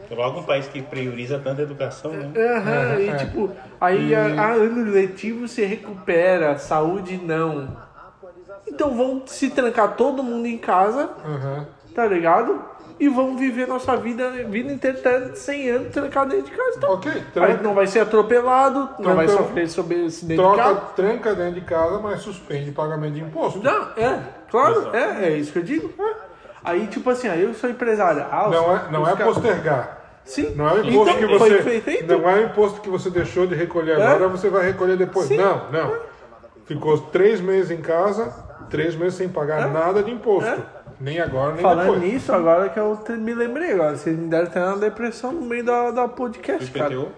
[0.10, 2.32] Logo um país que prioriza tanta educação, né?
[2.36, 3.16] Aham, e é.
[3.18, 7.87] tipo, aí a, a ano letivo se recupera, saúde não.
[8.78, 11.66] Então vão se trancar todo mundo em casa, Aham.
[11.96, 12.62] tá ligado?
[13.00, 16.74] E vão viver nossa vida, vida inteira até 100 anos trancado dentro de casa.
[16.78, 20.48] Então, Ok, aí tranca, não vai ser atropelado, não Tranca- vai sofrer sobre acidente de
[20.48, 20.82] troca, carro.
[20.96, 23.64] tranca dentro de casa, mas suspende pagamento de imposto.
[23.64, 24.20] Não, é,
[24.52, 24.96] claro, Exato.
[24.96, 25.92] é, é isso que eu digo.
[26.00, 26.14] é.
[26.64, 28.26] Aí, tipo assim, aí eu sou empresário.
[28.32, 29.98] Ah, Não é, não é postergar.
[30.24, 31.82] Sim, Não é o imposto então, que foi você.
[31.82, 32.06] feito.
[32.20, 34.04] Não é o imposto que você deixou de recolher É?
[34.06, 35.28] agora, você vai recolher depois.
[35.30, 35.38] Sim.
[35.38, 35.96] Não, não.
[36.66, 38.34] Ficou três meses em casa,
[38.70, 40.50] três meses sem pagar nada de imposto.
[40.50, 40.58] É?
[41.00, 42.02] Nem agora, nem Falando depois.
[42.14, 45.42] nisso, agora que eu te- me lembrei agora, vocês me deram até uma depressão no
[45.42, 46.92] meio da, da podcast, cara.
[46.94, 47.10] IPTU?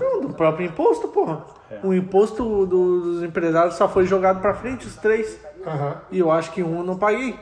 [0.00, 1.42] Não, do próprio imposto, porra.
[1.70, 1.78] É.
[1.82, 5.38] O imposto do- dos empresários só foi jogado pra frente, os três.
[6.10, 7.38] E eu acho que um eu não paguei.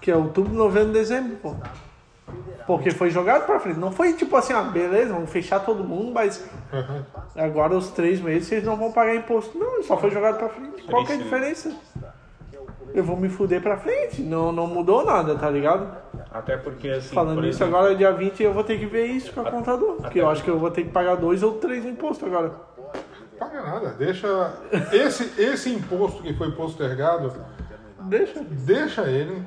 [0.00, 1.54] Que é outubro, novembro, dezembro, pô.
[2.66, 3.78] Porque foi jogado pra frente.
[3.78, 7.04] Não foi tipo assim, ah, beleza, vamos fechar todo mundo, mas aham.
[7.36, 9.58] agora os três meses vocês não vão pagar imposto.
[9.58, 10.82] Não, só foi jogado pra frente.
[10.84, 11.24] Qual que é a né?
[11.24, 11.72] diferença?
[12.94, 14.22] Eu vou me fuder pra frente.
[14.22, 15.88] Não, não mudou nada, tá ligado?
[16.30, 19.06] Até porque, assim, Falando por nisso, exemplo, agora dia 20 eu vou ter que ver
[19.06, 19.96] isso com a contador.
[19.96, 22.52] Porque eu acho que eu vou ter que pagar dois ou três impostos agora.
[23.38, 23.88] Paga nada.
[23.98, 24.54] Deixa.
[24.92, 27.32] Esse, esse imposto que foi postergado,
[28.02, 28.40] Deixa.
[28.48, 29.44] deixa ele.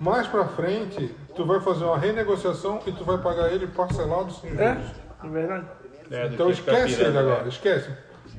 [0.00, 4.50] Mais pra frente, tu vai fazer uma renegociação e tu vai pagar ele parcelado sem
[4.50, 4.64] juros.
[4.64, 4.78] É,
[5.24, 5.66] É verdade.
[6.10, 7.48] É, Então esquece ele pirando, agora, né?
[7.48, 7.90] esquece.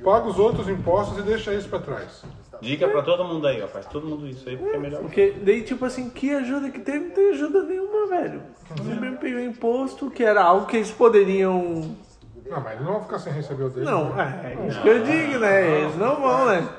[0.03, 2.23] Paga os outros impostos e deixa isso pra trás.
[2.62, 3.68] Dica pra todo mundo aí, ó.
[3.68, 5.01] Faz todo mundo isso aí, porque é melhor.
[5.01, 7.05] Porque daí, tipo assim, que ajuda que teve?
[7.05, 8.41] Não tem ajuda nenhuma, velho.
[8.76, 11.95] Você mesmo pegou imposto, que era algo que eles poderiam.
[12.49, 13.86] Não, mas eles não vão ficar sem receber o dele.
[13.86, 14.58] Não, né?
[14.58, 15.82] é isso que eu digo, né?
[15.82, 16.70] Eles não vão, né?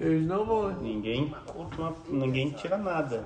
[0.00, 0.76] Eles não vão, né?
[0.80, 1.34] Ninguém,
[2.08, 3.24] ninguém tira nada.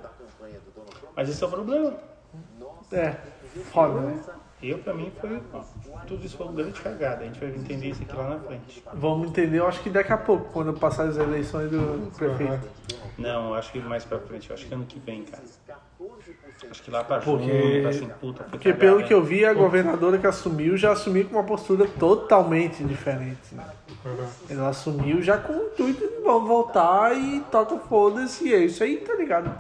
[1.15, 1.95] Mas esse é o problema.
[2.93, 3.17] É,
[3.73, 4.21] foda, né?
[4.63, 5.41] Eu, pra mim, foi.
[6.07, 7.23] Tudo isso foi uma grande cagada.
[7.23, 8.83] A gente vai entender isso aqui lá na frente.
[8.95, 12.69] Vamos entender, eu acho que daqui a pouco, quando passar as eleições do prefeito.
[13.17, 14.51] Não, acho que mais pra frente.
[14.51, 15.43] Eu acho que ano que vem, cara.
[16.71, 19.23] Acho que lá pra Porque- junho, tá assim, puta, foi Porque cagada, pelo que eu
[19.23, 23.55] vi, a governadora que assumiu já assumiu com uma postura totalmente diferente.
[23.55, 23.65] Né?
[24.05, 24.27] Uhum.
[24.51, 28.83] Ela assumiu já com o intuito de vamos voltar e toca foda-se, e é isso
[28.83, 29.51] aí, tá ligado?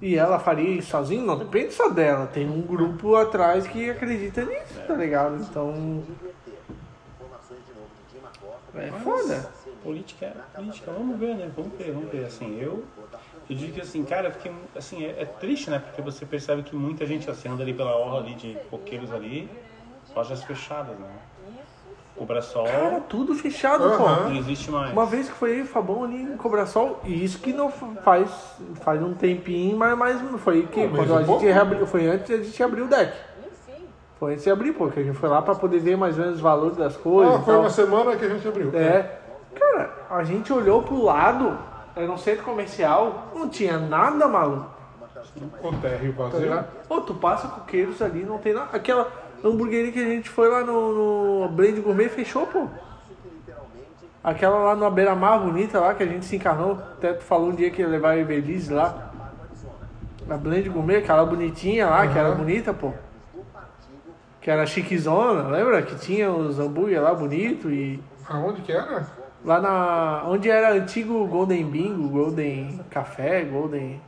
[0.00, 1.22] E ela faria isso sozinha?
[1.22, 2.26] Não depende só dela.
[2.26, 5.36] Tem um grupo atrás que acredita nisso, tá ligado?
[5.36, 6.02] Então.
[8.74, 9.50] É foda.
[9.82, 11.50] Política é política, vamos ver, né?
[11.54, 12.24] Vamos ver, vamos ver.
[12.26, 12.84] Assim, eu,
[13.48, 15.78] eu digo que assim, cara, fiquei, assim, é, é triste, né?
[15.78, 19.50] Porque você percebe que muita gente assim, anda ali pela orla ali de coqueiros ali,
[20.14, 21.10] lojas fechadas, né?
[22.20, 23.96] O Brasol Cara, tudo fechado, Aham.
[23.96, 24.28] pô.
[24.28, 24.92] não existe mais.
[24.92, 28.30] Uma vez que foi Fabão ali em Cobrasol, e isso que não faz,
[28.82, 32.62] faz um tempinho, mas, mas foi que quando a gente reabriu, foi antes da gente
[32.62, 33.12] abrir o deck.
[34.18, 36.36] Foi antes de abrir, porque a gente foi lá pra poder ver mais ou menos
[36.36, 37.36] os valores das coisas.
[37.36, 38.70] Ah, foi uma semana que a gente abriu.
[38.74, 39.18] É.
[39.58, 41.56] Cara, a gente olhou pro lado,
[41.96, 44.66] era um centro comercial, não tinha nada maluco.
[45.62, 46.40] O térreo Tá vazio.
[46.40, 46.66] ligado?
[46.88, 48.68] Ô, tu passa coqueiros ali, não tem nada.
[48.74, 49.10] Aquela
[49.44, 52.66] hamburgueria que a gente foi lá no, no Blend Gourmet fechou, pô.
[54.22, 56.72] Aquela lá no Beira-Mar bonita lá que a gente se encarnou.
[56.72, 59.12] Até tu falou um dia que ia levar a Evelise lá.
[60.26, 62.92] Na Blend Gourmet, aquela bonitinha lá, que era bonita, pô.
[64.40, 65.82] Que era chiquezona, lembra?
[65.82, 68.02] Que tinha os hambúrguer lá bonito e.
[68.28, 69.06] Aonde que era?
[69.44, 70.22] Lá na.
[70.26, 74.00] Onde era antigo Golden Bingo, Golden Café, Golden.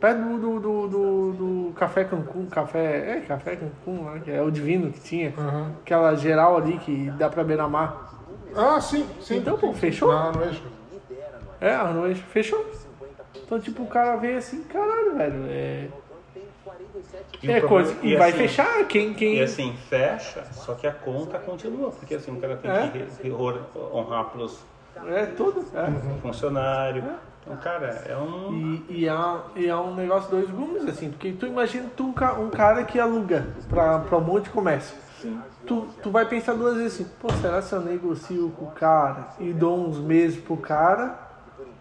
[0.00, 1.32] Perto do, do, do, do,
[1.68, 3.16] do Café Cancún, Café.
[3.18, 5.34] É, Café Cancún lá, que é o divino que tinha.
[5.36, 5.72] Aham.
[5.82, 8.14] Aquela geral ali que dá pra beira-mar.
[8.56, 9.36] Ah, sim, sim.
[9.36, 10.12] Então, pô, fechou?
[10.12, 10.62] Na, no eixo.
[11.60, 12.64] É, a noite fechou.
[13.36, 15.44] Então, tipo, o cara veio assim, caralho, velho.
[15.48, 15.88] É,
[17.42, 17.94] E é coisa.
[18.02, 18.84] E, e vai assim- fechar.
[18.86, 19.12] Quem.
[19.12, 19.36] quem...
[19.36, 22.88] E assim, fecha, só que a conta continua, porque assim, o cara tem É.
[23.20, 24.64] que honrar pelos
[25.06, 25.64] É tudo.
[25.74, 26.20] É.
[26.22, 27.04] funcionários.
[27.42, 28.52] Então, cara, é um.
[28.52, 29.14] E, e, é,
[29.56, 32.84] e é um negócio dois gumes, assim, porque tu imagina tu, um ca- um cara
[32.84, 34.96] que aluga pra, pra um monte de comércio.
[35.66, 39.28] Tu, tu vai pensar duas vezes assim, pô, será se eu negocio com o cara
[39.38, 41.18] e dou uns meses pro cara?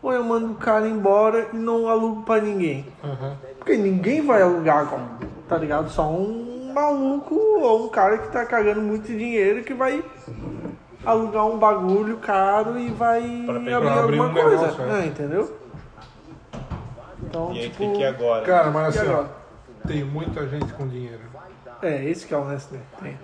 [0.02, 2.86] Ou eu mando o cara embora e não alugo pra ninguém?
[3.04, 3.38] Aham.
[3.58, 5.04] Porque ninguém vai alugar agora,
[5.48, 5.90] tá ligado?
[5.90, 10.04] Só um maluco ou um cara que tá cagando muito dinheiro que vai
[11.06, 14.62] alugar um bagulho caro e vai Pra abrir, pegar- abrir alguma um coisa.
[14.68, 15.00] negócio, é.
[15.02, 15.58] É, entendeu?
[17.24, 17.94] Então, E aí, tipo.
[17.94, 18.46] que agora?
[18.46, 19.30] Cara, mas assim, ó, agora?
[19.88, 21.22] tem muita gente com dinheiro.
[21.82, 22.82] É, esse que é o lance, né?
[23.02, 23.18] Tem.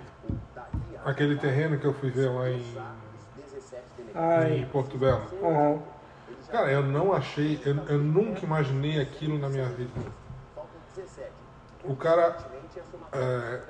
[1.04, 2.76] Aquele terreno que eu fui ver lá em, em
[4.14, 4.68] Ai.
[4.72, 5.22] Porto Belo.
[5.42, 5.78] Aham.
[6.50, 9.90] Cara, eu não achei, eu, eu nunca imaginei aquilo na minha vida.
[11.84, 12.36] O cara
[13.12, 13.60] é,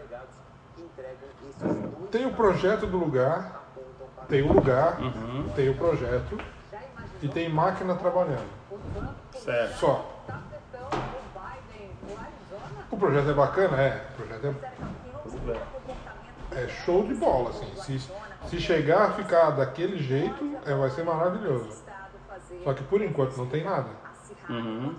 [2.10, 3.65] tem o projeto do lugar,
[4.28, 4.98] tem o lugar,
[5.54, 6.38] tem o projeto
[7.22, 8.48] e tem máquina trabalhando.
[9.32, 9.78] Certo.
[9.78, 10.12] Só.
[12.90, 13.82] O projeto é bacana?
[13.82, 14.06] É.
[14.10, 14.56] O projeto
[16.52, 17.98] é, é show de bola, assim.
[17.98, 18.10] Se,
[18.48, 21.84] se chegar a ficar daquele jeito, é, vai ser maravilhoso.
[22.64, 23.90] Só que por enquanto não tem nada.
[24.48, 24.94] Uhum.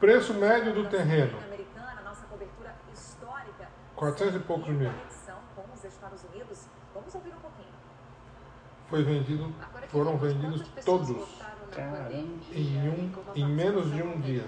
[0.00, 3.68] Preço médio do terreno, Americana, nossa cobertura histórica.
[3.96, 4.90] 400 e poucos mil.
[4.90, 6.66] Conexão com os Estados Unidos.
[6.94, 7.68] Vamos ouvir um pouquinho.
[8.88, 9.52] Foi vendido,
[9.88, 11.10] foram vendidos todos
[12.52, 14.44] em, um, em menos de um dia.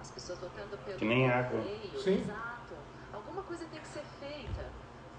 [0.00, 1.60] As pessoas votando pelo Que nem água.
[2.02, 2.20] Sim.
[2.20, 2.74] Exato.
[3.12, 4.66] Alguma coisa tem que ser feita.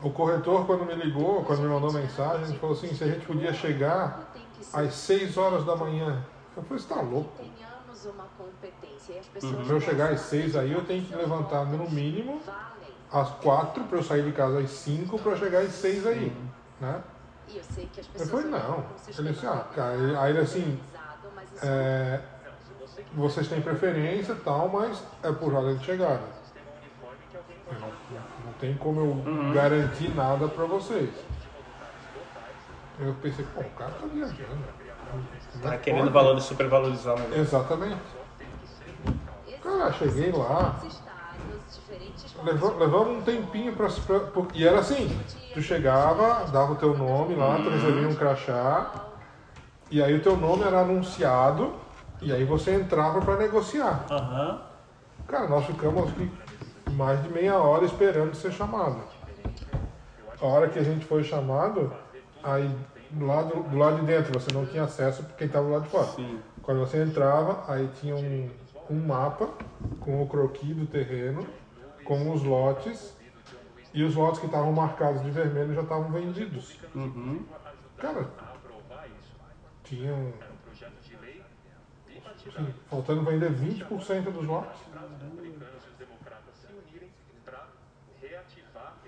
[0.01, 3.53] O corretor, quando me ligou, quando me mandou mensagem, falou assim: se a gente podia
[3.53, 4.31] chegar
[4.73, 6.23] às 6 horas da manhã.
[6.55, 7.31] Eu falei: você tá louco?
[7.43, 7.57] E
[9.39, 12.41] pessoas Pra eu chegar às 6 aí, eu tenho que levantar no mínimo
[13.11, 16.35] às 4 para eu sair de casa às 5 para chegar às 6 aí.
[16.79, 17.01] Né?
[17.49, 18.29] E eu sei que as Eu pessoas.
[18.29, 18.77] falei: olham não.
[18.79, 20.79] um Ele disse: ah, cara, aí ele assim.
[21.55, 22.21] isso É,
[23.13, 26.21] vocês têm preferência e tal, mas é por ordem de chegada.
[27.69, 27.87] Eu não,
[28.45, 31.09] não tem como eu garantir nada pra vocês.
[32.99, 34.77] Eu pensei, pô, o cara tá viajando.
[35.55, 37.41] É Tá que querendo valor, supervalorizar o negócio.
[37.41, 38.01] Exatamente.
[39.63, 40.75] Cara, cheguei lá.
[42.43, 45.09] Levamos um tempinho pra, pra, E era assim,
[45.53, 48.91] tu chegava, dava o teu nome lá, tu recebia um crachá,
[49.89, 51.73] e aí o teu nome era anunciado,
[52.21, 54.05] e aí você entrava pra negociar.
[54.09, 54.61] Aham.
[55.27, 56.31] Cara, nós ficamos que
[56.91, 58.97] mais de meia hora esperando ser chamado.
[60.41, 61.91] A hora que a gente foi chamado,
[62.43, 62.69] aí
[63.09, 65.83] do lado, do lado de dentro você não tinha acesso porque quem estava do lado
[65.83, 66.07] de fora.
[66.07, 66.39] Sim.
[66.61, 68.49] Quando você entrava, aí tinha um,
[68.89, 69.49] um mapa
[69.99, 71.45] com o croquis do terreno,
[72.07, 73.13] com os lotes,
[73.93, 76.79] e os lotes que estavam marcados de vermelho já estavam vendidos.
[76.95, 77.45] Uhum.
[77.97, 78.29] Cara,
[79.83, 80.33] tinham.
[82.55, 84.79] Sim, faltando vender 20% dos lotes.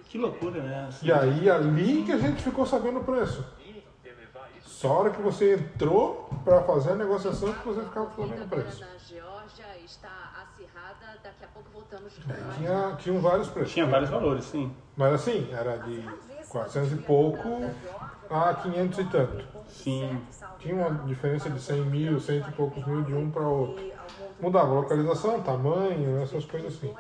[0.10, 0.88] Que loucura, né?
[0.88, 3.46] Assim, E aí, ali que a gente ficou sabendo o preço.
[4.62, 8.48] Só a hora que você entrou para fazer a negociação que você ficava sabendo o
[8.48, 8.80] preço.
[8.80, 13.74] na Geórgia está acirrada, daqui a pouco voltamos É, tinha, tinham vários preços.
[13.74, 14.72] Tinha vários valores, sim.
[14.96, 16.04] Mas assim, era de
[16.50, 17.48] 400 e pouco
[18.30, 19.46] a 500 e tanto.
[19.68, 20.22] Sim.
[20.60, 23.84] Tinha uma diferença de 100 mil, cento e poucos mil de um para outro.
[24.40, 26.94] Mudava a localização, tamanho, essas coisas assim.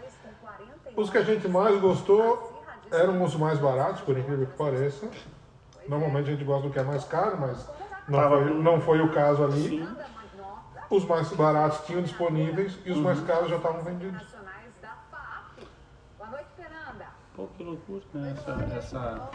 [0.95, 5.07] Os que a gente mais gostou eram os mais baratos, por incrível que pareça.
[5.87, 7.67] Normalmente a gente gosta do que é mais caro, mas
[8.07, 9.69] não foi, não foi o caso ali.
[9.69, 9.87] Sim.
[10.89, 14.13] Os mais baratos tinham disponíveis e os mais caros já estavam vendidos.
[14.13, 15.67] Nacionais da FAAP.
[16.17, 17.05] Boa noite, Fernanda.
[17.35, 18.35] Pô, que loucura, né?
[18.35, 19.29] Essa, essa...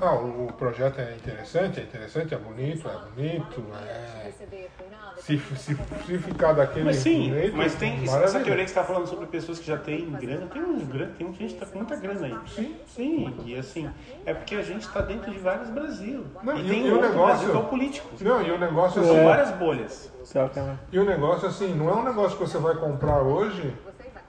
[0.00, 4.24] Ah, o projeto é interessante, é interessante, é bonito, é bonito, é...
[4.26, 4.98] Receber, Fernanda.
[5.20, 5.76] Se, se,
[6.06, 9.26] se ficar daquele Mas sim, jeito, mas tem essa teoria que você está falando sobre
[9.26, 12.26] pessoas que já têm grana, tem uns grana, tem gente que tá com muita grana
[12.26, 12.38] aí.
[12.46, 13.90] Sim, sim, e assim,
[14.24, 16.24] é porque a gente está dentro de vários Brasil.
[16.42, 18.08] Não, e e- tem e o negócio- Brasil que é o político.
[18.20, 20.12] Não, e o negócio São assim, várias bolhas.
[20.54, 20.78] Né?
[20.92, 23.74] e o negócio assim, não é um negócio que você vai comprar hoje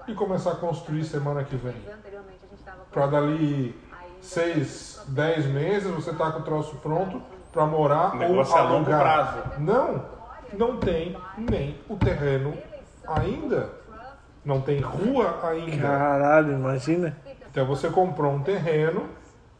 [0.07, 1.73] e começar a construir semana que vem.
[1.93, 3.75] Anteriormente a gente estava Pra dali
[4.21, 7.21] seis, dez meses você tá com o troço pronto
[7.51, 8.99] pra morar O ou negócio é a longo alugar.
[9.01, 9.37] prazo.
[9.59, 10.05] Não,
[10.53, 12.53] não tem nem o terreno
[13.07, 13.69] ainda.
[14.45, 15.81] Não tem rua ainda.
[15.87, 17.15] Caralho, imagina.
[17.51, 19.05] Então você comprou um terreno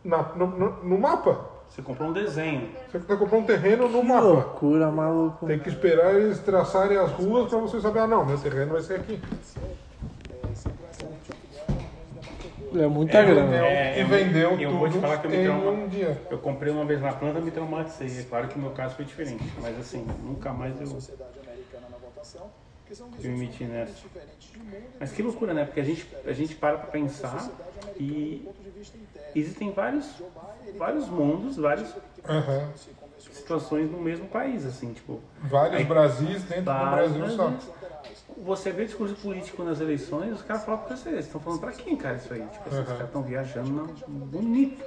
[0.03, 1.38] na- no, no- no mapa.
[1.68, 2.69] Você comprou um desenho.
[2.91, 4.22] Você comprou um terreno no Que mapa.
[4.22, 5.45] loucura, maluco.
[5.45, 8.81] Tem que esperar eles traçarem as ruas para você saber, ah não, meu terreno vai
[8.81, 9.22] ser aqui.
[12.76, 13.56] É muita grana.
[13.56, 16.18] é, e eu- vendeu eu tudo vou te falar que eu me trauma- um dia.
[16.30, 18.22] Eu comprei uma vez na planta e me traumatizei.
[18.22, 20.94] É claro que o meu caso foi diferente, mas assim, nunca mais eu, eu
[23.32, 23.94] me meti nessa.
[25.00, 25.66] Mas que loucura, né?
[25.66, 27.50] Porque a gente, a gente para pra pensar
[27.98, 28.48] e
[29.36, 30.22] existem vários,
[30.78, 31.96] vários mundos, várias
[32.28, 32.72] Aham.
[33.40, 35.20] Situações no mesmo país, assim, tipo.
[35.44, 37.53] Vários Aí- Brasis dentro do Brasil só.
[38.38, 41.72] Você vê discurso político nas eleições, os caras falam pra você, eles estão falando pra
[41.74, 42.40] quem, cara, isso aí?
[42.41, 42.86] Tipo, assim, os Uhum.
[42.86, 44.84] caras estão viajando na- bonito.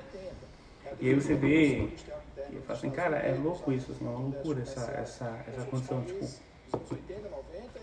[1.01, 1.95] E aí você vê, e
[2.55, 6.01] eu falo assim, cara, é louco isso, assim, é uma loucura essa, essa, essa condição,
[6.03, 6.27] tipo,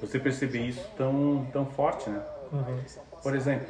[0.01, 2.21] você perceber isso tão, tão forte, né?
[2.51, 2.79] Uhum.
[3.21, 3.67] Por exemplo,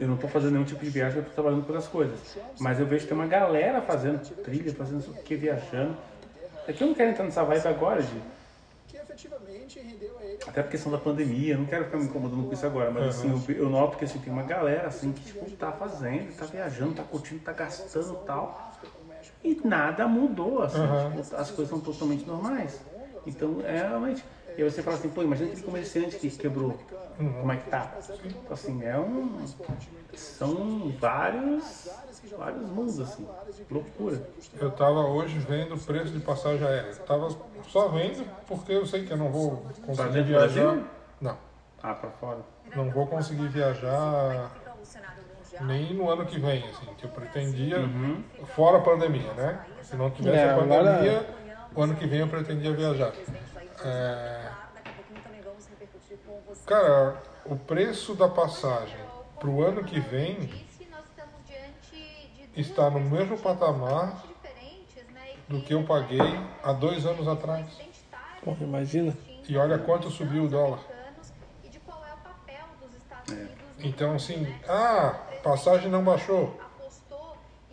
[0.00, 2.18] eu não tô fazendo nenhum tipo de viagem, eu tô trabalhando com outras coisas.
[2.58, 5.96] Mas eu vejo que tem uma galera fazendo trilha, fazendo isso que, viajando.
[6.66, 8.20] É que eu não quero entrar nessa vibe agora, de
[10.46, 13.04] até por questão da pandemia, eu não quero ficar me incomodando com isso agora, mas
[13.06, 16.46] assim, eu, eu noto que assim, tem uma galera assim que tipo, tá fazendo, tá
[16.46, 18.72] viajando, tá curtindo, tá gastando e tal.
[19.42, 21.22] E nada mudou, assim, Uhum.
[21.22, 22.80] tipo, as coisas são totalmente normais.
[23.26, 24.24] Então, é realmente.
[24.56, 26.78] E aí você fala assim, pô, imagina aquele comerciante que quebrou.
[27.16, 27.92] Como é que tá?
[28.24, 29.46] Então, assim, é um.
[30.14, 31.88] São vários.
[32.36, 33.26] Vários mundos, assim.
[33.70, 34.20] Loucura.
[34.60, 36.94] Eu tava hoje vendo o preço de passagem aérea.
[36.96, 37.28] Tava
[37.68, 40.78] só vendo porque eu sei que eu não vou conseguir viajar.
[41.20, 41.36] Não,
[41.82, 42.40] Ah, pra fora.
[42.74, 44.50] não vou conseguir viajar
[45.60, 47.76] nem no ano que vem, assim, que eu pretendia,
[48.56, 49.64] fora a pandemia, né?
[49.82, 51.26] Se não tivesse É, a agora- pandemia,
[51.76, 53.12] o ano que vem eu pretendia viajar.
[53.84, 56.42] É, Daqui a pouquinho também vamos repercutir com você.
[56.66, 58.98] Cara, o preço da passagem
[59.38, 60.66] pro ano que vem
[62.56, 64.24] está no mesmo patamar
[64.54, 65.36] né?
[65.48, 66.20] do que eu paguei
[66.62, 67.66] há dois anos atrás.
[68.60, 69.16] imagina.
[69.48, 70.80] E olha quanto subiu o dólar.
[71.62, 71.70] e é
[73.32, 73.48] o É.
[73.80, 76.58] Então, assim, ah, passagem não baixou.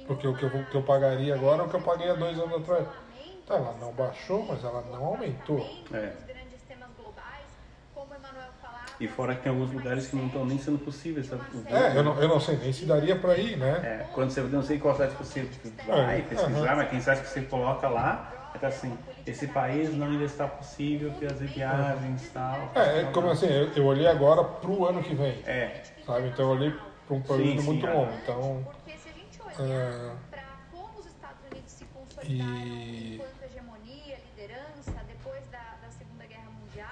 [0.05, 2.37] Porque o que eu, que eu pagaria agora é o que eu paguei há dois
[2.37, 2.85] anos atrás.
[3.47, 5.59] Tá, ela não baixou, mas ela não aumentou.
[5.93, 6.13] É.
[6.19, 7.47] os grandes temas globais,
[7.93, 8.90] como o Emanuel falava.
[9.01, 11.41] E fora que tem alguns lugares que não estão nem sendo possíveis, sabe?
[11.71, 13.79] É, eu não, eu não sei nem se daria pra ir, né?
[13.83, 15.41] É, quando você não sei qual site que você
[15.87, 16.75] vai É, pesquisar, aham.
[16.75, 18.95] mas quem site que você coloca lá, Então assim,
[19.25, 22.71] esse país não ainda está possível fazer viagens e tal.
[22.75, 26.27] É, é como assim, eu, eu olhei agora pro ano que vem, É, sabe?
[26.27, 26.71] Então eu olhei
[27.07, 27.93] para um período sim, muito é.
[27.93, 28.13] longo.
[28.21, 30.11] Então, Porque se a gente olhar É.
[30.29, 33.19] para como os Estados Unidos se consolidaram E-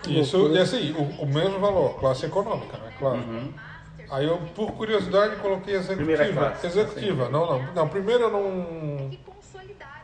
[0.10, 2.94] isso, e assim, o, o mesmo valor, classe econômica, né?
[2.98, 3.18] Claro.
[3.18, 3.69] Masters,
[4.11, 6.34] Aí eu, por curiosidade, coloquei executiva.
[6.34, 7.73] classe, Executiva, não, não.
[7.73, 9.11] Não, primeiro eu não,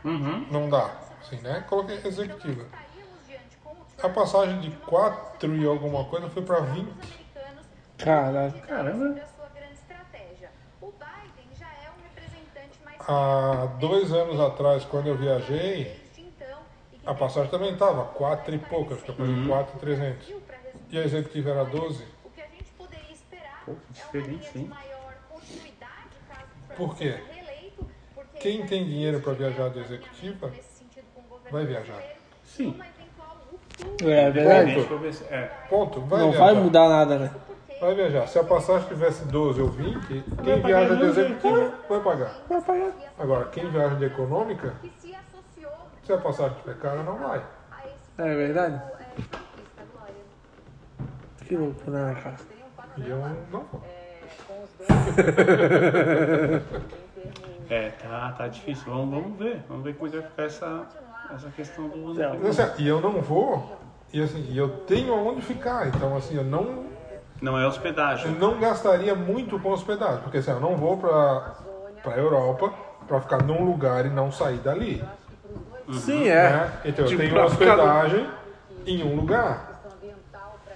[0.04, 0.46] Uhum.
[0.50, 1.64] não dá, assim, né?
[1.68, 2.64] Coloquei executiva.
[4.02, 6.86] A passagem de 4 e alguma coisa foi para 20.
[6.86, 7.66] os americanos
[7.98, 8.52] Caralho.
[8.68, 9.06] Caramba.
[9.06, 10.50] sobre a sua grande estratégia.
[10.80, 15.84] O Biden já é um representante mais Há dois anos atrás, quando eu viajei,
[16.14, 16.58] desde então
[16.92, 20.26] e que a passagem também estava 4 e pouco, acho que eu paguei 4,300.
[20.46, 22.04] para resolver E a executiva era 12.
[22.24, 24.68] o que a gente poderia esperar Pô, que diferente, é uma linha de hein?
[24.68, 25.92] maior continuidade
[26.28, 27.12] caso Trump Por quê?
[27.12, 30.52] seja reeleito, porque Quem tem dinheiro para viajar de alinhamento executiva
[31.50, 32.02] vai viajar.
[32.44, 32.78] sim.
[33.78, 35.12] ruptura, É verdade.
[35.12, 35.50] Se- É.
[35.68, 36.44] Ponto, vai Não viajar.
[36.46, 37.30] vai mudar nada, né?
[37.80, 38.26] Vai viajar.
[38.26, 42.34] Se a passagem tivesse 12 ou 20, quem viaja de executiva vai pagar.
[42.48, 42.92] Vai pagar.
[43.18, 44.74] Agora, quem viaja de econômica,
[46.06, 47.42] se a passagem estiver cara, não vai.
[48.18, 48.76] É verdade?
[48.76, 50.14] é, conquista, Glória.
[51.44, 52.36] Que loucura, né, cara?
[52.96, 53.18] E eu
[53.50, 53.82] não vou.
[57.68, 58.84] É, tá, tá difícil.
[58.86, 59.60] Vamos, vamos ver.
[59.68, 60.86] Vamos ver como é vai ficar essa,
[61.34, 62.14] essa questão do.
[62.78, 63.76] E eu não vou,
[64.12, 65.88] e assim, eu tenho aonde ficar.
[65.88, 66.84] Então, assim, eu não,
[67.42, 68.32] Não é hospedagem.
[68.32, 70.20] eu não gastaria muito com hospedagem.
[70.22, 71.56] Porque assim, eu não vou para
[72.04, 72.72] a Europa
[73.08, 75.04] para ficar num lugar e não sair dali.
[75.92, 76.50] Sim, é.
[76.50, 76.72] né?
[76.84, 78.30] Então eu Tipo, tenho ficar- hospedagem
[78.86, 79.82] em um lugar.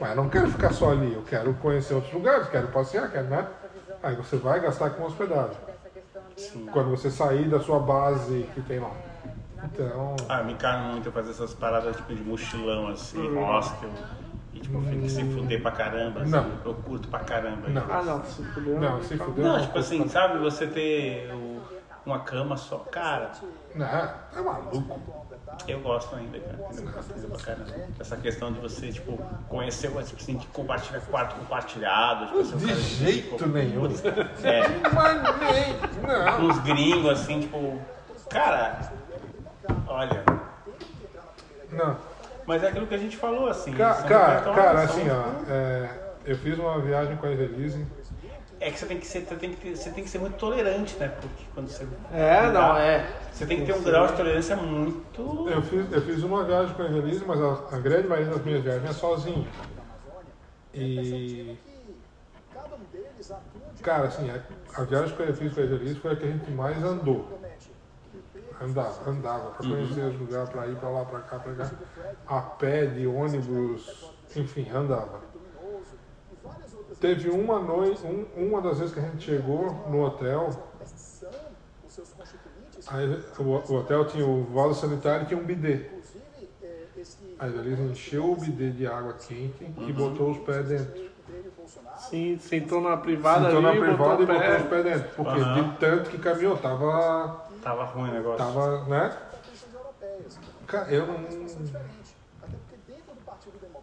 [0.00, 3.26] Mas eu não quero ficar só ali, eu quero conhecer outros lugares, quero passear, quero,
[3.26, 3.46] né?
[4.02, 5.56] Aí você vai gastar com hospedagem.
[6.72, 8.90] Quando você sair da sua base que tem lá.
[9.62, 10.16] Então.
[10.26, 13.90] Ah, me encarno muito fazer essas paradas tipo de mochilão, assim, hostel.
[14.54, 16.22] E tipo, que se fuder pra caramba.
[16.22, 16.46] Assim, Não.
[16.64, 17.68] Eu curto pra caramba.
[17.68, 17.84] Não.
[17.90, 18.80] Ah, não, se fudeu.
[18.80, 19.44] Não, se fudeu.
[19.44, 21.59] Não, tipo assim, sabe, você ter o-
[22.10, 22.78] uma cama só.
[22.90, 23.30] Cara,
[23.74, 25.00] Não, é maluco.
[25.68, 26.58] eu gosto ainda, cara.
[26.76, 27.88] Eu gosto ainda.
[27.98, 29.18] Essa questão de você, tipo,
[29.48, 32.26] conhecer, tipo assim, compartilhar quarto compartilhado.
[32.26, 33.86] Tipo, assim, De cara, jeito tipo, nenhum.
[33.86, 35.76] É, Mas nem.
[36.02, 36.46] Não.
[36.48, 37.80] uns gringos assim, tipo.
[38.28, 38.78] Cara,
[39.86, 40.24] olha.
[41.72, 41.96] Não.
[42.46, 43.72] Mas é aquilo que a gente falou, assim.
[43.72, 45.50] Ca- são Cara, cara, assim, ó.
[45.52, 45.88] é,
[46.24, 47.86] eu fiz uma viagem com a Evelise.
[48.60, 50.94] É que você tem que ser, você tem que, você tem que ser muito tolerante,
[50.98, 51.08] né?
[51.08, 51.88] Porque quando você.
[52.12, 53.10] É, não, é.
[53.32, 55.48] Você tem que ter um grau de tolerância muito.
[55.48, 58.44] Eu fiz, eu fiz uma viagem com a Evelise, mas a, a grande maioria das
[58.44, 59.48] minhas viagens é sozinho.
[60.74, 61.56] E.
[63.80, 64.42] Cara, assim, a,
[64.78, 67.40] a viagem que eu fiz com a Evelise foi a que a gente mais andou.
[68.60, 71.70] Andava, andava, pra conhecer os lugares, pra ir pra lá, pra cá, pra cá.
[72.26, 75.29] A pé, de ônibus, enfim, andava.
[77.00, 80.50] Teve uma noite, um- uma das vezes que a gente chegou no hotel,
[82.88, 83.06] aí
[83.38, 85.86] o, o hotel tinha o vaso sanitário e tinha um bidê.
[87.38, 91.10] A Evelise encheu o bidê de água quente e botou os pés dentro.
[91.96, 94.68] Sim, sentou na privada Sentou na ali, privada e botou o botou os pé.
[94.68, 95.10] pés dentro.
[95.16, 95.62] Porque Aham.
[95.70, 97.46] de tanto que caminhou, tava.
[97.62, 98.38] Tava ruim o negócio.
[98.38, 99.16] Tava, né?
[100.66, 101.14] Cara, eu não.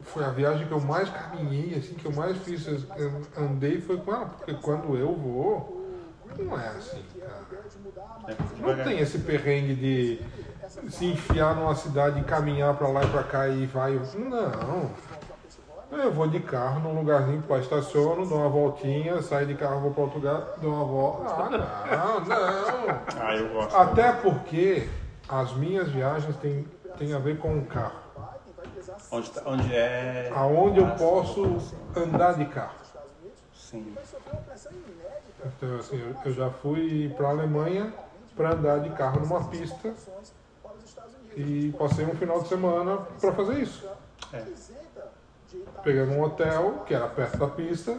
[0.07, 2.65] Foi a viagem que eu mais caminhei, assim, que eu mais fiz,
[3.37, 5.85] andei foi com ela, porque quando eu vou,
[6.39, 7.41] não é assim, cara.
[8.59, 10.21] Não tem esse perrengue de
[10.89, 13.99] se enfiar numa cidade e caminhar pra lá e pra cá e vai.
[14.15, 14.89] Não.
[15.89, 19.91] Eu vou de carro num lugarzinho para estaciono, dou uma voltinha, saio de carro, vou
[19.91, 21.29] para outro lugar, dou uma volta.
[21.29, 23.01] Ah, não, não.
[23.21, 23.75] Ah, eu gosto.
[23.75, 24.89] Até porque
[25.29, 26.65] as minhas viagens têm,
[26.97, 28.06] têm a ver com o carro.
[29.11, 30.31] Onde, tá- onde é.
[30.35, 31.57] Aonde eu Ah, posso
[31.95, 32.75] andar de carro.
[33.55, 33.95] Sim.
[35.45, 37.93] Então, assim, eu, eu já fui para a Alemanha
[38.35, 39.93] para andar de carro numa pista
[41.35, 43.87] e passei um final de semana para fazer isso.
[44.33, 44.43] É.
[45.83, 47.97] Pegamos um hotel que era perto da pista,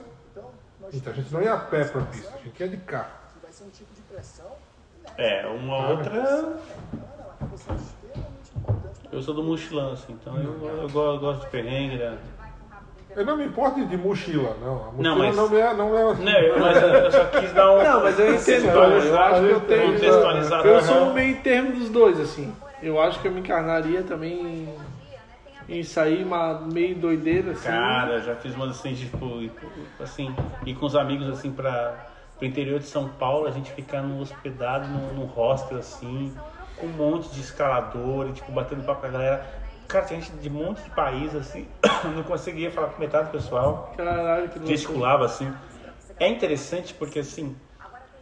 [0.93, 3.13] então a gente não ia a pé para a pista, a gente ia de carro.
[5.17, 6.59] É, uma outra.
[9.11, 12.17] Eu sou do mochilão, assim, então eu, eu, go- eu gosto de perrengue, né?
[13.17, 14.75] Eu não me importo de mochila, não.
[14.75, 15.75] A mochila Não, não, mas- é.
[15.75, 17.83] Não é Não, eu- mas eu eu só quis dar um.
[17.83, 18.67] Não, mas eu entendo.
[18.69, 19.93] Eu acho que eu tenho.
[19.95, 22.55] Contextualizar, Eu sou um meio termo dos dois, assim.
[22.83, 24.69] Eu acho que eu me encarnaria também
[25.69, 27.67] em sair uma meio doideira, assim.
[27.69, 29.43] Cara, já fiz umas assim, tipo,
[30.01, 31.95] assim, ir com os amigos assim pra,
[32.39, 36.33] pro interior de São Paulo, a gente ficar num hospedado num, num hostel assim.
[36.81, 39.47] Com um monte de escalador, e, tipo, batendo papo com a galera.
[39.89, 41.67] Cara, tinha gente de um monte de país, assim,
[42.15, 44.67] não conseguia falar com metade do pessoal, Caralho, que loucura.
[44.67, 45.51] gesticulava, assim.
[46.21, 47.57] É interessante porque, assim,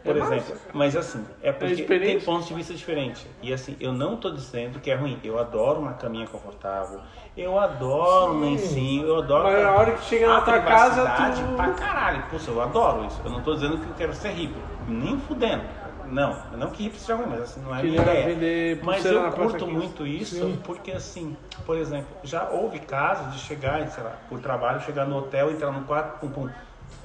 [0.03, 0.35] por É massa.
[0.35, 2.17] exemplo, mas assim, é porque experiência.
[2.19, 3.25] tem pontos de vista diferentes.
[3.41, 5.19] E assim, eu não tô dizendo que é ruim.
[5.23, 7.01] Eu adoro uma caminha confortável,
[7.35, 9.43] eu adoro um lencinho, eu adoro.
[9.45, 12.23] Mas na hora que chega na tua casa, tu- pra caralho.
[12.29, 13.19] Poxa, eu adoro isso.
[13.25, 14.57] Eu não tô dizendo que eu quero ser rico.
[14.87, 15.63] Nem fudendo.
[16.09, 18.25] Não, não que hippie seja ruim, mas assim, não é a minha ideia.
[18.25, 19.71] vender Mas eu curto 15.
[19.71, 20.61] muito isso, Sim.
[20.63, 21.35] porque assim,
[21.65, 25.71] por exemplo, já houve casos de chegar, sei lá, por trabalho, chegar no hotel, entrar
[25.71, 26.49] no quarto, pum, pum,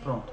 [0.03, 0.33] pronto.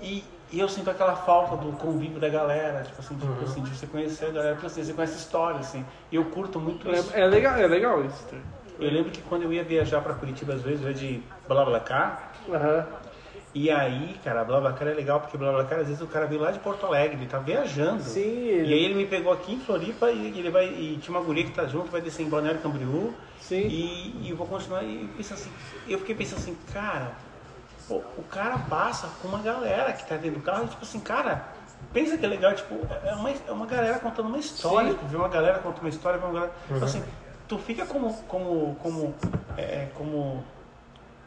[0.00, 3.74] E, e eu sinto aquela falta do convívio da galera, tipo assim, tipo assim, de
[3.76, 7.10] você conhecer a galera, porque assim, você conhece história, assim, e eu curto muito isso.
[7.14, 8.26] É, é legal, é legal isso.
[8.26, 8.36] tá?
[8.78, 12.32] Eu lembro que quando eu ia viajar pra Curitiba, às vezes, eu ia de BlaBlaCar,
[12.48, 12.86] Aham.
[13.58, 16.58] E aí, cara, BlaBlaCar é legal, porque BlaBlaCar, às vezes, o cara veio lá de
[16.58, 18.02] Porto Alegre, ele tá viajando.
[18.02, 20.66] Sim, E ele- aí ele me pegou aqui em Floripa e ele vai.
[20.66, 23.14] E tinha uma guria que tá junto, vai descer em Balneário Camboriú.
[23.40, 23.60] Sim.
[23.66, 24.82] E, e eu vou continuar.
[24.82, 25.50] E penso assim,
[25.88, 27.12] eu fiquei pensando assim, cara,
[27.88, 31.00] pô, o cara passa com uma galera que tá dentro do carro, e tipo assim,
[31.00, 31.46] cara,
[31.94, 32.74] pensa que é legal, tipo,
[33.04, 34.96] é uma, é uma galera contando uma história, Sim.
[34.96, 36.52] tipo, ver uma galera contando uma história, ver uma galera.
[36.68, 37.02] Tipo assim,
[37.48, 38.12] tu fica como.
[38.28, 38.74] como.
[38.82, 39.14] como.
[39.56, 40.44] é, como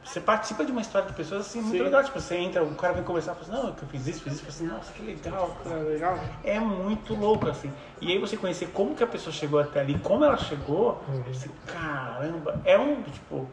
[0.09, 1.83] você participa de uma história de pessoas assim, muito Sim.
[1.83, 2.03] legal.
[2.03, 4.45] Tipo, você entra, o cara vem conversar, fala assim, não, eu fiz isso, fiz isso,
[4.47, 6.19] assim, nossa, que legal, cara É legal.
[6.43, 7.71] é muito louco, assim.
[8.01, 11.51] E aí você conhecer como que a pessoa chegou até ali, como ela chegou, assim,
[11.67, 13.47] caramba, é um, tipo,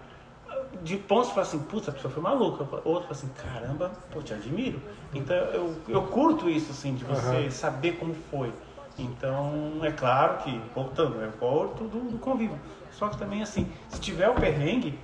[0.82, 2.62] de pontos fala assim, putz, a pessoa foi maluca.
[2.84, 4.80] Outro fala assim, caramba, pô, te admiro.
[5.14, 7.50] Então eu, eu curto isso, assim, de você Aham.
[7.50, 8.50] saber como foi.
[8.98, 12.58] Então, é claro que, voltando, eu gosto do, do convívio.
[12.90, 14.98] Só que também, assim, se tiver o perrengue,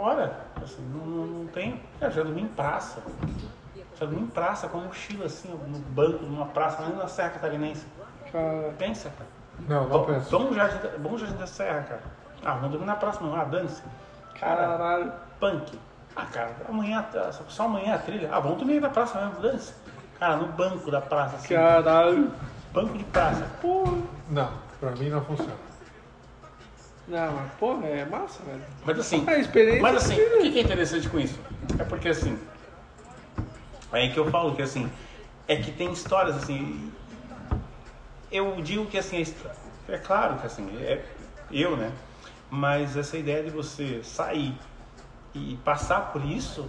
[0.00, 0.32] bora.
[0.62, 1.80] Assim, não, não, tem.
[2.00, 3.00] Eu já dormi em praça.
[3.98, 7.30] Já dormi em praça com a mochila, assim, no banco, numa praça, lá na Serra
[7.30, 7.84] Catarinense.
[8.30, 9.30] Cara, Pensa, cara.
[9.68, 10.30] Não, não penso.
[10.30, 12.02] Bom jardim, bom jardim da Serra, cara.
[12.44, 13.34] Ah, não dormi na praça não.
[13.34, 13.82] Ah, dane-se.
[14.38, 15.12] Cara, caralho.
[15.40, 15.78] punk.
[16.14, 18.28] Ah, cara, amanhã, só- só amanhã a trilha.
[18.32, 19.74] Ah, vamos dormir na praça mesmo, dane-se.
[20.18, 21.54] Cara, no banco da praça, assim.
[21.54, 22.30] Caralho.
[22.72, 23.44] Banco de praça.
[23.60, 23.84] Pô,
[24.28, 25.67] Não, pra mim não funciona.
[27.08, 28.62] Não, mas porra, é massa, velho.
[28.84, 31.38] Mas assim, É, experiência mas assim, o que que é interessante com isso?
[31.78, 32.38] É porque assim,
[33.92, 34.90] é aí que eu falo que assim,
[35.46, 36.92] é que tem histórias assim,
[38.30, 39.50] eu digo que assim, histó-
[39.88, 41.02] é claro que assim, é
[41.50, 41.90] eu, né?
[42.50, 44.54] Mas essa ideia de você sair
[45.34, 46.68] e passar por isso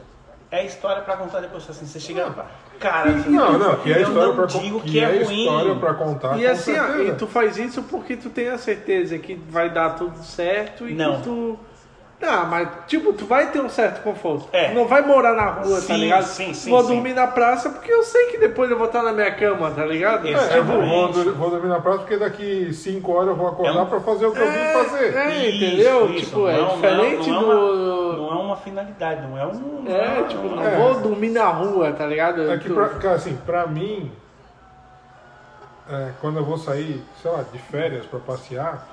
[0.52, 2.50] é história pra contar depois assim, você chega lá,
[2.80, 4.90] cara, assim, Não, não, que é eu história não pra digo contar.
[4.92, 5.40] que é ruim.
[5.44, 6.40] história pra contar.
[6.40, 7.04] E assim, certeza.
[7.04, 10.94] e tu faz isso porque tu tem a certeza que vai dar tudo certo e
[10.94, 11.18] Não.
[11.18, 11.60] que tu.
[12.22, 14.50] Não, mas tipo, tu vai ter um certo conforto.
[14.52, 14.70] É.
[14.70, 16.24] Tu não vai morar na rua, tá Sim, ligado?
[16.26, 16.94] sim, sim, vou sim.
[16.94, 19.86] dormir na praça porque eu sei que depois eu vou estar na minha cama, tá
[19.86, 20.28] ligado?
[20.28, 20.82] É, eu vou,
[21.36, 24.26] vou, dormir na praça porque daqui 5 horas eu vou acordar É um- pra fazer
[24.26, 25.16] o que eu vim fazer.
[25.16, 26.10] É, Isso, entendeu?
[26.12, 28.18] isso, tipo, não é, um- diferente não é uma- do.
[28.18, 29.84] Não é uma finalidade, não é um.
[29.88, 30.76] É, não tipo, não É.
[30.76, 32.52] vou dormir na rua, tá ligado?
[32.52, 34.12] É que, Tu- pra, cara, assim, pra mim,
[35.90, 38.86] é, quando eu vou sair, sei lá, de férias pra passear,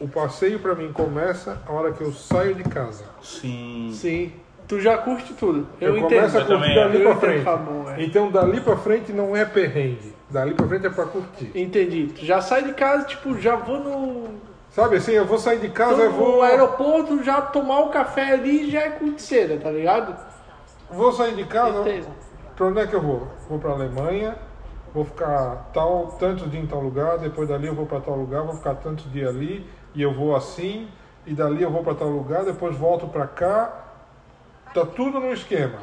[0.00, 3.04] o passeio pra mim começa a hora que eu saio de casa.
[3.22, 3.90] Sim.
[3.92, 4.32] Sim.
[4.68, 5.66] Tu já curte tudo.
[5.80, 6.08] Eu, Eu, entendo.
[6.18, 7.46] começo a curtir também, dali entendo, frente.
[7.48, 8.04] É.
[8.04, 10.12] Então dali pra frente não é perrengue.
[10.28, 11.52] Dali pra frente é pra curtir.
[11.54, 12.08] Entendi.
[12.08, 14.24] Tu já sai de casa, tipo, já vou no.
[14.70, 16.36] Sabe assim, eu vou sair de casa, tô eu vou.
[16.36, 20.14] no aeroporto, já tomar o café ali já é curticeira, tá ligado?
[20.90, 21.80] Vou sair de casa.
[21.80, 22.08] Entendo.
[22.56, 23.28] Pra onde é que eu vou?
[23.48, 24.36] Vou pra Alemanha,
[24.92, 28.42] vou ficar tal, tantos dias em tal lugar, depois dali eu vou pra tal lugar,
[28.42, 29.64] vou ficar tantos dias ali,
[29.96, 30.86] e eu vou assim,
[31.26, 33.84] e dali eu vou pra tal lugar, depois volto pra cá.
[34.72, 35.78] Tá tudo no esquema.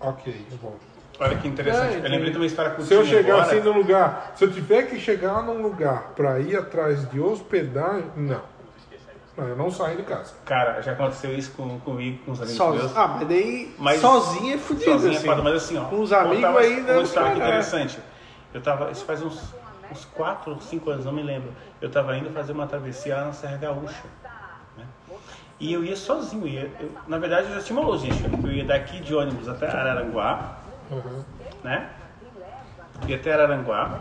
[0.00, 0.76] Ok, eu vou.
[1.20, 1.96] Olha que interessante.
[1.96, 3.46] É, eu lembrei de uma história Se eu curtinha chegar agora.
[3.46, 8.06] assim no lugar, se eu tiver que chegar num lugar pra ir atrás de hospedagem,
[8.16, 8.40] não.
[9.36, 10.34] Não, eu não saio de casa.
[10.44, 12.80] Cara, já aconteceu isso com, comigo, com os amigos meus.
[12.82, 12.92] Sozinho.
[13.00, 15.26] Ah, mas daí Mas- sozinho é fudido, Sozinho é assim.
[15.26, 15.84] foda, mas assim, ó.
[15.86, 17.42] Com os amigos ainda, Uma história cara.
[17.44, 17.98] interessante.
[18.52, 19.54] Eu tava, isso faz uns,
[19.92, 21.52] uns 4, 5 anos, não me lembro.
[21.80, 24.02] Eu tava indo fazer uma travessia lá na Serra Gaúcha.
[24.76, 24.84] né?
[25.60, 26.46] E eu ia sozinho.
[26.48, 28.28] Ia, eu- na verdade, eu já tinha uma logística.
[28.42, 30.56] Eu ia daqui de ônibus até Araranguá,
[30.90, 31.22] Uhum.
[31.62, 31.90] né?
[33.06, 34.00] Ia até Araranguá.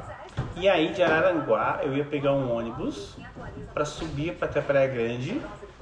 [0.55, 3.17] E aí de Araranguá eu ia pegar um ônibus
[3.73, 5.41] para subir para até Praia Grande.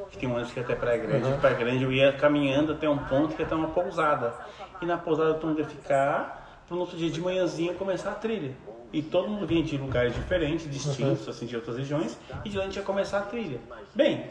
[0.10, 1.32] Que tem um ônibus que ia até Praia Grande.
[1.32, 4.34] De Praia Grande eu ia caminhando até um ponto que ia ter uma pousada.
[4.82, 6.64] E na pousada mundo ia ficar.
[6.70, 8.54] No outro dia de manhãzinha começar a trilha.
[8.92, 12.18] E todo mundo vinha de lugares diferentes, distintos, assim, de outras regiões.
[12.44, 13.60] E de lá a gente ia começar a trilha.
[13.94, 14.28] Bem,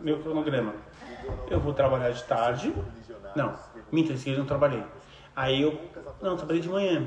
[0.00, 0.74] meu cronograma.
[1.48, 2.74] Eu vou trabalhar de tarde.
[3.36, 3.54] Não,
[3.92, 4.82] minta, esse eu não trabalhei.
[5.36, 5.78] Aí eu,
[6.20, 7.06] não, trabalhei de manhã.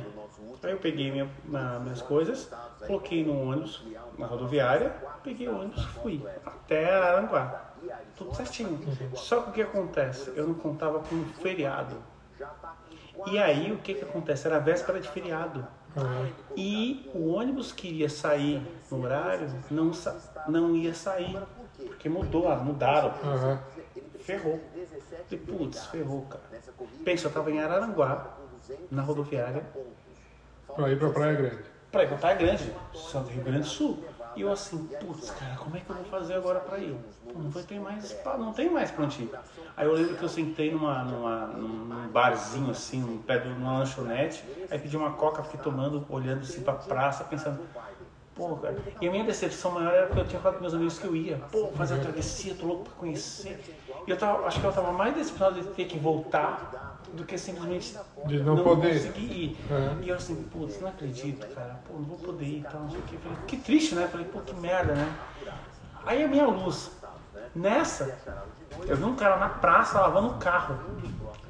[0.64, 2.50] Aí eu peguei minha- ma- minhas coisas,
[2.88, 3.84] coloquei no ônibus,
[4.18, 7.72] na rodoviária, peguei o ônibus fui até Araranguá.
[8.16, 8.80] Tudo certinho.
[9.16, 10.32] Só que o que acontece?
[10.36, 11.98] Eu não contava com um feriado.
[13.28, 14.48] E aí o que que acontece?
[14.48, 15.68] Era véspera de feriado.
[16.56, 18.62] E o ônibus que iria sair
[18.92, 20.18] no horário não, sa-
[20.48, 21.38] não ia sair.
[21.78, 23.14] Porque mudou, ah, mudaram.
[23.24, 23.60] Aham.
[24.20, 24.60] Ferrou.
[25.30, 26.44] Falei, putz, ferrou, cara.
[27.04, 28.38] Pensa, eu tava em Araranguá,
[28.92, 29.64] na rodoviária,
[30.76, 31.64] Pra ir pra Praia Grande.
[31.92, 34.04] pra ir pra Praia Grande, Santo Rio Grande do Sul.
[34.36, 36.96] E eu assim, putz, cara, como é que eu vou fazer agora pra ir?
[37.34, 39.32] Não vai ter mais, não tem mais pra onde ir.
[39.78, 43.80] Aí eu lembro que eu sentei numa, numa, num barzinho assim, no pé de uma
[43.80, 47.60] lanchonete, aí pedi uma coca, fiquei tomando, olhando assim pra praça, pensando,
[48.34, 48.78] pô, cara.
[49.00, 51.16] E a minha decepção maior era porque eu tinha falado com meus amigos que eu
[51.16, 53.60] ia, pô, fazer a travessia, tô louco pra conhecer.
[54.06, 56.85] E eu tava, acho que eu tava mais decepcionado de ter que voltar
[57.16, 58.94] do que simplesmente De não poder.
[58.94, 59.58] conseguir ir.
[59.70, 60.04] Uhum.
[60.04, 62.90] E eu assim, putz, não acredito, cara, pô, não vou poder ir e tal, não
[62.90, 63.18] sei o que.
[63.18, 64.08] Falei, que triste, né?
[64.08, 65.16] Falei, pô, que merda, né?
[66.06, 66.92] Aí a minha luz.
[67.56, 68.18] Nessa,
[68.86, 70.78] eu vi um cara na praça lavando o carro.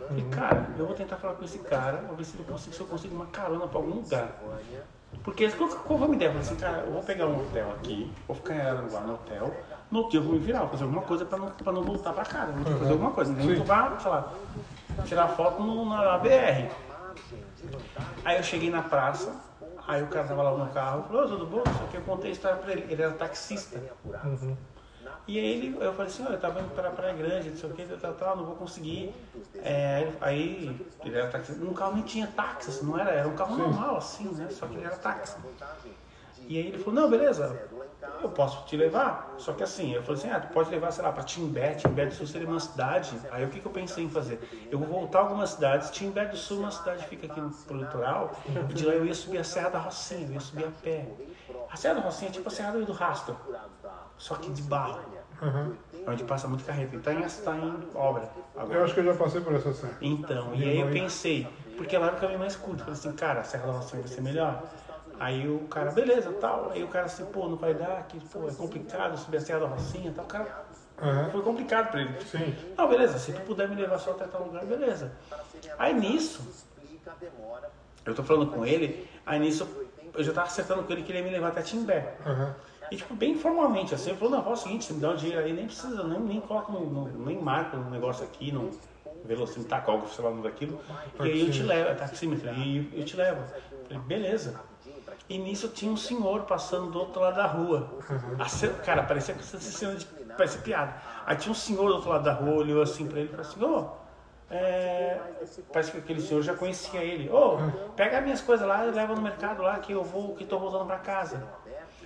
[0.07, 2.81] Falei, cara, eu vou tentar falar com esse cara, vou ver se, eu consigo, se
[2.81, 4.29] eu consigo uma carona pra algum lugar.
[5.23, 6.29] Porque qual, qual foi a ideia?
[6.29, 9.13] Eu falei assim, cara, eu vou pegar um hotel aqui, vou ficar em Araranguá no
[9.15, 9.55] hotel,
[9.89, 12.13] no dia eu vou me virar, vou fazer alguma coisa pra não, pra não voltar
[12.13, 13.33] pra casa, vou fazer alguma coisa.
[13.33, 13.55] Nem Sim.
[13.55, 14.33] que eu vá, sei lá,
[15.03, 16.69] tirar foto no, na BR.
[18.23, 19.35] Aí eu cheguei na praça,
[19.87, 21.63] aí o cara tava lá no carro, falou, "Ô, tudo bom?
[21.63, 23.81] Só que eu contei a história pra ele, ele era taxista.
[25.27, 27.69] E aí ele, eu falei assim, olha, eu tava indo pra Praia Grande, não sei
[27.69, 29.13] o que, tal, tal, não vou conseguir.
[29.55, 33.35] É, aí ele era taxista, um carro nem tinha táxi, assim, não era, era um
[33.35, 34.47] carro normal, assim, né?
[34.51, 35.37] Só que ele era táxi.
[36.47, 37.59] E aí ele falou, não, beleza,
[38.21, 39.33] eu posso te levar.
[39.37, 42.05] Só que assim, eu falei assim, ah, tu pode levar, sei lá, pra Timbé, Timbé
[42.05, 43.11] do Sul seria uma cidade.
[43.31, 44.67] Aí o que, que eu pensei em fazer?
[44.71, 47.39] Eu vou voltar a algumas cidades, Timbé do Sul é uma cidade que fica aqui
[47.39, 48.31] no pro litoral,
[48.69, 51.07] e de lá eu ia subir a Serra da Rocinha, eu ia subir a pé.
[51.71, 53.35] A Serra da Rocinha é tipo a Serra do Rastro,
[54.17, 54.99] só que de barro,
[56.07, 56.95] onde passa muito carreta.
[56.95, 58.79] Então está em obra agora.
[58.79, 59.93] Eu acho que eu já passei por essa cena.
[60.01, 62.79] Então, e aí eu pensei, porque lá era o caminho mais curto.
[62.79, 64.63] Falei assim, cara, a Serra da Rocinha vai ser melhor.
[65.19, 66.71] Aí o cara, beleza, tal.
[66.71, 69.59] Aí o cara assim, pô, não vai dar, que pô, é complicado subir a Serra
[69.61, 70.25] da Rocinha tal.
[70.25, 70.65] O cara
[71.01, 71.29] Aham.
[71.31, 72.21] foi complicado pra ele.
[72.21, 72.55] Sim.
[72.77, 75.11] Não, beleza, se tu puder me levar só até tal lugar, beleza.
[75.77, 76.65] Aí nisso,
[78.05, 79.67] eu tô falando com ele, aí nisso
[80.13, 82.15] eu já tava acertando com ele que ele ia me levar até Timbé.
[82.25, 82.55] Aham.
[82.91, 85.15] E tipo, bem informalmente, assim, ele falou, não, fala o seguinte, você me dá um
[85.15, 88.69] dinheiro aí, nem precisa, nem, nem coloca no, no- nem marca no negócio aqui, no
[89.23, 90.79] velocímetro, tacógrafo, sei lá, daquilo,
[91.19, 93.41] e aí eu te levo, é taxímetro, e eu te levo.
[93.41, 93.47] Eu
[93.87, 94.59] Falei, beleza.
[95.27, 97.89] E nisso tinha um senhor passando do outro lado da rua.
[98.39, 100.05] A ce- cara, parecia que essa cena de,
[100.37, 100.93] parecia piada.
[101.25, 103.45] Aí tinha um senhor do outro lado da rua, olhou assim pra ele e falou
[103.45, 104.05] assim, ô,
[104.53, 105.17] é,
[105.73, 107.29] parece que aquele senhor já conhecia ele.
[107.29, 107.57] Ô,
[107.95, 110.85] pega minhas coisas lá e leva no mercado lá que eu vou, que tô voltando
[110.85, 111.41] pra casa.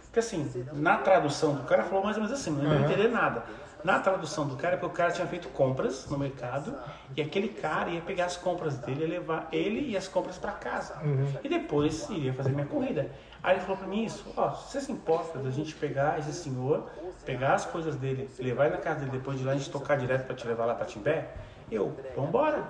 [0.05, 3.43] Porque assim, na tradução do cara falou mais ou menos assim, não ia entender nada.
[3.83, 6.75] Na tradução do cara, é porque o cara tinha feito compras no mercado
[7.15, 10.95] e aquele cara ia pegar as compras dele levar ele e as compras pra casa.
[11.43, 13.09] E depois iria fazer minha corrida.
[13.41, 16.33] Aí ele falou pra mim isso, ó, se você se importa da gente pegar esse
[16.33, 16.89] senhor,
[17.25, 19.95] pegar as coisas dele, levar ele na casa dele, depois de lá a gente tocar
[19.97, 21.29] direto pra te levar lá pra Timbé,
[21.71, 22.63] eu, vambora.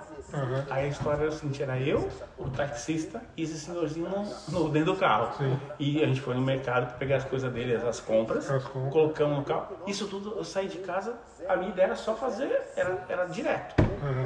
[0.70, 2.08] Aí a história era o seguinte, era eu,
[2.38, 5.32] o taxista e esse senhorzinho no, no- dentro do carro.
[5.78, 8.92] E a gente foi no mercado para pegar as coisas dele, as compras, As compras.
[8.92, 9.76] colocamos no carro.
[9.86, 11.14] Isso tudo, eu saí de casa,
[11.48, 13.74] a minha ideia era só fazer, era, era direto.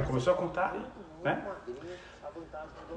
[0.07, 0.75] Começou a contar,
[1.23, 1.43] né?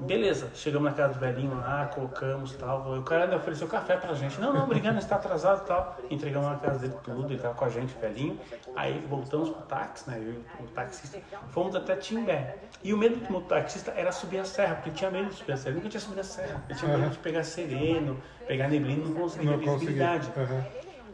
[0.00, 2.92] Beleza, chegamos na casa do velhinho lá, colocamos tal.
[2.96, 4.40] O cara ainda ofereceu café pra gente.
[4.40, 5.96] Não, não, obrigado, a gente tá atrasado e tal.
[6.08, 8.38] Entregamos na casa dele tudo, ele tava com a gente, velhinho.
[8.76, 10.18] Aí voltamos pro táxi, né?
[10.18, 11.18] Eu e o taxista.
[11.50, 12.58] Fomos até Timbé.
[12.82, 15.56] E o medo do taxista era subir a serra, porque tinha medo de subir a
[15.56, 15.70] serra.
[15.70, 16.64] Ele nunca tinha subido a serra.
[16.68, 20.32] Ele tinha medo de pegar sereno, pegar neblina, não conseguia Não visibilidade.
[20.36, 20.64] Aham.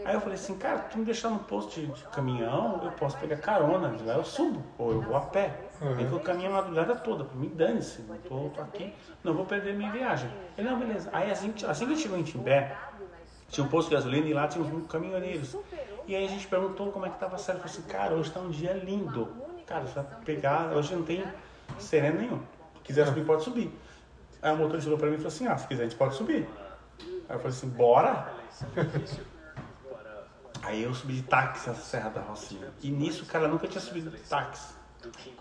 [0.05, 3.17] Aí eu falei assim, cara, tu me deixar no posto de, de caminhão, eu posso
[3.17, 5.55] pegar carona, de lá eu subo, ou eu vou a pé.
[5.81, 9.45] Nem que eu caminho a madrugada toda, mim dane-se, não tô, tô aqui, não vou
[9.45, 10.31] perder minha viagem.
[10.57, 11.11] Ele, não, beleza.
[11.13, 12.77] Aí assim, assim que a gente chegou em Timbé,
[13.49, 15.57] tinha um posto de gasolina e lá tinha uns caminhoneiros.
[16.07, 17.59] E aí a gente perguntou como é que tava a série.
[17.59, 19.29] Ele falou assim, cara, hoje tá um dia lindo.
[19.67, 21.25] Cara, você vai pegar, hoje não tem
[21.79, 22.39] sereno nenhum.
[22.39, 23.73] Se quiser subir, pode subir.
[24.43, 26.15] Aí o motorista falou pra mim e falou assim, ah, se quiser a gente pode
[26.15, 26.49] subir.
[27.29, 28.33] Aí eu falei assim, bora?
[30.63, 32.69] Aí eu subi de táxi a Serra da Rocinha.
[32.83, 34.75] E nisso o cara nunca tinha subido de táxi.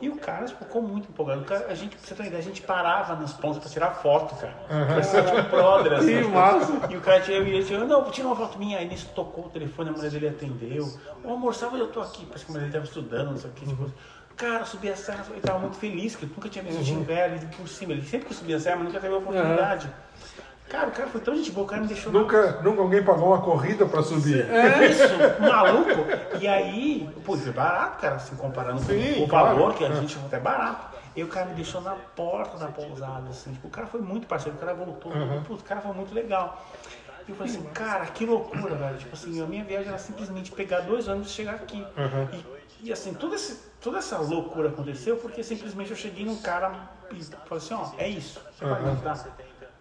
[0.01, 1.43] E o cara ficou muito empolgado.
[1.45, 3.91] Cara, a gente, pra você ter uma ideia, a gente parava nas pontas pra tirar
[3.91, 4.53] foto, cara.
[4.87, 6.21] Parecia tipo um brother, assim.
[6.23, 6.73] Que massa.
[6.89, 8.79] E o cara tinha, ele tinha, não, vou tirar uma foto minha.
[8.79, 10.87] Aí nisso tocou o telefone, a mulher dele atendeu.
[11.23, 12.25] Ô amor, sabe onde eu tô aqui?
[12.25, 13.65] Parece que a mulher dele tava estudando, não sei o que.
[13.67, 13.91] Tipo,
[14.35, 16.81] Cara, subi a serra, eu tava muito feliz, que eu nunca tinha visto Uhum.
[16.81, 17.93] o Tim Velho por cima.
[17.93, 19.87] Ele sempre que subia a serra, mas nunca teve a oportunidade.
[20.69, 23.27] Cara, o cara foi tão gente boa, o cara me deixou Nunca, nunca alguém pagou
[23.27, 24.41] uma corrida pra subir.
[24.49, 25.03] É isso,
[25.39, 26.05] maluco.
[26.41, 29.47] E aí, pô, foi barato, cara, assim, comparando Sim, com o claro.
[29.55, 29.93] valor que a É.
[29.95, 30.93] gente até barato.
[31.15, 34.25] E o cara me deixou na porta da pousada, assim, tipo, o cara foi muito
[34.25, 35.43] parceiro, o cara voltou, Uhum.
[35.43, 36.65] putz, o cara foi muito legal.
[37.27, 38.97] E eu falei assim, cara, que loucura, velho.
[38.97, 41.85] Tipo assim, a minha viagem era simplesmente pegar dois ônibus e chegar aqui.
[41.95, 42.27] Uhum.
[42.81, 46.71] E, e, assim, toda, esse, toda essa loucura aconteceu porque simplesmente eu cheguei num cara
[47.11, 48.93] e falei assim, ó, é isso, você vai me Uhum.
[48.93, 49.25] ajudar.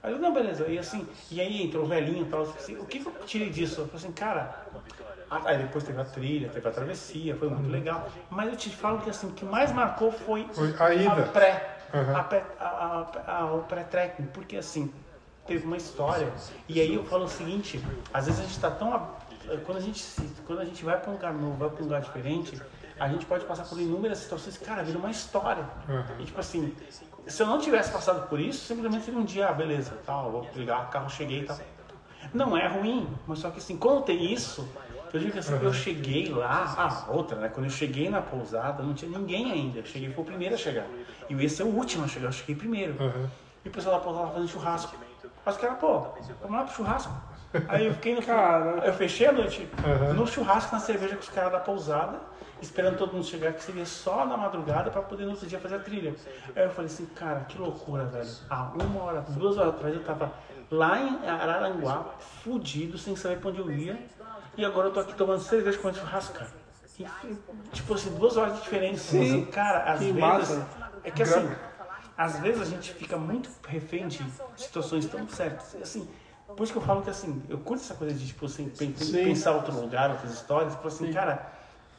[0.02, 0.66] Aí eu, não, beleza.
[0.66, 2.42] E assim, e aí entrou o velhinho e tal.
[2.42, 3.82] assim, o que, que eu tirei disso?
[3.82, 4.66] Eu falei assim, cara.
[5.30, 8.06] Aí depois teve a trilha, teve a travessia, foi muito legal.
[8.28, 10.46] Mas eu te falo que assim, o que mais marcou foi,
[10.78, 11.22] a ida.
[11.32, 12.16] pré, Uhum.
[12.16, 12.66] a pré- a-
[13.26, 14.92] a- a- o pré-trekking, porque assim,
[15.46, 16.30] teve uma história.
[16.68, 18.92] E aí eu falo o seguinte, às vezes a gente tá tão.
[18.94, 19.22] a-
[19.66, 20.04] Quando a gente,
[20.46, 22.60] quando a gente vai para um lugar novo, vai para um lugar diferente,
[22.98, 25.64] a gente pode passar por inúmeras situações, cara, vira uma história.
[25.88, 26.20] Uhum.
[26.20, 26.74] E tipo assim,
[27.26, 30.48] se eu não tivesse passado por isso, simplesmente seria um dia, ah, beleza, tal, vou
[30.54, 31.58] ligar o carro, cheguei e tal.
[32.32, 34.68] Não é ruim, mas só que assim, quando tem isso,
[35.12, 37.48] eu digo que assim, eu cheguei lá, ah, outra, né?
[37.48, 39.80] Quando eu cheguei na pousada, não tinha ninguém ainda.
[39.80, 40.86] Eu cheguei, fui o primeiro a chegar.
[41.28, 42.96] E eu ia ser o último a chegar, eu cheguei primeiro.
[43.02, 43.28] Uhum.
[43.64, 44.96] E o pessoal da pousada fazendo churrasco.
[45.44, 46.00] Mas cara, pô,
[46.40, 47.12] vamos lá pro churrasco.
[47.68, 48.82] Aí eu fiquei no Cara.
[48.86, 50.14] Eu fechei a noite Uhum.
[50.14, 52.18] no churrasco, na cerveja com os caras da pousada,
[52.60, 55.76] esperando todo mundo chegar, que seria só na madrugada pra poder no outro dia fazer
[55.76, 56.14] a trilha.
[56.56, 58.28] Aí eu falei assim, cara, que loucura, velho.
[58.48, 60.32] Há uma hora, duas horas atrás eu tava
[60.70, 62.06] lá em Araranguá,
[62.42, 63.98] fudido, sem saber pra onde eu ia.
[64.56, 66.50] E agora eu tô aqui tomando cerveja com churrasco, cara.
[66.98, 67.06] E,
[67.72, 69.10] tipo assim, duas horas de diferença.
[69.10, 69.20] Sim.
[69.22, 70.20] Assim, cara, às Que vezes.
[70.20, 70.66] massa.
[71.04, 71.50] É que assim,
[72.16, 74.24] às vezes a gente fica muito refém de
[74.56, 75.74] situações tão certas.
[75.82, 76.08] Assim,
[76.56, 78.94] por isso que eu falo que assim, eu curto essa coisa de tipo assim, pen-
[78.96, 79.24] Sim.
[79.24, 81.52] pensar outro lugar, outras histórias, tipo assim, cara,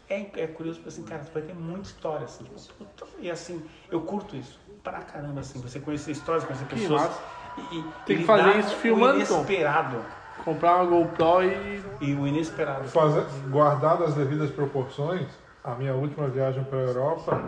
[0.09, 3.63] é, é curioso, tipo assim, cara, vai ter muita história, assim, tipo, puta, e assim,
[3.91, 7.01] eu curto isso pra caramba, assim, você conhecer histórias, conhecer Que pessoas.
[7.03, 7.21] massa.
[7.55, 10.05] E, e Tem que fazer isso filmando, inesperado.
[10.43, 11.83] Comprar uma GoPro e.
[12.01, 12.87] E o inesperado.
[12.89, 15.27] Fazer, guardado as devidas proporções,
[15.63, 17.41] a minha última viagem para a Europa,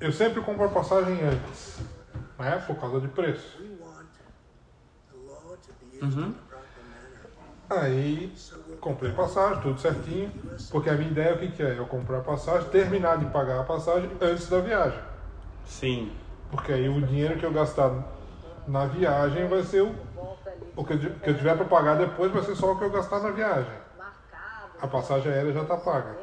[0.00, 1.78] eu sempre compro a passagem antes,
[2.38, 2.62] né?
[2.66, 3.58] Por causa de preço.
[6.02, 6.34] Uhum.
[7.70, 8.32] Aí
[8.80, 10.32] comprei passagem, tudo certinho,
[10.70, 11.78] porque a minha ideia o que, que é?
[11.78, 14.98] Eu comprar a passagem, terminar de pagar a passagem antes da viagem.
[15.66, 16.16] Sim.
[16.50, 17.92] Porque aí o dinheiro que eu gastar
[18.66, 19.94] na viagem vai ser o,
[20.76, 22.90] o que, eu, que eu tiver para pagar depois, vai ser só o que eu
[22.90, 23.72] gastar na viagem.
[23.98, 24.72] Marcado.
[24.80, 26.16] A passagem aérea já está paga.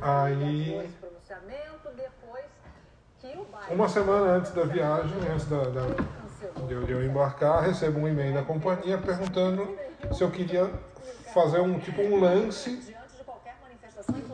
[0.00, 2.44] Aí- Depois pronunciamento, depois
[3.20, 6.84] que o bairro Uma semana antes da viagem, antes da, da- cancelou.
[6.84, 9.76] de, eu, embarcar, recebo um e-mail da companhia perguntando
[10.12, 10.70] se eu queria
[11.32, 12.94] fazer um tipo um lance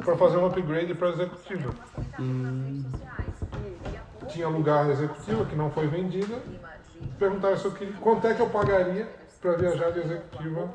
[0.04, 1.10] para fazer um upgrade para.
[1.10, 1.14] E,
[3.92, 6.40] e a pouco, Tinha lugar executiva que não foi vendida.
[7.18, 9.08] Perguntaram se eu queria, quanto é que eu pagaria
[9.40, 10.72] para viajar de executiva,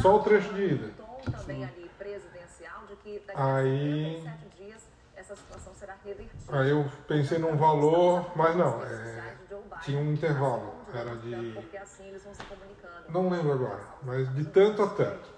[0.00, 0.90] só o trecho de ida.
[3.26, 4.82] daqui Aí- a 57 dias
[5.16, 6.58] essa situação será revertida.
[6.58, 9.33] Aí eu pensei num valor, mas não, é,
[9.82, 13.10] Tinha um intervalo, era de, Porque assim eles vão se comunicando.
[13.10, 15.34] não lembro agora, mas de tanto a tanto.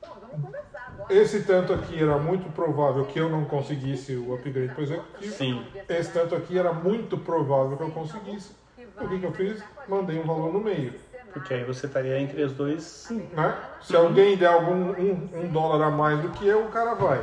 [0.00, 1.14] Bom, vamos conversar agora.
[1.14, 5.34] Esse tanto aqui era muito provável que eu não conseguisse o upgrade para executivo.
[5.34, 5.66] Sim.
[5.88, 8.54] Esse tanto aqui era muito provável que eu conseguisse.
[8.98, 9.62] O que, que eu fiz?
[9.88, 10.94] Mandei um valor no meio.
[11.32, 13.28] Porque aí você estaria entre os dois, sim.
[13.32, 13.54] Né?
[13.82, 17.22] Se alguém der algum um, um dólar a mais do que eu, o cara vai.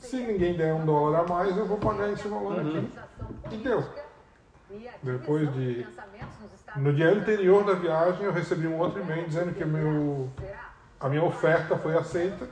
[0.00, 2.90] Se ninguém der um dólar a mais, eu vou pagar esse valor aqui.
[3.52, 3.84] E deu.
[5.02, 5.86] Depois de.
[6.76, 10.28] No dia anterior da viagem, eu recebi um outro e-mail dizendo que meu,
[10.98, 12.48] a minha oferta foi aceita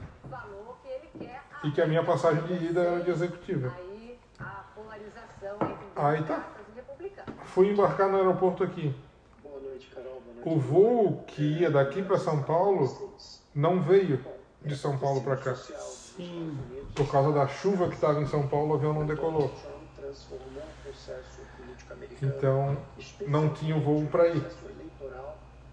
[1.65, 3.73] e que a minha passagem de ida era de executiva.
[5.97, 6.49] aí tá.
[7.45, 8.95] Fui embarcar no aeroporto aqui.
[9.43, 10.21] Boa noite, Carol.
[10.21, 10.49] Boa noite.
[10.49, 13.15] O voo que ia daqui para São Paulo
[13.55, 14.25] não veio
[14.65, 15.55] de São Paulo para cá.
[15.55, 16.59] Sim.
[16.95, 19.51] Por causa da chuva que estava em São Paulo, o avião não decolou.
[19.97, 22.77] transformou o processo político americano, Então,
[23.27, 24.45] não tinha o voo para ir.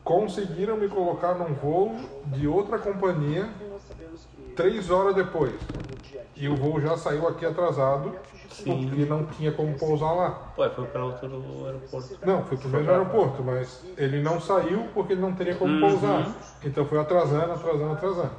[0.04, 1.96] Conseguiram me colocar num voo
[2.26, 3.48] de outra companhia
[4.56, 5.54] três horas depois.
[6.36, 8.16] E o voo já saiu aqui atrasado,
[8.66, 10.32] porque não tinha como pousar lá.
[10.56, 12.26] Pô, foi para outro aeroporto.
[12.26, 15.80] Não, foi pro mesmo aeroporto, mas ele não saiu porque ele não teria como Uhum.
[15.80, 16.36] pousar.
[16.64, 18.32] Então foi atrasando, atrasando, atrasando.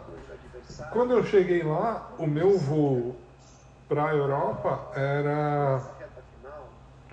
[0.93, 3.17] Quando eu cheguei lá, o meu voo
[3.89, 6.00] para a Europa era.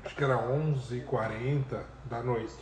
[0.07, 2.55] Acho que era 11h40 da noite.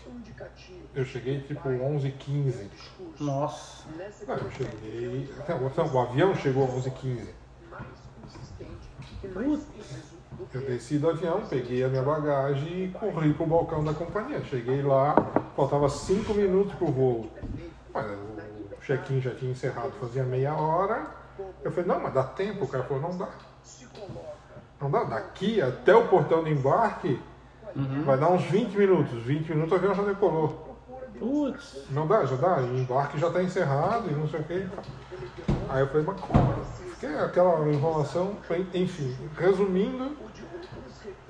[0.96, 2.72] Eu cheguei tipo 11h15.
[3.20, 3.84] Nossa.
[4.28, 5.32] Não, eu cheguei.
[5.48, 7.28] Não, o avião chegou às 11h15.
[7.70, 7.86] mais
[8.20, 8.90] consistente
[10.56, 14.44] Eu desci do avião, peguei a minha bagagem e corri pro balcão da companhia.
[14.46, 15.14] Cheguei lá,
[15.56, 17.30] faltava cinco minutos pro voo.
[17.94, 21.12] Mas o check-in já tinha encerrado, fazia meia hora.
[21.64, 22.66] Eu falei, não, mas dá tempo.
[22.66, 23.30] O cara falou, não dá.
[24.82, 25.04] Não dá.
[25.04, 27.22] Daqui até o portão de embarque
[27.76, 29.22] vai dar uns 20 minutos.
[29.24, 30.76] 20 minutos o avião já decolou.
[31.20, 31.86] Putz.
[31.92, 32.58] Não dá, já dá.
[32.58, 34.68] O embarque já está encerrado e não sei o que.
[35.70, 36.54] Aí eu falei, mas como?
[36.94, 38.38] Fiquei aquela enrolação.
[38.74, 40.16] Enfim, resumindo,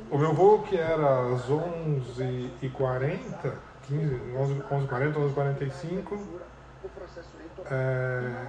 [0.09, 3.53] o meu voo que era às 11h40,
[3.88, 6.19] 15, 11, 11h40, 11h45,
[7.72, 8.45] é,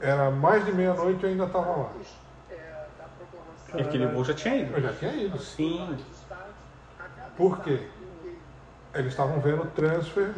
[0.00, 1.92] era mais de meia-noite e eu ainda estava lá.
[3.74, 4.74] E aquele voo já tinha ido.
[4.74, 5.38] Eu já tinha ido.
[5.38, 5.96] Sim.
[7.40, 7.80] Por quê?
[8.94, 10.34] Eles estavam vendo transfer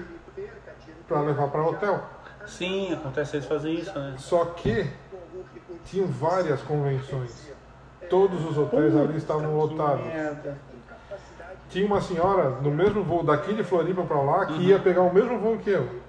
[1.08, 2.00] para levar para hotel.
[2.46, 4.14] Sim, acontece eles fazem isso, né?
[4.18, 4.88] Só que
[5.84, 7.50] tinham várias convenções.
[8.08, 10.06] Todos os hotéis ali estavam lotados.
[10.06, 10.56] Merda.
[11.70, 15.12] Tinha uma senhora no mesmo voo daqui de Floripa para lá que ia pegar o
[15.12, 16.00] mesmo voo que eu.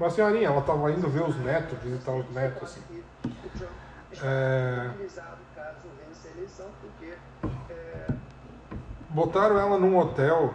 [0.00, 2.62] Uma senhorinha, ela estava indo ver os netos, visitar os netos.
[2.64, 3.02] Assim.
[4.20, 4.90] É,
[9.08, 10.54] botaram ela num hotel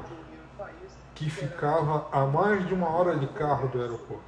[1.15, 4.23] que ficava a mais de uma hora de carro do aeroporto.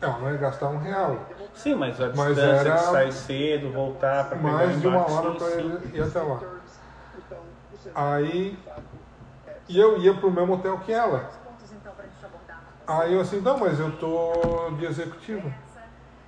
[0.00, 1.18] Ela não ia gastar um real.
[1.54, 4.86] Sim, mas a Mas distância era de sair cedo, voltar pra pegar mais o de
[4.86, 5.60] uma embarque, hora para
[5.96, 6.40] ir até lá.
[7.94, 8.58] Aí
[9.68, 11.30] e eu ia pro mesmo hotel que ela.
[12.86, 15.52] Aí eu assim, não, mas eu tô de executivo.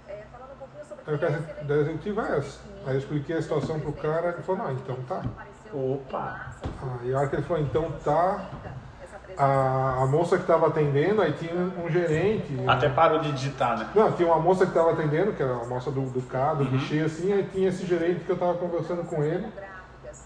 [0.09, 0.25] É,
[1.07, 2.61] Aí eu quero da executiva é essa.
[2.87, 5.23] Aí eu expliquei a situação pro cara, ele falou, não, então tá.
[5.77, 6.47] Opa!
[7.03, 8.47] Aí a hora que ele falou, então tá.
[9.37, 12.59] A, a moça que estava atendendo, aí tinha um gerente.
[12.67, 13.87] Até parou de digitar, né?
[13.95, 16.65] Não, tinha uma moça que estava atendendo, que era a moça do, do K, do
[16.65, 19.47] guichê, assim, aí tinha esse gerente que eu estava conversando com ele,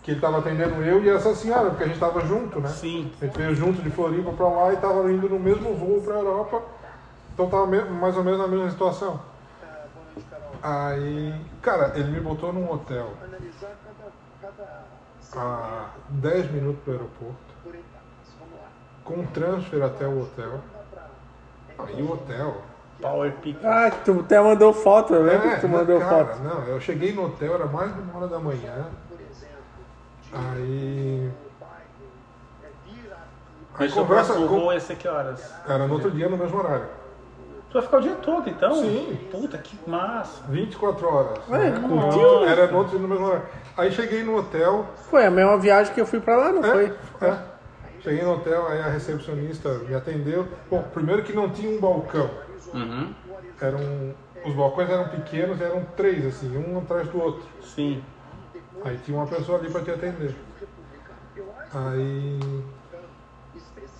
[0.04, 2.68] que ele estava atendendo eu e essa senhora, porque a gente estava junto, né?
[2.68, 3.10] Sim.
[3.20, 6.14] A gente veio junto de Floripa para lá e estava indo no mesmo voo para
[6.14, 6.62] a Europa,
[7.34, 9.20] então estava mais ou menos na mesma situação.
[10.62, 13.08] Aí, cara, ele me botou num hotel
[15.36, 17.36] a 10 minutos do aeroporto,
[19.04, 20.60] com transfer até o hotel.
[21.78, 22.62] Aí o hotel.
[23.00, 23.56] Power Pick.
[23.64, 26.42] Ah, tu até mandou foto, eu lembro que tu mandou cara, foto.
[26.42, 28.86] Não, eu cheguei no hotel, era mais de uma hora da manhã.
[30.32, 31.30] Aí.
[33.74, 34.32] Aí Mas o conversa.
[34.34, 35.50] próximo com- voo ia ser que horas?
[35.66, 36.86] Era no outro dia, no mesmo horário.
[37.70, 38.74] Tu vai ficar o dia todo, então?
[38.74, 39.28] Sim.
[39.30, 40.42] Puta, que massa.
[40.48, 41.48] 24 horas.
[41.48, 41.88] Ué, né?
[41.88, 42.44] curtiu?
[42.44, 43.46] Era no outro no mesmo horário.
[43.76, 44.86] Aí cheguei no hotel.
[45.08, 46.92] Foi a mesma viagem que eu fui pra lá, não foi?
[47.20, 47.38] É, é.
[48.00, 50.48] Cheguei no hotel, aí a recepcionista me atendeu.
[50.68, 52.28] Bom, primeiro que não tinha um balcão.
[52.74, 53.14] Uhum.
[53.60, 54.14] Eram,
[54.44, 57.44] os balcões eram pequenos, eram três, assim, um atrás do outro.
[57.62, 58.02] Sim.
[58.84, 60.34] Aí tinha uma pessoa ali para te atender.
[61.72, 62.64] Aí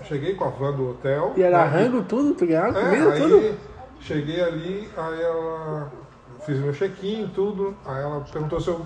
[0.05, 1.33] cheguei com a van do hotel.
[1.37, 1.65] E era né?
[1.65, 3.59] rango tudo, tu ganhava É, comida, aí tudo?
[4.01, 5.93] cheguei ali, aí ela
[6.41, 7.77] fiz meu check-in, tudo.
[7.85, 8.85] Aí ela perguntou se eu,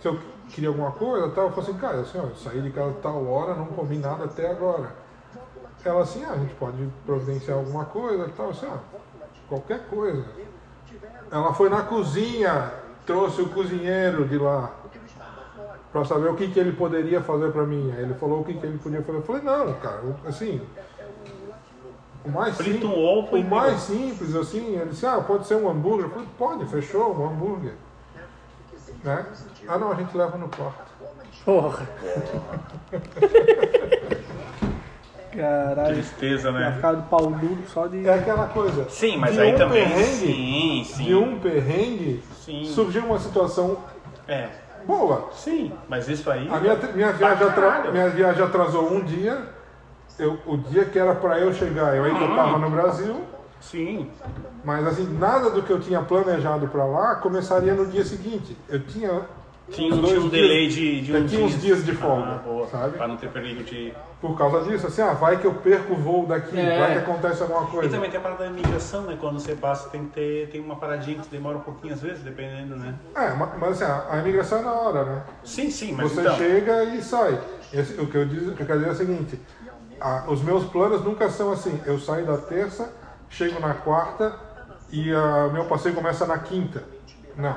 [0.00, 0.18] se eu
[0.50, 1.44] queria alguma coisa tal.
[1.46, 4.24] Eu falei assim, cara, assim, ó, eu saí de casa tal hora, não comi nada
[4.24, 5.04] até agora.
[5.84, 8.78] Ela assim, ah, a gente pode providenciar alguma coisa tal, assim, ah,
[9.48, 10.24] qualquer coisa.
[11.30, 12.72] Ela foi na cozinha,
[13.04, 14.70] trouxe o cozinheiro de lá
[15.94, 17.92] para saber o que, que ele poderia fazer para mim.
[17.96, 19.18] Aí ele falou o que, que ele podia fazer.
[19.18, 20.60] Eu falei, não, cara, assim,
[22.24, 26.06] o mais e o mais simples, assim, ele disse, ah, pode ser um hambúrguer.
[26.06, 27.74] Eu falei, pode, fechou, um hambúrguer.
[29.04, 29.24] Né?
[29.68, 30.92] Ah, não, a gente leva no quarto.
[31.44, 31.88] Porra.
[35.30, 35.94] Caralho.
[35.94, 36.72] Tristeza, né?
[36.74, 38.04] ficar do pau duro só de.
[38.04, 38.88] É aquela coisa.
[38.88, 39.88] Sim, mas de aí um também.
[39.88, 41.04] Perrengue, Sim, sim.
[41.04, 42.64] De um perrengue, Sim.
[42.66, 43.78] surgiu uma situação
[44.26, 44.63] É.
[44.86, 45.28] boa.
[45.32, 46.48] Sim, mas isso aí.
[46.48, 47.92] A minha, minha, viagem, atra- caralho.
[47.92, 49.48] minha viagem atrasou um dia.
[50.18, 53.16] Eu, o dia que era para eu chegar, eu ainda estava no Brasil.
[53.60, 54.10] Sim.
[54.62, 58.56] Mas assim, nada do que eu tinha planejado para lá começaria no dia seguinte.
[58.68, 59.22] Eu tinha
[59.70, 62.38] Tinha, um- tinha um dias- delay de, de um tinha uns dias de folga, ah,
[62.44, 62.66] boa.
[62.68, 62.98] sabe?
[62.98, 63.94] Pra não ter perigo de.
[64.20, 66.78] por causa disso, assim, ah, vai que eu perco o voo daqui, É.
[66.78, 67.88] vai que acontece alguma E coisa.
[67.90, 69.16] também tem a parada da imigração, né?
[69.18, 72.22] Quando você passa, tem que ter tem uma paradinha que demora um pouquinho às vezes,
[72.22, 72.94] dependendo, né?
[73.16, 75.22] É, ma- mas assim, a a imigração é na hora, né?
[75.44, 76.36] Sim, sim, mas Você então.
[76.36, 77.40] chega e sai.
[77.72, 79.40] Esse- o, que eu diz, o que eu quero dizer é o seguinte:
[79.98, 81.80] a- os meus planos nunca são assim.
[81.86, 82.92] Eu saio da terça,
[83.30, 84.34] chego na quarta
[84.90, 86.82] e o meu passeio começa na quinta.
[87.36, 87.56] Não.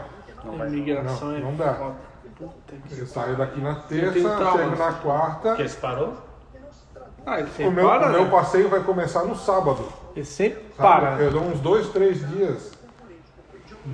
[0.61, 1.73] A imigração Não, é não dá.
[1.73, 1.95] foda.
[2.37, 2.99] Puta que.
[2.99, 5.55] Eu saio daqui na terça, tenho chego na quarta.
[5.55, 6.13] Que você parou?
[7.25, 8.31] Ah, ele O sempre meu, para, o meu né?
[8.31, 9.83] passeio vai começar no sábado.
[10.15, 10.77] Ele sempre sabe?
[10.77, 11.21] para.
[11.21, 12.77] Eu dou uns dois, três dias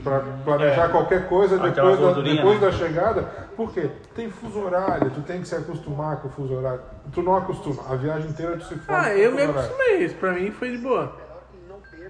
[0.04, 0.90] Pra planejar É.
[0.90, 2.66] qualquer coisa Aquela depois, da, gordurinha, depois né?
[2.68, 3.22] da chegada.
[3.56, 3.92] Por quê?
[4.16, 6.82] Tem fuso horário, tu tem que se acostumar com o fuso horário.
[7.14, 10.34] Tu não acostuma, a viagem inteira tu se fode Ah, eu me acostumei, isso pra
[10.34, 11.16] mim foi de boa.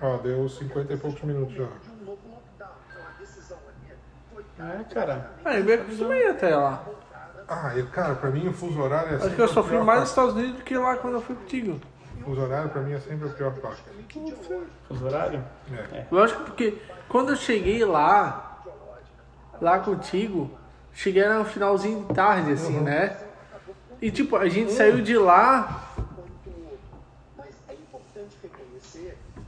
[0.01, 1.65] Ó, deu 50 e poucos minutos já.
[4.59, 5.31] É, cara.
[5.43, 6.83] Ah, eu me acostumei até lá.
[7.47, 10.01] Ah, eu, cara, pra mim o fuso horário é Acho sempre que eu sofri mais
[10.01, 10.09] nos.
[10.09, 11.79] Estados Unidos do que lá quando eu fui contigo.
[12.21, 13.81] O fuso horário pra mim é sempre a pior parte.
[14.87, 15.43] Fuso horário?
[15.91, 16.05] É.
[16.11, 16.77] Lógico, porque
[17.09, 18.59] quando eu cheguei lá,
[19.59, 20.51] lá contigo,
[20.93, 23.17] cheguei no finalzinho de tarde, assim, né?
[24.01, 25.82] E tipo, a gente saiu de lá,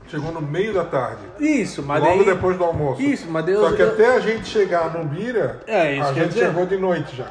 [0.08, 1.22] Chegou no meio da tarde.
[1.40, 2.24] isso, mas logo daí...
[2.26, 3.02] depois do almoço.
[3.02, 6.28] Isso, mas Deus- Só que até a gente chegar no Bira, É, isso a gente
[6.28, 7.26] dizer- chegou de noite já.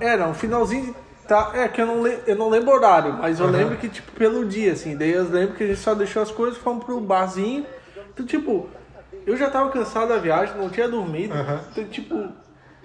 [0.00, 0.94] Era um finalzinho de
[1.26, 3.56] tá, é que eu não, le- eu não lembro o horário, mas eu Aham.
[3.56, 6.30] lembro que tipo pelo dia assim, daí eu lembro que a gente só deixou as
[6.30, 7.64] coisas, fomos pro barzinho.
[8.12, 8.68] Então tipo,
[9.26, 11.34] eu já tava cansado da viagem, não tinha dormido.
[11.34, 11.60] Aham.
[11.72, 12.28] Então tipo,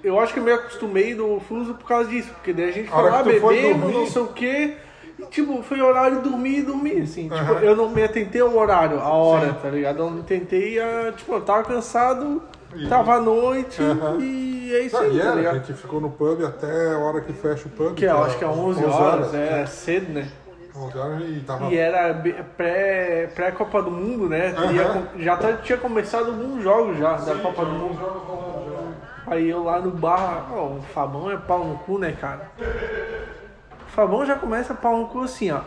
[0.04, 2.90] eu acho que eu me acostumei do fuso por causa disso, porque daí a gente
[2.90, 4.78] foi lá dormir- não sei o quê.
[5.30, 7.24] Tipo, foi horário de dormir e dormir, assim.
[7.24, 7.60] Tipo, Aham.
[7.62, 9.56] eu não me atentei ao horário, a hora, Sim.
[9.62, 10.00] tá ligado?
[10.00, 11.12] Eu não tentei a.
[11.16, 12.42] Tipo, eu tava cansado,
[12.76, 14.18] E- tava à noite Aham.
[14.20, 15.54] e é isso Não, aí, e tá era, a ligado?
[15.66, 17.94] gente ficou no pub até a hora que fecha o pub.
[17.96, 20.28] Que eu acho que é 11 horas, é cedo, né?
[20.76, 21.66] 11 horas e tava.
[21.66, 24.54] E era be- pré- pré-Copa do Mundo, né?
[24.74, 28.00] Ia com- já tá- tinha começado alguns jogos já da Copa do Mundo.
[29.28, 32.50] Aí eu lá no bar, ó, o Fabão é pau no cu, né, cara?
[34.00, 35.60] O Fabão já começa pau no cu assim, ó.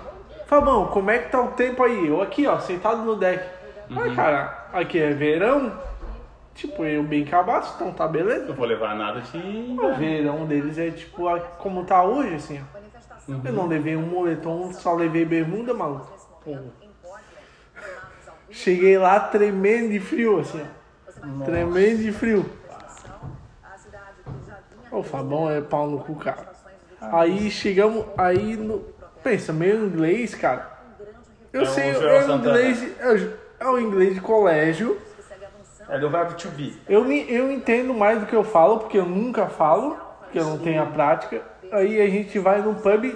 [0.46, 2.08] Fabão, como é que tá o tempo aí?
[2.08, 3.44] Eu aqui, ó, sentado no deck.
[3.90, 5.78] Ah, cara, aqui é verão.
[6.54, 8.46] Tipo, eu bem cabaço, então tá beleza.
[8.46, 9.76] Não vou levar nada de.
[9.78, 11.24] O verão deles é tipo
[11.58, 13.32] como tá hoje, assim, ó.
[13.44, 16.10] Eu não levei um moletom, só levei bermuda, maluco.
[18.48, 21.44] Cheguei lá tremendo de frio, assim, ó.
[21.44, 22.50] Tremendo de frio.
[24.90, 26.51] O Fabão é pau no cu, cara.
[27.10, 28.84] Aí chegamos, aí no...
[29.22, 30.70] Pensa, meu inglês, cara.
[31.52, 33.00] Eu É sei, Joel é o inglês,
[33.60, 34.98] é o- é inglês de colégio.
[35.88, 36.76] É do verbo to be.
[36.88, 40.58] Eu, eu entendo mais do que eu falo, porque eu nunca falo, porque eu não
[40.58, 41.42] tenho a prática.
[41.70, 43.14] Aí a gente vai num pub,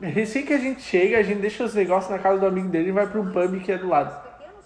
[0.00, 2.88] recém que a gente chega, a gente deixa os negócios na casa do amigo dele
[2.88, 4.14] e vai para um pub que é do lado.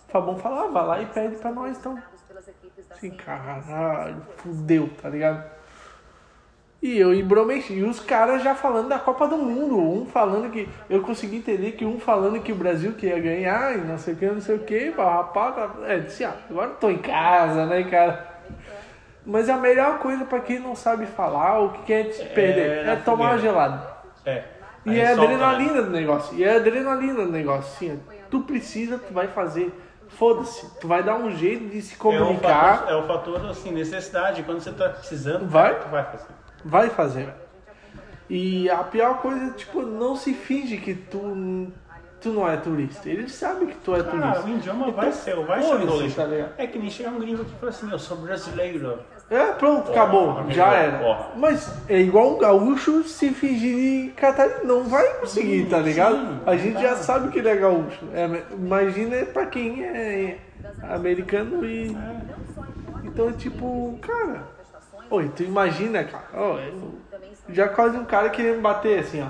[0.09, 1.98] Fabão fala, ah, vai lá e pede pra nós então.
[2.90, 5.44] Assim, caralho, fudeu, tá ligado?
[6.82, 7.74] E eu embromeci.
[7.74, 9.78] E os caras já falando da Copa do Mundo.
[9.78, 10.68] Um falando que.
[10.90, 14.14] Eu consegui entender que um falando que o Brasil que ia ganhar e não sei
[14.14, 14.90] o que, não sei o que.
[14.90, 18.32] Rapaz, é, disse, ah, agora eu tô em casa, né, cara?
[19.24, 22.92] Mas a melhor coisa pra quem não sabe falar, o que quer se perder, na
[22.92, 23.86] é tomar uma gelada.
[24.26, 24.42] É.
[24.84, 25.12] E é né?
[25.12, 26.36] adrenalina do negócio.
[26.36, 27.92] E é adrenalina do negócio.
[27.92, 28.12] Ó.
[28.28, 29.72] tu precisa, tu vai fazer.
[30.09, 30.68] Foda-se.
[30.80, 32.78] Tu vai dar um jeito de se É o, comunicar.
[32.78, 34.42] fator, é o fator, assim, necessidade.
[34.42, 35.78] Quando você tá precisando, Vai.
[35.78, 36.41] tu vai fazer.
[36.64, 37.28] Vai fazer.
[38.30, 41.68] E a pior coisa, tipo, não se finge que tu,
[42.20, 43.09] tu não é turista.
[43.09, 44.43] Eles sabem que tu é Cara, turista.
[44.43, 46.14] o idioma vai ser, vai ser adolescente.
[46.16, 46.52] tá ligado?
[46.56, 49.01] É que nem chegar um gringo aqui e falar assim, eu sou brasileiro.
[49.28, 50.30] É, pronto, acabou.
[50.30, 50.98] amigo, Já era.
[50.98, 51.30] porra.
[51.36, 54.66] Mas é igual um gaúcho se fingir de catarinense.
[54.66, 56.16] Não vai conseguir, tá ligado?
[56.16, 58.05] sim, A gente já sabe que ele é gaúcho.
[58.14, 60.39] É, imagina pra quem é
[60.90, 61.94] americano e.
[63.05, 64.51] Então, tipo, cara.
[65.12, 66.24] Oi, tu imagina, cara.
[66.72, 66.94] eu-
[67.51, 69.28] já quase um cara queria me bater assim, ó.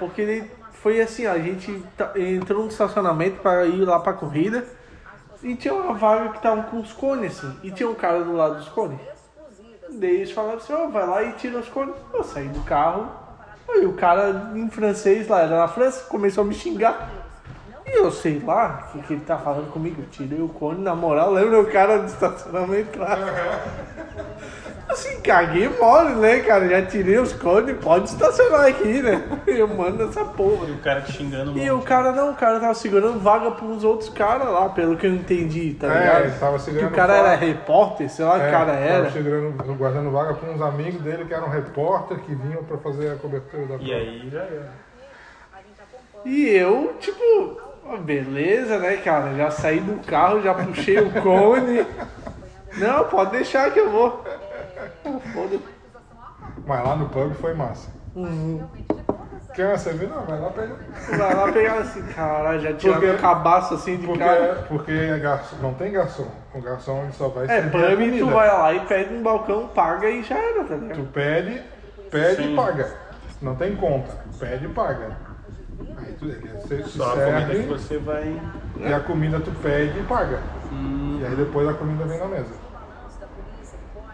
[0.00, 4.12] Porque ele foi assim, ó, a gente tá- entrou no estacionamento para ir lá pra
[4.12, 4.66] corrida.
[5.44, 7.56] E tinha uma vaga que tava com os cones, assim.
[7.62, 8.98] E tinha um cara do lado dos cones.
[9.90, 11.94] Daí eles falaram assim, ó, vai lá e tira os cones.
[12.12, 13.12] Eu saí do carro.
[13.68, 17.21] Aí o cara em francês lá, era na França, começou a me xingar.
[17.84, 20.02] E eu sei lá o que, que ele tá falando comigo.
[20.02, 23.18] Eu tirei o cone, na moral, lembra o cara do estacionamento lá?
[24.88, 26.68] Assim, caguei mole, né, cara?
[26.68, 29.22] Já tirei os cones, pode estacionar aqui, né?
[29.46, 30.68] Eu mando essa porra.
[30.68, 33.84] E o cara te xingando E o cara não, o cara tava segurando vaga pros
[33.84, 36.24] outros caras lá, pelo que eu entendi, tá É, ligado?
[36.24, 37.28] ele tava que segurando o cara vaga.
[37.28, 39.10] era repórter, sei lá o que É, cara tava era.
[39.10, 43.16] segurando, guardando vaga para uns amigos dele que eram repórter que vinham para fazer a
[43.16, 43.94] cobertura da E prova.
[43.94, 44.72] aí já era.
[46.24, 47.60] E eu, tipo,
[48.02, 49.34] beleza, né, cara?
[49.34, 51.86] Já saí do carro, já puxei o cone.
[52.76, 54.24] Não, pode deixar que eu vou.
[55.34, 55.60] Foda-se.
[56.66, 57.90] Mas lá no pub foi massa.
[58.14, 58.62] Uhum.
[59.54, 60.08] Quer você viu?
[60.08, 60.76] Não, vai lá pegar.
[61.18, 64.64] Vai lá pegar assim, caralho, já tirar Porque- meu cabaço assim de Porque, cara.
[64.68, 66.26] porque é garçom, não tem garçom.
[66.54, 70.22] O garçom só vai É, pub, tu vai lá e pede um balcão, paga e
[70.22, 71.12] já era, tá Tu ligado?
[71.12, 71.62] pede,
[72.10, 72.52] pede Sim.
[72.52, 72.90] e paga.
[73.42, 74.10] Não tem conta.
[74.38, 75.16] Pede e paga.
[76.22, 78.40] Tu, se Só a comida que serve você vai.
[78.78, 80.38] e a comida tu pede e paga.
[80.72, 82.52] Hum, E aí depois a comida vem na mesa.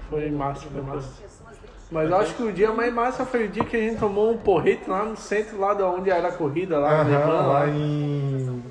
[0.08, 1.08] Foi massa, foi massa.
[1.90, 4.30] Mas eu acho que o dia mais massa foi o dia que a gente tomou
[4.32, 7.32] um porrete lá no centro, lá de onde era a corrida, lá no Aham, Levan,
[7.34, 7.68] lá lá.
[7.68, 8.62] em.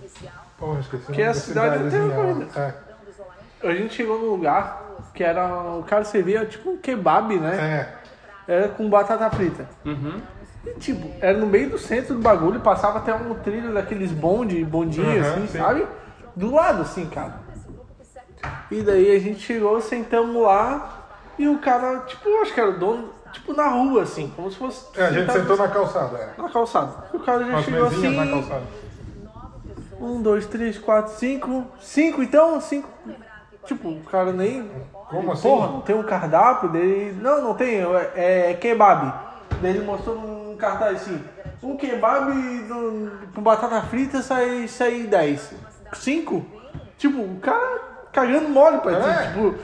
[0.58, 2.24] Porra, esqueci Que é a da cidade até cidadezinha lá.
[2.32, 2.76] agora.
[3.64, 4.84] A gente chegou num lugar
[5.14, 5.48] que era.
[5.78, 7.94] O cara servia tipo um kebab, né?
[8.48, 8.54] É.
[8.54, 9.68] Era com batata frita.
[10.66, 14.64] E tipo, era no meio do centro do bagulho, passava até um trilho daqueles bonde,
[14.66, 15.58] bondinhos, Aham, assim, sim.
[15.58, 15.88] sabe?
[16.36, 17.48] Do lado, assim, cara.
[18.70, 21.08] E daí a gente chegou, sentamos lá
[21.38, 24.52] e o cara, tipo, eu acho que era o dono, tipo, na rua, assim, como
[24.52, 24.86] se fosse.
[25.00, 26.18] É, a gente sentou na calçada.
[26.18, 26.42] É.
[26.42, 27.06] na calçada.
[27.14, 28.32] E o cara já chegou mesinhas na assim.
[28.32, 28.64] calçada.
[30.00, 31.66] Um, dois, três, quatro, cinco.
[31.80, 32.60] Cinco, então?
[32.62, 32.90] Cinco.
[33.66, 34.70] Tipo, o cara nem.
[35.10, 35.48] Como assim?
[35.48, 37.18] Porra, não tem um cardápio dele.
[37.20, 37.82] Não, não tem,
[38.16, 39.14] é, é kebab.
[39.62, 41.24] Daí ele mostrou um cartaz assim.
[41.64, 45.54] Um kebab no- com batata frita sai, sai 10.
[45.94, 46.46] Cinco?
[46.98, 47.80] Tipo, o cara
[48.12, 49.10] cagando mole pra ti.
[49.10, 49.28] É.
[49.32, 49.56] Tipo,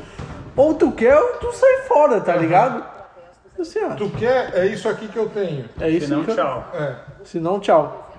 [0.56, 2.84] ou tu quer ou tu sai fora, tá ligado?
[3.60, 4.52] Assim, ó, Tu quer?
[4.56, 5.70] É isso aqui que eu tenho.
[5.80, 6.68] é isso Senão, que eu- tchau.
[6.74, 6.95] É.
[7.24, 8.11] Se não, tchau.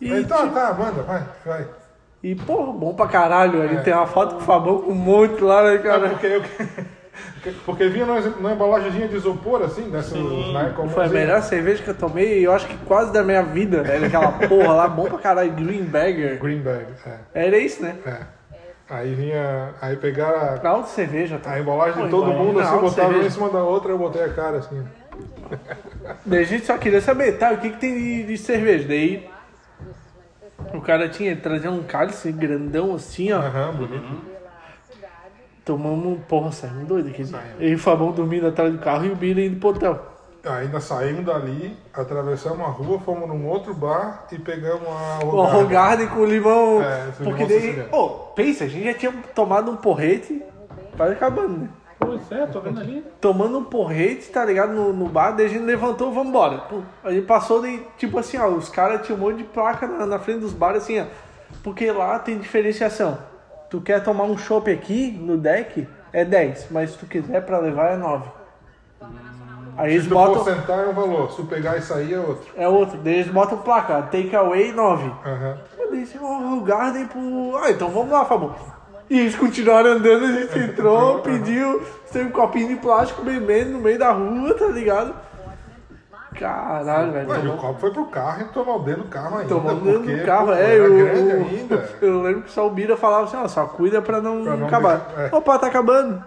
[0.00, 1.66] E, Aí, tá, tipo, tá, manda, vai, vai.
[2.22, 3.62] e, porra, bom pra caralho.
[3.64, 3.80] Ele É.
[3.80, 6.08] tem uma foto com o Fabão com um monte lá, né, É cara?
[6.10, 6.42] porque eu.
[7.64, 10.72] Porque vinha numa, embalagemzinha de isopor, assim, dessas, né?
[10.76, 13.78] Como Foi a melhor cerveja que eu tomei, eu acho que quase da minha vida.
[13.78, 16.38] Era aquela porra lá, bom pra caralho, Greenberger.
[16.38, 17.46] Greenbag, é.
[17.46, 17.96] Era isso, né?
[18.06, 18.42] é.
[18.88, 19.70] Aí vinha.
[19.80, 21.52] Aí pegaram a, Alta cerveja, tá?
[21.52, 24.28] a embalagem de todo mundo, assim, botaram uma em cima da outra, eu botei a
[24.28, 24.84] cara assim.
[26.26, 28.86] Daí a gente só queria saber, tá, o que, que tem de, de cerveja?
[28.86, 29.28] Daí
[30.74, 33.38] o cara tinha trazido um cálice grandão assim, ó.
[33.38, 34.31] Aham, bonito.
[35.64, 37.24] Tomamos, porra, saímos doido aqui.
[37.60, 40.12] Eu e o Fabão dormindo atrás do carro e o Billy indo pro hotel.
[40.44, 45.62] Ainda saímos dali, atravessamos a rua, fomos num outro bar e pegamos a O Hogarden.
[45.62, 46.82] Rogarden com limão.
[46.82, 47.88] É, esse porque limão daí.
[47.92, 50.42] Ô, pensa, a gente já tinha tomado um porrete,
[50.96, 51.68] quase acabando, né?
[52.00, 53.04] Pois é, tô vendo ali.
[53.20, 54.72] tomando um porrete, tá ligado?
[54.72, 56.58] No, no bar, daí a gente levantou, vamos embora.
[56.58, 59.86] Pô, A gente passou daí, tipo assim, ó, os caras tinham um monte de placa
[59.86, 61.04] na, na frente dos bares, assim, ó.
[61.62, 63.16] Porque lá tem diferenciação.
[63.72, 67.56] Tu quer tomar um chopp aqui no deck, é 10, mas se tu quiser pra
[67.58, 68.28] levar é 9.
[69.78, 70.44] Aí eles Se tu for botam.
[70.44, 72.52] sentar é um valor, se tu pegar e sair é outro.
[72.54, 75.10] É outro, daí eles botam placa, take away 9.
[75.24, 75.58] Aham.
[75.78, 77.56] Eu disse, ó, o Garden pro.
[77.56, 78.54] Ah, então vamos lá, Fabão.
[79.08, 81.80] E eles continuaram andando, a gente entrou, pediu,
[82.12, 85.14] tem um copinho de plástico bebendo no meio da rua, tá ligado?
[86.38, 87.28] Caralho, velho.
[87.28, 89.48] Ué, e o tomou- copo foi pro carro e tomou dentro do carro ainda.
[89.48, 90.78] Tomando dentro porque, do carro, pô, é.
[90.78, 91.88] Eu, grande ainda.
[92.00, 94.66] Eu lembro que só o Bira falava assim, ó, só cuida pra não, Pra não
[94.66, 94.96] acabar.
[95.16, 95.36] deixar- é.
[95.36, 96.24] Opa, tá acabando.